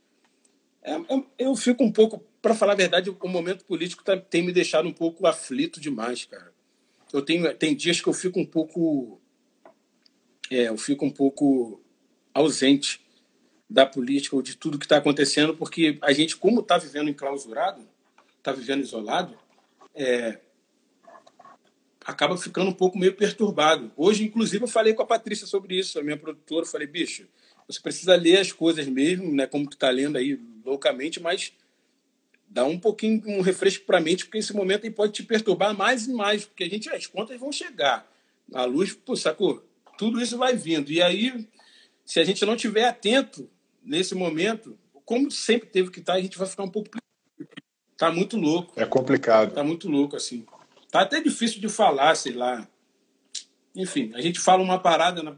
É, 0.84 0.92
é, 0.92 1.24
eu 1.38 1.56
fico 1.56 1.82
um 1.82 1.90
pouco, 1.90 2.22
para 2.40 2.54
falar 2.54 2.74
a 2.74 2.76
verdade, 2.76 3.10
o 3.10 3.28
momento 3.28 3.64
político 3.64 4.04
tá, 4.04 4.16
tem 4.16 4.42
me 4.42 4.52
deixado 4.52 4.86
um 4.86 4.92
pouco 4.92 5.26
aflito 5.26 5.80
demais, 5.80 6.24
cara. 6.26 6.52
Eu 7.12 7.22
tenho, 7.22 7.52
tem 7.54 7.74
dias 7.74 8.00
que 8.00 8.08
eu 8.08 8.12
fico 8.12 8.38
um 8.38 8.46
pouco 8.46 9.20
é, 10.50 10.68
eu 10.68 10.76
fico 10.76 11.04
um 11.04 11.10
pouco 11.10 11.80
ausente 12.32 13.00
da 13.68 13.86
política 13.86 14.36
ou 14.36 14.42
de 14.42 14.56
tudo 14.56 14.78
que 14.78 14.84
está 14.84 14.98
acontecendo, 14.98 15.56
porque 15.56 15.98
a 16.02 16.12
gente, 16.12 16.36
como 16.36 16.60
está 16.60 16.76
vivendo 16.76 17.08
enclausurado, 17.08 17.86
está 18.38 18.52
vivendo 18.52 18.82
isolado, 18.82 19.36
é, 19.94 20.38
acaba 22.04 22.36
ficando 22.36 22.70
um 22.70 22.74
pouco 22.74 22.98
meio 22.98 23.14
perturbado. 23.14 23.90
Hoje, 23.96 24.24
inclusive, 24.24 24.64
eu 24.64 24.68
falei 24.68 24.92
com 24.92 25.02
a 25.02 25.06
Patrícia 25.06 25.46
sobre 25.46 25.78
isso, 25.78 25.98
a 25.98 26.02
minha 26.02 26.16
produtora, 26.16 26.62
eu 26.62 26.70
falei, 26.70 26.86
bicho, 26.86 27.26
você 27.66 27.80
precisa 27.80 28.14
ler 28.14 28.38
as 28.38 28.52
coisas 28.52 28.86
mesmo, 28.86 29.32
né? 29.32 29.46
Como 29.46 29.68
tu 29.68 29.76
tá 29.76 29.88
lendo 29.88 30.18
aí 30.18 30.38
loucamente, 30.64 31.20
mas 31.20 31.52
dá 32.48 32.64
um 32.64 32.78
pouquinho 32.78 33.22
um 33.26 33.40
refresco 33.40 33.84
para 33.84 33.98
a 33.98 34.00
mente, 34.00 34.24
porque 34.24 34.38
esse 34.38 34.54
momento 34.54 34.84
aí 34.84 34.90
pode 34.90 35.12
te 35.12 35.22
perturbar 35.22 35.76
mais 35.76 36.06
e 36.06 36.12
mais, 36.12 36.44
porque 36.44 36.64
a 36.64 36.68
gente 36.68 36.88
as 36.88 37.06
contas 37.06 37.38
vão 37.38 37.52
chegar. 37.52 38.10
A 38.52 38.64
luz, 38.64 38.92
pô, 38.92 39.16
sacou? 39.16 39.64
Tudo 39.98 40.20
isso 40.20 40.36
vai 40.36 40.56
vindo. 40.56 40.90
E 40.90 41.02
aí, 41.02 41.46
se 42.04 42.20
a 42.20 42.24
gente 42.24 42.44
não 42.44 42.56
tiver 42.56 42.84
atento 42.84 43.48
nesse 43.82 44.14
momento, 44.14 44.78
como 45.04 45.30
sempre 45.30 45.68
teve 45.68 45.90
que 45.90 46.00
estar, 46.00 46.14
tá, 46.14 46.18
a 46.18 46.22
gente 46.22 46.38
vai 46.38 46.46
ficar 46.46 46.64
um 46.64 46.70
pouco 46.70 46.90
Tá 47.96 48.10
muito 48.10 48.36
louco. 48.36 48.72
É 48.76 48.84
complicado. 48.84 49.52
Tá 49.52 49.62
muito 49.62 49.88
louco, 49.88 50.16
assim. 50.16 50.44
Tá 50.90 51.02
até 51.02 51.20
difícil 51.20 51.60
de 51.60 51.68
falar, 51.68 52.14
sei 52.14 52.32
lá. 52.32 52.68
Enfim, 53.74 54.12
a 54.14 54.20
gente 54.20 54.40
fala 54.40 54.62
uma 54.62 54.78
parada 54.78 55.22
na, 55.22 55.36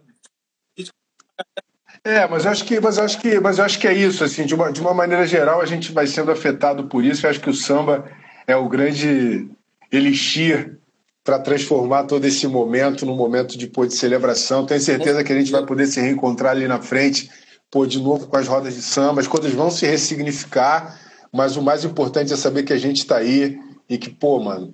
é, 2.06 2.28
mas 2.28 2.46
acho 2.46 2.64
que, 2.64 2.80
mas 2.80 2.98
acho 2.98 3.18
que, 3.18 3.40
mas 3.40 3.58
acho 3.58 3.80
que 3.80 3.88
é 3.88 3.92
isso, 3.92 4.22
assim, 4.22 4.46
de 4.46 4.54
uma, 4.54 4.70
de 4.70 4.80
uma 4.80 4.94
maneira 4.94 5.26
geral, 5.26 5.60
a 5.60 5.66
gente 5.66 5.90
vai 5.90 6.06
sendo 6.06 6.30
afetado 6.30 6.84
por 6.84 7.04
isso. 7.04 7.26
Eu 7.26 7.30
acho 7.30 7.40
que 7.40 7.50
o 7.50 7.54
samba 7.54 8.04
é 8.46 8.54
o 8.54 8.68
grande 8.68 9.48
elixir 9.90 10.78
para 11.24 11.40
transformar 11.40 12.04
todo 12.04 12.24
esse 12.24 12.46
momento 12.46 13.04
num 13.04 13.16
momento 13.16 13.58
de, 13.58 13.66
pô, 13.66 13.84
de 13.84 13.94
celebração. 13.94 14.64
Tenho 14.64 14.80
certeza 14.80 15.24
que 15.24 15.32
a 15.32 15.36
gente 15.36 15.50
vai 15.50 15.66
poder 15.66 15.88
se 15.88 16.00
reencontrar 16.00 16.52
ali 16.52 16.68
na 16.68 16.80
frente, 16.80 17.28
pô, 17.68 17.84
de 17.84 18.00
novo 18.00 18.28
com 18.28 18.36
as 18.36 18.46
rodas 18.46 18.76
de 18.76 18.82
samba. 18.82 19.20
As 19.20 19.26
coisas 19.26 19.52
vão 19.52 19.68
se 19.68 19.84
ressignificar, 19.84 21.00
mas 21.32 21.56
o 21.56 21.62
mais 21.62 21.84
importante 21.84 22.32
é 22.32 22.36
saber 22.36 22.62
que 22.62 22.72
a 22.72 22.78
gente 22.78 22.98
está 22.98 23.16
aí 23.16 23.58
e 23.90 23.98
que, 23.98 24.10
pô, 24.10 24.38
mano, 24.38 24.72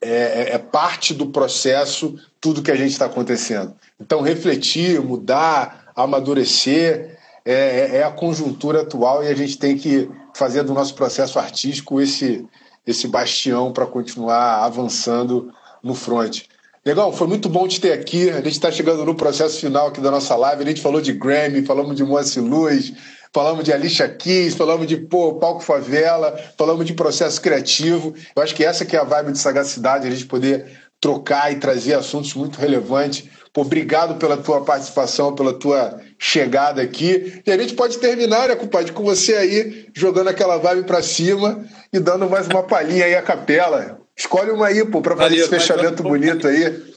é, 0.00 0.08
é, 0.08 0.54
é 0.54 0.58
parte 0.58 1.12
do 1.12 1.26
processo 1.26 2.18
tudo 2.40 2.62
que 2.62 2.70
a 2.70 2.76
gente 2.76 2.92
está 2.92 3.04
acontecendo. 3.04 3.74
Então, 4.00 4.22
refletir, 4.22 5.00
mudar, 5.02 5.81
amadurecer, 5.94 7.18
é, 7.44 7.52
é, 7.52 7.96
é, 7.96 8.02
a 8.04 8.10
conjuntura 8.10 8.82
atual 8.82 9.24
e 9.24 9.28
a 9.28 9.34
gente 9.34 9.58
tem 9.58 9.76
que 9.76 10.08
fazer 10.34 10.62
do 10.62 10.72
nosso 10.72 10.94
processo 10.94 11.38
artístico 11.38 12.00
esse, 12.00 12.46
esse 12.86 13.08
bastião 13.08 13.72
para 13.72 13.86
continuar 13.86 14.64
avançando 14.64 15.52
no 15.82 15.94
front. 15.94 16.42
Legal, 16.84 17.12
foi 17.12 17.26
muito 17.28 17.48
bom 17.48 17.68
te 17.68 17.80
ter 17.80 17.92
aqui. 17.92 18.30
A 18.30 18.36
gente 18.36 18.52
está 18.52 18.70
chegando 18.70 19.04
no 19.04 19.14
processo 19.14 19.60
final 19.60 19.88
aqui 19.88 20.00
da 20.00 20.10
nossa 20.10 20.34
live. 20.34 20.62
A 20.62 20.66
gente 20.66 20.80
falou 20.80 21.00
de 21.00 21.12
Grammy, 21.12 21.64
falamos 21.64 21.94
de 21.94 22.02
Moacir 22.02 22.42
Luz, 22.42 22.92
falamos 23.32 23.64
de 23.64 23.72
Alicia 23.72 24.08
Keys, 24.08 24.54
falamos 24.54 24.86
de 24.86 24.96
pô, 24.96 25.34
Palco 25.34 25.62
Favela, 25.62 26.36
falamos 26.58 26.84
de 26.84 26.92
processo 26.92 27.40
criativo. 27.40 28.14
Eu 28.34 28.42
acho 28.42 28.54
que 28.54 28.64
essa 28.64 28.84
que 28.84 28.96
é 28.96 29.00
a 29.00 29.04
vibe 29.04 29.32
de 29.32 29.38
sagacidade, 29.38 30.08
a 30.08 30.10
gente 30.10 30.26
poder 30.26 30.66
trocar 31.00 31.52
e 31.52 31.56
trazer 31.56 31.94
assuntos 31.94 32.34
muito 32.34 32.58
relevantes 32.58 33.28
obrigado 33.60 34.18
pela 34.18 34.36
tua 34.36 34.64
participação, 34.64 35.34
pela 35.34 35.52
tua 35.52 36.00
chegada 36.18 36.80
aqui. 36.80 37.42
E 37.46 37.50
a 37.50 37.58
gente 37.58 37.74
pode 37.74 37.98
terminar, 37.98 38.48
né, 38.48 38.56
compadre, 38.56 38.92
com 38.92 39.02
você 39.02 39.34
aí 39.34 39.88
jogando 39.94 40.28
aquela 40.28 40.56
vibe 40.56 40.86
para 40.86 41.02
cima 41.02 41.64
e 41.92 42.00
dando 42.00 42.28
mais 42.28 42.46
uma 42.46 42.62
palhinha 42.62 43.04
aí 43.04 43.14
à 43.14 43.22
capela. 43.22 44.00
Escolhe 44.16 44.50
uma 44.50 44.68
aí, 44.68 44.84
pô, 44.84 45.02
para 45.02 45.16
fazer 45.16 45.30
Valeu, 45.30 45.40
esse 45.40 45.50
fechamento 45.50 46.02
bonito 46.02 46.46
aí. 46.46 46.92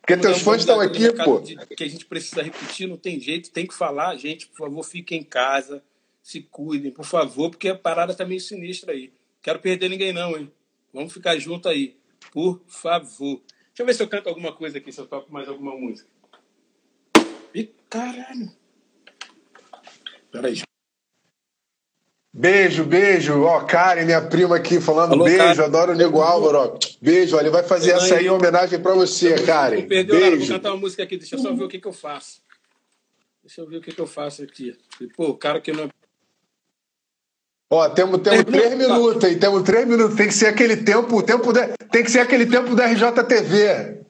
Porque 0.00 0.16
teus 0.16 0.40
fãs 0.40 0.60
estão 0.60 0.80
aqui, 0.80 1.12
pô. 1.12 1.40
Que 1.40 1.84
a 1.84 1.88
gente 1.88 2.06
precisa 2.06 2.42
repetir, 2.42 2.88
não 2.88 2.96
tem 2.96 3.20
jeito, 3.20 3.50
tem 3.50 3.66
que 3.66 3.74
falar. 3.74 4.16
Gente, 4.16 4.46
por 4.46 4.66
favor, 4.66 4.82
fiquem 4.82 5.20
em 5.20 5.24
casa, 5.24 5.82
se 6.22 6.40
cuidem, 6.40 6.90
por 6.90 7.04
favor, 7.04 7.50
porque 7.50 7.68
a 7.68 7.76
parada 7.76 8.14
tá 8.14 8.24
meio 8.24 8.40
sinistra 8.40 8.92
aí. 8.92 9.12
Quero 9.42 9.58
perder 9.58 9.88
ninguém, 9.88 10.12
não, 10.12 10.36
hein? 10.36 10.50
Vamos 10.92 11.12
ficar 11.12 11.38
junto 11.38 11.68
aí, 11.68 11.96
por 12.32 12.60
favor. 12.66 13.40
Deixa 13.80 13.82
eu 13.82 13.86
ver 13.86 13.94
se 13.94 14.02
eu 14.02 14.08
canto 14.08 14.28
alguma 14.28 14.52
coisa 14.52 14.76
aqui, 14.76 14.92
se 14.92 15.00
eu 15.00 15.06
toco 15.06 15.32
mais 15.32 15.48
alguma 15.48 15.74
música. 15.74 16.06
Ih, 17.54 17.72
caralho. 17.88 18.52
Peraí. 20.30 20.62
Beijo, 22.30 22.84
beijo. 22.84 23.40
Ó, 23.40 23.64
Karen, 23.64 24.04
minha 24.04 24.20
prima 24.20 24.56
aqui 24.56 24.82
falando 24.82 25.14
Alô, 25.14 25.24
beijo. 25.24 25.38
Karen. 25.38 25.62
Adoro 25.64 25.92
o 25.92 25.94
Nego 25.94 26.20
Álvaro. 26.20 26.58
Ó. 26.58 26.78
Beijo, 27.00 27.36
ó, 27.36 27.40
ele 27.40 27.48
vai 27.48 27.62
fazer 27.62 27.92
essa 27.92 28.16
aí 28.16 28.26
em 28.26 28.28
homenagem 28.28 28.78
pra 28.82 28.92
você, 28.92 29.34
Karen. 29.46 29.86
Perdeu 29.86 30.14
beijo. 30.14 30.30
Nada. 30.30 30.36
Vou 30.36 30.56
cantar 30.56 30.72
uma 30.72 30.80
música 30.80 31.02
aqui. 31.02 31.16
Deixa 31.16 31.36
eu 31.36 31.38
só 31.38 31.54
ver 31.54 31.64
o 31.64 31.68
que, 31.68 31.80
que 31.80 31.88
eu 31.88 31.94
faço. 31.94 32.42
Deixa 33.42 33.62
eu 33.62 33.66
ver 33.66 33.78
o 33.78 33.80
que, 33.80 33.94
que 33.94 34.00
eu 34.00 34.06
faço 34.06 34.42
aqui. 34.42 34.76
Pô, 35.16 35.28
o 35.28 35.38
cara 35.38 35.58
que 35.58 35.72
não 35.72 35.88
Ó, 37.72 37.88
temos, 37.90 38.20
temos 38.20 38.44
três 38.44 38.76
minutos 38.76 39.22
aí, 39.22 39.36
temos 39.36 39.62
três 39.62 39.86
minutos. 39.86 40.16
Tem 40.16 40.26
que 40.26 40.34
ser 40.34 40.48
aquele 40.48 40.76
tempo, 40.78 41.16
o 41.16 41.22
tempo 41.22 41.52
tem 41.92 42.02
que 42.02 42.10
ser 42.10 42.18
aquele 42.18 42.44
tempo 42.46 42.74
da 42.74 42.86
RJTV. 42.86 44.00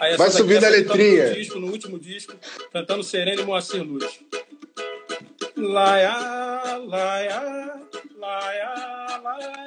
Aí, 0.00 0.16
Vai 0.16 0.30
subir 0.30 0.58
da 0.58 0.70
letrinha. 0.70 1.28
No, 1.28 1.34
disco, 1.34 1.58
no 1.60 1.66
último 1.66 1.98
disco, 1.98 2.34
cantando 2.72 3.02
Sereno 3.02 3.42
e 3.42 3.44
Moacir 3.44 3.82
Luz. 3.82 4.18
Laia, 5.56 6.16
laia, 6.88 7.40
laia, 8.18 8.74
laia, 9.22 9.60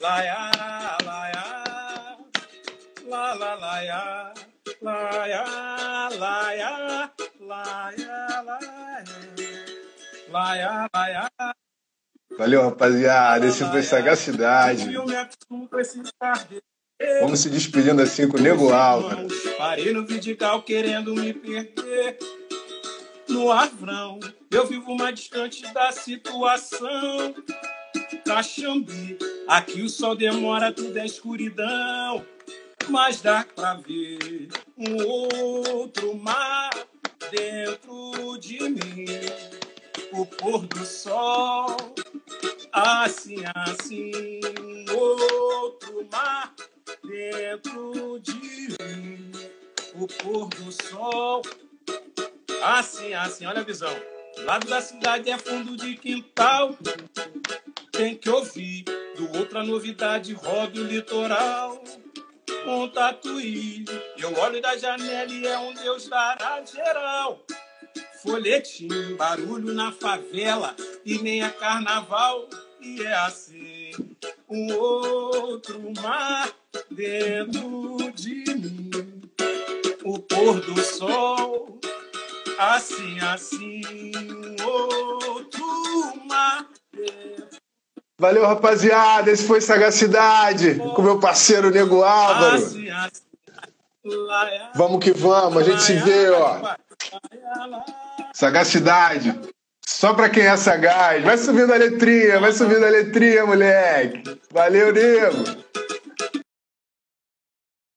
laia, 0.00 0.50
laia, 1.04 1.62
la 3.06 3.34
la 3.34 3.54
laia, 3.56 4.32
laia, 4.80 5.44
laia, 6.18 7.10
laia, 7.38 8.12
laia, 8.30 8.48
laia, 10.32 10.88
laia. 10.94 11.61
Valeu, 12.38 12.62
rapaziada. 12.62 13.46
Esse 13.46 13.64
foi 13.64 13.82
Sagacidade. 13.82 14.88
Vamos 17.20 17.40
se 17.40 17.50
despedindo 17.50 18.00
assim 18.00 18.28
com 18.28 18.36
o 18.36 18.40
Nego 18.40 18.72
Álvaro. 18.72 19.26
Parei 19.58 19.92
no 19.92 20.06
Vidigal 20.06 20.62
querendo 20.62 21.14
me 21.14 21.32
perder. 21.32 22.18
No 23.28 23.50
Arvrão, 23.50 24.20
eu 24.50 24.66
vivo 24.66 24.94
mais 24.96 25.14
distante 25.14 25.62
da 25.72 25.90
situação. 25.90 27.34
Caxambi, 28.24 29.18
aqui 29.48 29.82
o 29.82 29.88
sol 29.88 30.14
demora, 30.14 30.72
tudo 30.72 30.96
é 30.98 31.06
escuridão. 31.06 32.24
Mas 32.88 33.20
dá 33.20 33.46
pra 33.54 33.74
ver 33.74 34.48
um 34.76 35.04
outro 35.06 36.16
mar 36.16 36.70
dentro 37.30 38.36
de 38.38 38.58
mim. 38.60 39.06
O 40.12 40.26
pôr 40.26 40.66
do 40.66 40.84
sol 40.84 41.76
Assim, 42.72 43.36
assim, 43.54 44.40
outro 44.90 46.08
mar 46.10 46.54
dentro 47.04 48.18
de 48.20 48.32
mim, 48.32 49.30
o 49.94 50.06
pôr 50.06 50.48
do 50.48 50.72
sol. 50.72 51.42
Assim, 52.62 53.12
assim, 53.12 53.44
olha 53.44 53.60
a 53.60 53.64
visão. 53.64 53.94
Lado 54.38 54.66
da 54.68 54.80
cidade 54.80 55.30
é 55.30 55.36
fundo 55.36 55.76
de 55.76 55.96
quintal. 55.96 56.74
Tem 57.90 58.16
que 58.16 58.30
ouvir 58.30 58.84
do 59.16 59.36
outra 59.36 59.62
novidade, 59.62 60.32
roda 60.32 60.80
o 60.80 60.84
litoral. 60.84 61.84
Um 62.66 62.88
tatuí, 62.88 63.84
eu 64.16 64.34
olho 64.38 64.62
da 64.62 64.78
janela 64.78 65.30
e 65.30 65.46
é 65.46 65.58
um 65.58 65.74
Deus 65.74 66.08
dará 66.08 66.64
geral 66.64 67.44
folhetim, 68.22 68.88
barulho 69.16 69.74
na 69.74 69.92
favela 69.92 70.74
e 71.04 71.18
nem 71.18 71.42
a 71.42 71.50
carnaval. 71.50 72.48
E 72.80 73.02
é 73.02 73.14
assim, 73.14 73.90
um 74.48 74.74
outro 74.74 75.80
mar 76.00 76.50
dentro 76.90 78.12
de 78.14 78.44
mim. 78.54 78.90
O 80.04 80.18
pôr 80.18 80.60
do 80.60 80.80
sol, 80.82 81.78
assim, 82.58 83.18
assim, 83.20 83.82
um 84.60 84.64
outro 84.64 86.26
mar 86.26 86.66
dentro 86.92 87.62
Valeu, 88.22 88.46
rapaziada. 88.46 89.32
Esse 89.32 89.44
foi 89.48 89.60
Sagacidade 89.60 90.76
com 90.94 91.02
meu 91.02 91.18
parceiro 91.18 91.72
Nego 91.72 92.04
Álvaro. 92.04 92.54
Assim, 92.54 92.88
assim, 92.88 93.22
vamos 94.76 95.02
que 95.02 95.12
vamos, 95.12 95.60
a 95.60 95.64
gente 95.64 95.82
se 95.82 95.94
vê, 95.94 96.30
ó. 96.30 96.76
Sagacidade. 98.32 99.38
Só 99.86 100.14
pra 100.14 100.28
quem 100.28 100.44
é 100.44 100.56
sagaz. 100.56 101.22
Vai 101.22 101.36
subindo 101.36 101.72
a 101.72 101.76
letrinha, 101.76 102.40
vai 102.40 102.52
subindo 102.52 102.84
a 102.84 102.88
letrinha, 102.88 103.46
moleque. 103.46 104.22
Valeu, 104.52 104.92
nego. 104.92 105.62